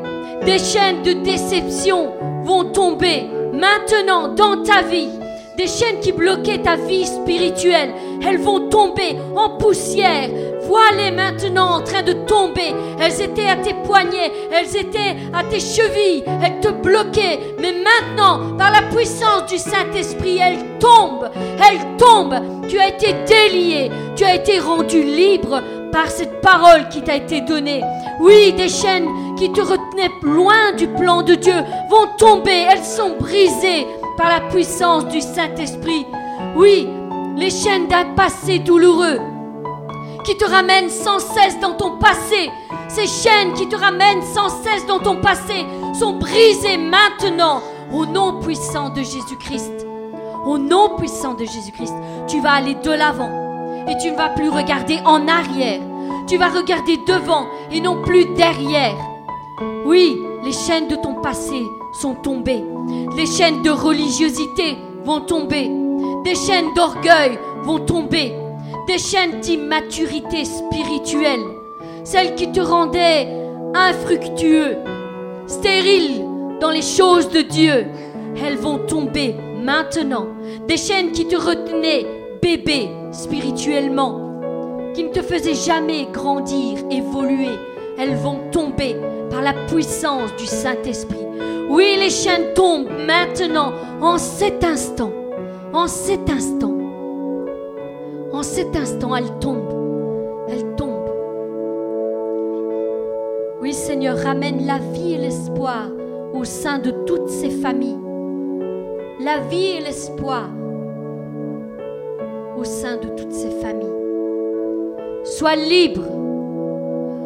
Des 0.46 0.60
chaînes 0.60 1.02
de 1.04 1.14
déception 1.14 2.12
vont 2.44 2.66
tomber 2.66 3.24
maintenant 3.54 4.28
dans 4.28 4.62
ta 4.64 4.82
vie. 4.82 5.10
Des 5.58 5.68
chaînes 5.68 6.00
qui 6.02 6.12
bloquaient 6.12 6.64
ta 6.64 6.76
vie 6.76 7.06
spirituelle, 7.06 7.94
elles 8.28 8.40
vont 8.40 8.70
tomber 8.70 9.16
en 9.36 9.52
poussière. 9.58 10.30
Vois-les 10.68 11.12
maintenant 11.12 11.78
en 11.78 11.82
train 11.82 12.04
de 12.04 12.14
tomber. 12.14 12.74
Elles 13.00 13.22
étaient 13.22 13.50
à 13.50 13.58
tes 13.58 13.74
poignets, 13.74 14.32
elles 14.52 14.76
étaient 14.78 15.18
à 15.34 15.44
tes 15.44 15.60
chevilles, 15.60 16.24
elles 16.44 16.60
te 16.62 16.70
bloquaient. 16.70 17.40
Mais 17.60 17.74
maintenant, 17.74 18.56
par 18.58 18.72
la 18.72 18.84
puissance 18.96 19.46
du 19.50 19.58
Saint-Esprit, 19.58 20.38
elles 20.38 20.80
tombent. 20.80 21.30
Elles 21.36 21.98
tombent. 21.98 22.68
Tu 22.68 22.80
as 22.80 22.90
été 22.90 23.14
délié, 23.28 23.92
tu 24.16 24.24
as 24.24 24.36
été 24.36 24.60
rendu 24.60 25.04
libre 25.04 25.62
par 25.92 26.10
cette 26.10 26.42
parole 26.42 26.88
qui 26.90 27.02
t'a 27.02 27.18
été 27.18 27.42
donnée. 27.42 27.82
Oui, 28.20 28.54
des 28.54 28.70
chaînes 28.70 29.08
qui 29.38 29.52
te 29.52 29.62
retenaient 29.62 30.12
loin 30.24 30.74
du 30.78 30.88
plan 30.88 31.22
de 31.22 31.36
Dieu 31.36 31.54
vont 31.90 32.08
tomber. 32.18 32.66
Elles 32.72 32.84
sont 32.84 33.16
brisées 33.20 33.86
par 34.18 34.30
la 34.30 34.42
puissance 34.50 35.08
du 35.08 35.22
Saint-Esprit. 35.22 36.06
Oui, 36.56 36.88
les 37.36 37.50
chaînes 37.50 37.88
d'un 37.88 38.06
passé 38.16 38.60
douloureux 38.60 39.20
qui 40.24 40.38
te 40.38 40.46
ramènent 40.46 40.90
sans 40.90 41.20
cesse 41.20 41.60
dans 41.60 41.74
ton 41.74 41.98
passé. 41.98 42.50
Ces 42.88 43.08
chaînes 43.08 43.54
qui 43.54 43.68
te 43.68 43.76
ramènent 43.76 44.22
sans 44.22 44.50
cesse 44.50 44.86
dans 44.88 45.00
ton 45.00 45.18
passé 45.18 45.66
sont 46.00 46.14
brisées 46.14 46.78
maintenant 46.78 47.62
au 47.94 48.06
nom 48.06 48.40
puissant 48.40 48.90
de 48.90 49.02
Jésus-Christ. 49.02 49.86
Au 50.46 50.58
nom 50.58 50.96
puissant 50.98 51.34
de 51.34 51.46
Jésus-Christ, 51.46 51.94
tu 52.28 52.42
vas 52.42 52.54
aller 52.54 52.76
de 52.76 52.92
l'avant 52.92 53.30
et 53.88 53.98
tu 54.02 54.12
ne 54.12 54.16
vas 54.16 54.30
plus 54.30 54.50
regarder 54.50 55.00
en 55.06 55.28
arrière. 55.28 55.82
Tu 56.28 56.38
vas 56.38 56.50
regarder 56.50 56.98
devant 57.06 57.48
et 57.72 57.82
non 57.82 58.02
plus 58.02 58.26
derrière. 58.36 58.96
Oui, 59.86 60.18
les 60.44 60.54
chaînes 60.54 60.88
de 60.88 60.96
ton 60.96 61.16
passé 61.16 61.62
sont 61.94 62.16
tombées. 62.16 62.64
Les 63.16 63.26
chaînes 63.26 63.62
de 63.62 63.70
religiosité 63.70 64.78
vont 65.04 65.22
tomber. 65.22 65.70
Des 66.24 66.36
chaînes 66.36 66.74
d'orgueil 66.76 67.38
vont 67.64 67.80
tomber. 67.80 68.34
Des 68.88 68.98
chaînes 68.98 69.40
d'immaturité 69.40 70.44
spirituelle. 70.44 71.40
Celles 72.04 72.36
qui 72.36 72.52
te 72.52 72.60
rendaient 72.60 73.28
infructueux, 73.74 74.76
stérile 75.48 76.22
dans 76.60 76.70
les 76.70 76.82
choses 76.82 77.30
de 77.30 77.42
Dieu. 77.42 77.86
Elles 78.44 78.58
vont 78.58 78.80
tomber 78.80 79.36
maintenant. 79.64 80.28
Des 80.68 80.78
chaînes 80.78 81.12
qui 81.12 81.28
te 81.28 81.36
retenaient 81.36 82.06
bébé 82.42 82.90
spirituellement, 83.14 84.42
qui 84.94 85.06
ne 85.06 85.10
te 85.10 85.22
faisaient 85.22 85.54
jamais 85.54 86.08
grandir, 86.12 86.80
évoluer. 86.92 87.58
Elles 87.98 88.16
vont 88.16 88.40
tomber 88.52 88.98
par 89.30 89.42
la 89.42 89.54
puissance 89.54 90.36
du 90.38 90.46
Saint-Esprit. 90.46 91.26
Oui, 91.70 91.96
les 91.98 92.10
chaînes 92.10 92.54
tombent 92.54 92.90
maintenant, 93.08 93.72
en 94.02 94.18
cet 94.18 94.64
instant. 94.64 95.12
En 95.72 95.88
cet 95.88 96.30
instant. 96.30 96.73
En 98.34 98.42
cet 98.42 98.76
instant, 98.76 99.16
elles 99.16 99.38
tombent. 99.40 100.48
Elles 100.50 100.76
tombent. 100.76 100.90
Oui, 103.62 103.74
Seigneur, 103.74 104.18
ramène 104.18 104.66
la 104.66 104.80
vie 104.80 105.14
et 105.14 105.18
l'espoir 105.20 105.88
au 106.34 106.44
sein 106.44 106.80
de 106.80 106.90
toutes 107.06 107.30
ces 107.30 107.52
familles. 107.52 108.00
La 109.24 109.38
vie 109.50 109.78
et 109.78 109.82
l'espoir 109.82 110.50
au 112.58 112.64
sein 112.64 112.98
de 112.98 113.08
toutes 113.16 113.32
ces 113.32 113.52
familles. 113.62 113.88
Sois 115.26 115.56
libre, 115.56 116.04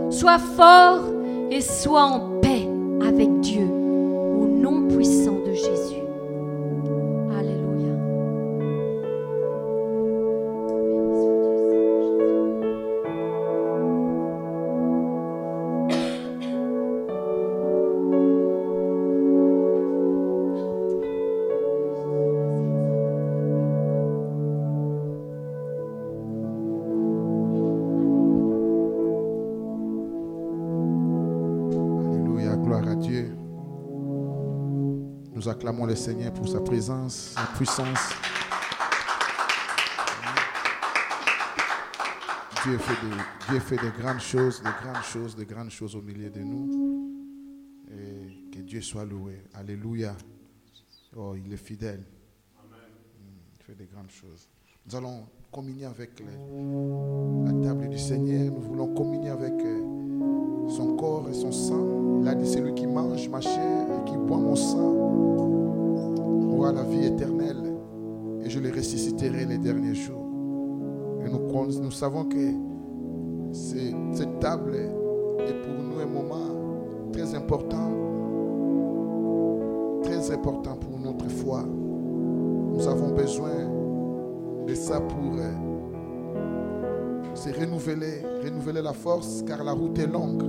sois 0.09 0.39
fort 0.39 1.05
et 1.49 1.61
sois 1.61 2.03
en 2.03 2.39
paix 2.41 2.67
avec 3.01 3.39
Dieu 3.39 3.63
au 3.65 4.45
nom 4.45 4.89
puissant 4.89 5.37
de 5.45 5.53
Jésus. 5.53 5.86
Acclamons 35.57 35.87
le 35.87 35.95
Seigneur 35.95 36.31
pour 36.33 36.47
sa 36.47 36.59
présence, 36.61 37.33
sa 37.33 37.47
puissance. 37.57 38.11
Dieu 42.63 42.77
fait, 42.77 43.07
des, 43.07 43.15
Dieu 43.49 43.59
fait 43.59 43.77
de 43.77 43.89
grandes 43.99 44.19
choses, 44.19 44.61
de 44.61 44.69
grandes 44.83 45.03
choses, 45.03 45.35
de 45.35 45.43
grandes 45.45 45.71
choses 45.71 45.95
au 45.95 46.01
milieu 46.03 46.29
de 46.29 46.41
nous. 46.41 47.11
Et 47.89 48.51
que 48.51 48.59
Dieu 48.59 48.81
soit 48.81 49.05
loué. 49.05 49.45
Alléluia. 49.55 50.15
Oh, 51.15 51.33
il 51.35 51.51
est 51.51 51.57
fidèle. 51.57 52.03
Il 53.57 53.63
fait 53.63 53.73
de 53.73 53.85
grandes 53.85 54.11
choses. 54.11 54.47
Nous 54.85 54.95
allons 54.95 55.27
communier 55.51 55.85
avec 55.85 56.11
la 56.19 57.51
table 57.67 57.89
du 57.89 57.97
Seigneur. 57.97 58.51
Nous 58.53 58.61
voulons 58.61 58.93
communier 58.93 59.29
avec 59.29 59.53
euh, 59.53 60.69
son 60.69 60.95
corps 60.95 61.27
et 61.29 61.33
son 61.33 61.51
sang. 61.51 62.19
Il 62.21 62.27
a 62.27 62.35
dit, 62.35 62.47
celui 62.47 62.73
qui 62.73 62.87
mange 62.87 63.27
ma 63.29 63.41
chair 63.41 63.87
et 63.89 64.09
qui 64.09 64.17
boit 64.17 64.37
mon 64.37 64.55
sang 64.55 64.93
aura 66.51 66.71
la 66.71 66.83
vie 66.83 67.05
éternelle 67.05 67.75
et 68.43 68.49
je 68.49 68.59
le 68.59 68.69
ressusciterai 68.69 69.45
les 69.45 69.57
derniers 69.57 69.95
jours. 69.95 70.25
Et 71.25 71.29
nous, 71.29 71.81
nous 71.81 71.91
savons 71.91 72.25
que 72.25 72.53
cette 73.51 74.39
table 74.39 74.75
est 74.75 75.53
pour 75.61 75.73
nous 75.73 75.99
un 75.99 76.05
moment 76.05 77.11
très 77.11 77.35
important, 77.35 77.91
très 80.03 80.31
important 80.31 80.75
pour 80.75 80.99
notre 80.99 81.29
foi. 81.29 81.63
Nous 81.63 82.87
avons 82.87 83.13
besoin 83.13 83.66
de 84.67 84.75
ça 84.75 84.99
pour 84.99 85.17
se 87.37 87.49
renouveler, 87.49 88.23
renouveler 88.43 88.81
la 88.81 88.93
force, 88.93 89.43
car 89.47 89.63
la 89.63 89.71
route 89.71 89.97
est 89.99 90.07
longue. 90.07 90.43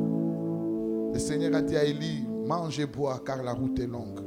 Le 1.13 1.19
Seigneur 1.19 1.55
a 1.55 1.63
dit 1.63 1.77
à 1.77 1.85
Élie, 1.85 2.27
mange 2.47 2.81
et 2.81 2.87
bois, 2.87 3.21
car 3.25 3.43
la 3.43 3.53
route 3.53 3.79
est 3.79 3.87
longue. 3.87 4.21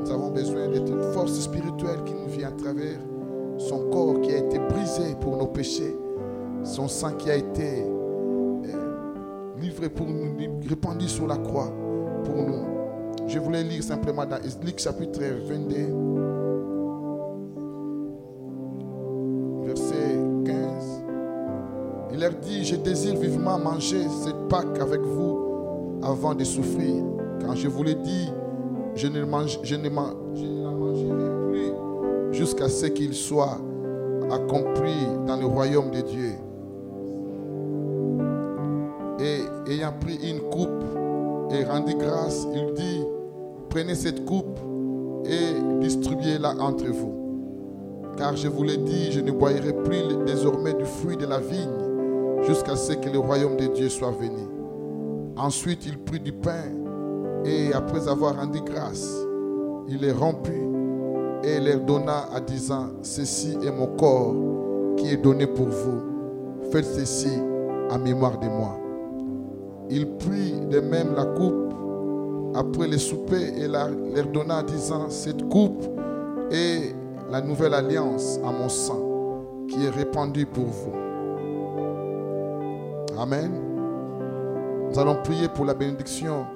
Nous 0.00 0.10
avons 0.10 0.30
besoin 0.30 0.68
de 0.68 0.74
cette 0.74 1.12
force 1.12 1.38
spirituelle 1.40 2.04
qui 2.04 2.14
nous 2.14 2.28
vient 2.28 2.48
à 2.48 2.52
travers 2.52 2.98
son 3.58 3.90
corps 3.90 4.20
qui 4.20 4.32
a 4.32 4.38
été 4.38 4.58
brisé 4.58 5.16
pour 5.20 5.36
nos 5.36 5.46
péchés, 5.46 5.96
son 6.62 6.88
sang 6.88 7.12
qui 7.12 7.30
a 7.30 7.36
été 7.36 7.82
euh, 7.84 9.56
livré 9.60 9.88
pour 9.88 10.06
nous, 10.06 10.36
répandu 10.68 11.08
sur 11.08 11.26
la 11.26 11.36
croix 11.36 11.72
pour 12.24 12.36
nous. 12.36 12.64
Je 13.26 13.38
voulais 13.38 13.62
lire 13.62 13.82
simplement 13.82 14.24
dans 14.24 14.38
Luc 14.64 14.78
chapitre 14.78 15.20
22. 15.48 16.37
Il 22.18 22.22
leur 22.22 22.32
dit, 22.32 22.64
je 22.64 22.74
désire 22.74 23.14
vivement 23.14 23.60
manger 23.60 24.02
cette 24.24 24.48
Pâque 24.48 24.80
avec 24.80 25.00
vous 25.02 25.38
avant 26.02 26.34
de 26.34 26.42
souffrir. 26.42 26.96
Quand 27.40 27.54
je 27.54 27.68
vous 27.68 27.84
l'ai 27.84 27.94
dit, 27.94 28.28
je 28.96 29.06
ne, 29.06 29.24
mange, 29.24 29.60
je 29.62 29.76
ne, 29.76 29.84
je 29.84 30.44
ne 30.44 30.64
la 30.64 30.70
mangerai 30.72 31.48
plus 31.48 32.36
jusqu'à 32.36 32.68
ce 32.68 32.86
qu'il 32.86 33.14
soit 33.14 33.60
accompli 34.32 34.94
dans 35.28 35.36
le 35.36 35.46
royaume 35.46 35.92
de 35.92 36.00
Dieu. 36.00 36.32
Et 39.20 39.72
ayant 39.72 39.92
pris 40.00 40.16
une 40.28 40.40
coupe 40.40 40.84
et 41.52 41.62
rendu 41.62 41.94
grâce, 41.94 42.48
il 42.52 42.74
dit, 42.74 43.04
prenez 43.68 43.94
cette 43.94 44.24
coupe 44.24 44.58
et 45.24 45.80
distribuez-la 45.80 46.56
entre 46.58 46.86
vous. 46.86 47.14
Car 48.16 48.34
je 48.34 48.48
vous 48.48 48.64
l'ai 48.64 48.78
dit, 48.78 49.12
je 49.12 49.20
ne 49.20 49.30
boirai 49.30 49.72
plus 49.84 50.02
désormais 50.26 50.74
du 50.74 50.84
fruit 50.84 51.16
de 51.16 51.24
la 51.24 51.38
vigne 51.38 51.87
jusqu'à 52.48 52.76
ce 52.76 52.94
que 52.94 53.10
le 53.10 53.18
royaume 53.18 53.58
de 53.58 53.66
Dieu 53.66 53.90
soit 53.90 54.10
venu. 54.10 54.48
Ensuite, 55.36 55.84
il 55.84 55.98
prit 55.98 56.18
du 56.18 56.32
pain 56.32 56.64
et 57.44 57.74
après 57.74 58.08
avoir 58.08 58.36
rendu 58.36 58.60
grâce, 58.62 59.14
il 59.86 59.98
les 59.98 60.12
romput 60.12 60.66
et 61.44 61.60
leur 61.60 61.80
donna 61.80 62.26
à 62.32 62.40
disant, 62.40 62.86
ceci 63.02 63.56
est 63.62 63.70
mon 63.70 63.86
corps 63.96 64.34
qui 64.96 65.10
est 65.10 65.18
donné 65.18 65.46
pour 65.46 65.66
vous. 65.66 66.00
Faites 66.72 66.86
ceci 66.86 67.28
en 67.90 67.98
mémoire 67.98 68.38
de 68.40 68.46
moi. 68.46 68.78
Il 69.90 70.16
prit 70.16 70.54
de 70.70 70.80
même 70.80 71.14
la 71.14 71.26
coupe 71.26 71.74
après 72.54 72.88
le 72.88 72.96
souper 72.96 73.52
et 73.58 73.68
leur 73.68 73.90
donna 74.32 74.58
à 74.58 74.62
disant, 74.62 75.10
cette 75.10 75.46
coupe 75.50 75.84
est 76.50 76.94
la 77.30 77.42
nouvelle 77.42 77.74
alliance 77.74 78.40
à 78.42 78.50
mon 78.50 78.70
sang 78.70 79.02
qui 79.68 79.84
est 79.84 79.90
répandue 79.90 80.46
pour 80.46 80.64
vous. 80.64 81.07
Amen. 83.18 83.50
Nous 84.88 84.96
allons 84.96 85.16
prier 85.24 85.48
pour 85.48 85.64
la 85.64 85.74
bénédiction 85.74 86.46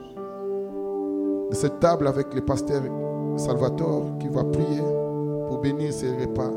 de 1.51 1.55
cette 1.57 1.81
table 1.81 2.07
avec 2.07 2.33
le 2.33 2.41
pasteur 2.41 2.83
Salvatore 3.37 4.17
qui 4.21 4.29
va 4.29 4.45
prier 4.45 4.81
pour 5.49 5.59
bénir 5.59 5.93
ces 5.93 6.09
repas 6.11 6.53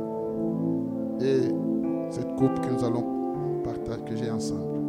et 1.20 1.40
cette 2.12 2.36
coupe 2.36 2.60
que 2.62 2.72
nous 2.72 2.86
allons 2.86 3.64
partager 3.64 4.30
ensemble. 4.30 4.80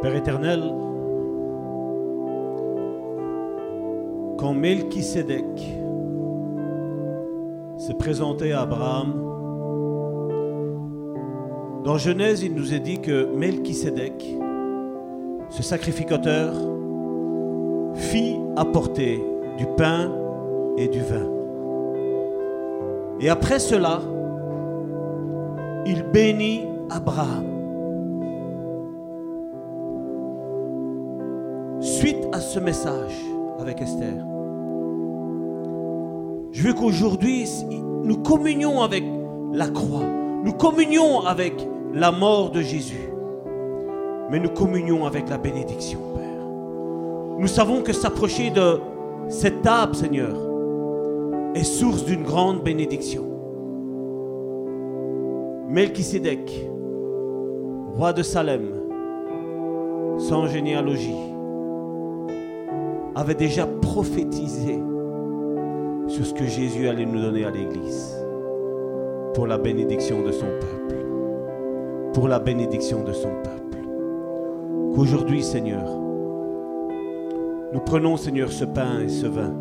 Père 0.00 0.16
éternel, 0.16 0.62
quand 4.38 4.54
Melchisedec 4.54 5.78
s'est 7.76 7.94
présenté 7.98 8.54
à 8.54 8.62
Abraham, 8.62 9.33
dans 11.84 11.98
Genèse, 11.98 12.42
il 12.42 12.54
nous 12.54 12.72
est 12.72 12.80
dit 12.80 12.98
que 12.98 13.26
Melchisedec, 13.36 14.24
ce 15.50 15.62
sacrificateur, 15.62 16.54
fit 17.94 18.36
apporter 18.56 19.22
du 19.58 19.66
pain 19.76 20.10
et 20.78 20.88
du 20.88 21.00
vin. 21.00 21.28
Et 23.20 23.28
après 23.28 23.58
cela, 23.58 24.00
il 25.84 26.02
bénit 26.04 26.62
Abraham. 26.90 27.44
Suite 31.80 32.26
à 32.32 32.40
ce 32.40 32.58
message 32.58 33.14
avec 33.60 33.82
Esther, 33.82 34.24
je 36.50 36.62
veux 36.62 36.72
qu'aujourd'hui, 36.72 37.46
nous 38.04 38.16
communions 38.22 38.80
avec 38.80 39.04
la 39.52 39.68
croix, 39.68 40.06
nous 40.44 40.52
communions 40.54 41.20
avec 41.20 41.54
la 41.94 42.10
mort 42.10 42.50
de 42.50 42.60
Jésus, 42.60 43.08
mais 44.28 44.40
nous 44.40 44.50
communions 44.50 45.06
avec 45.06 45.28
la 45.28 45.38
bénédiction, 45.38 46.00
Père. 46.14 46.44
Nous 47.38 47.46
savons 47.46 47.82
que 47.82 47.92
s'approcher 47.92 48.50
de 48.50 48.80
cette 49.28 49.62
table, 49.62 49.94
Seigneur, 49.94 50.34
est 51.54 51.62
source 51.62 52.04
d'une 52.04 52.24
grande 52.24 52.64
bénédiction. 52.64 53.24
Melchisedec, 55.68 56.68
roi 57.96 58.12
de 58.12 58.24
Salem, 58.24 58.70
sans 60.18 60.48
généalogie, 60.48 61.14
avait 63.14 63.36
déjà 63.36 63.66
prophétisé 63.66 64.80
sur 66.08 66.26
ce 66.26 66.34
que 66.34 66.44
Jésus 66.44 66.88
allait 66.88 67.06
nous 67.06 67.20
donner 67.20 67.44
à 67.44 67.50
l'Église 67.50 68.16
pour 69.32 69.46
la 69.46 69.58
bénédiction 69.58 70.22
de 70.22 70.32
son 70.32 70.46
peuple 70.46 70.93
pour 72.14 72.28
la 72.28 72.38
bénédiction 72.38 73.02
de 73.02 73.12
son 73.12 73.30
peuple. 73.42 73.78
Qu'aujourd'hui, 74.94 75.42
Seigneur, 75.42 75.84
nous 77.72 77.80
prenons, 77.80 78.16
Seigneur, 78.16 78.52
ce 78.52 78.64
pain 78.64 79.00
et 79.00 79.08
ce 79.08 79.26
vin 79.26 79.52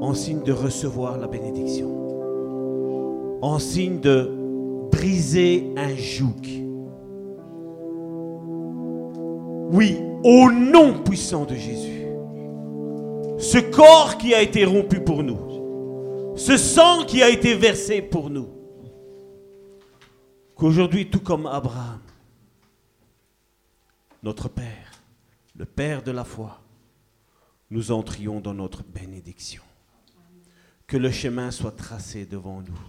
en 0.00 0.12
signe 0.12 0.42
de 0.42 0.52
recevoir 0.52 1.16
la 1.16 1.28
bénédiction, 1.28 1.88
en 3.40 3.58
signe 3.58 4.00
de 4.00 4.30
briser 4.90 5.72
un 5.76 5.94
joug. 5.96 6.42
Oui, 9.72 9.96
au 10.24 10.50
nom 10.50 10.92
puissant 11.04 11.44
de 11.44 11.54
Jésus, 11.54 12.06
ce 13.38 13.58
corps 13.58 14.18
qui 14.18 14.34
a 14.34 14.42
été 14.42 14.64
rompu 14.64 15.00
pour 15.00 15.22
nous, 15.22 15.38
ce 16.34 16.56
sang 16.56 17.04
qui 17.06 17.22
a 17.22 17.30
été 17.30 17.54
versé 17.54 18.02
pour 18.02 18.28
nous, 18.28 18.48
qu'aujourd'hui, 20.64 21.10
tout 21.10 21.20
comme 21.20 21.44
Abraham, 21.46 22.00
notre 24.22 24.48
Père, 24.48 25.02
le 25.54 25.66
Père 25.66 26.02
de 26.02 26.10
la 26.10 26.24
foi, 26.24 26.62
nous 27.68 27.92
entrions 27.92 28.40
dans 28.40 28.54
notre 28.54 28.82
bénédiction. 28.82 29.62
Que 30.86 30.96
le 30.96 31.10
chemin 31.10 31.50
soit 31.50 31.72
tracé 31.72 32.24
devant 32.24 32.62
nous. 32.62 32.80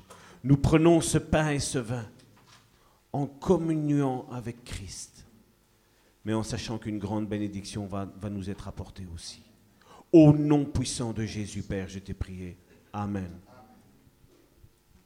Nous 0.46 0.56
prenons 0.56 1.02
ce 1.02 1.18
pain 1.18 1.50
et 1.50 1.60
ce 1.60 1.78
vin 1.78 2.06
en 3.12 3.26
communion 3.26 4.26
avec 4.32 4.64
Christ, 4.64 5.26
mais 6.24 6.34
en 6.34 6.44
sachant 6.44 6.78
qu'une 6.78 6.98
grande 6.98 7.28
bénédiction 7.28 7.88
va, 7.88 8.08
va 8.22 8.30
nous 8.30 8.50
être 8.50 8.70
apportée 8.70 9.06
aussi. 9.14 9.44
Au 10.14 10.32
nom 10.32 10.64
puissant 10.64 11.12
de 11.12 11.26
Jésus, 11.26 11.62
Père, 11.62 11.90
je 11.90 12.00
t'ai 12.00 12.14
prié. 12.14 12.58
Amen. 12.94 13.32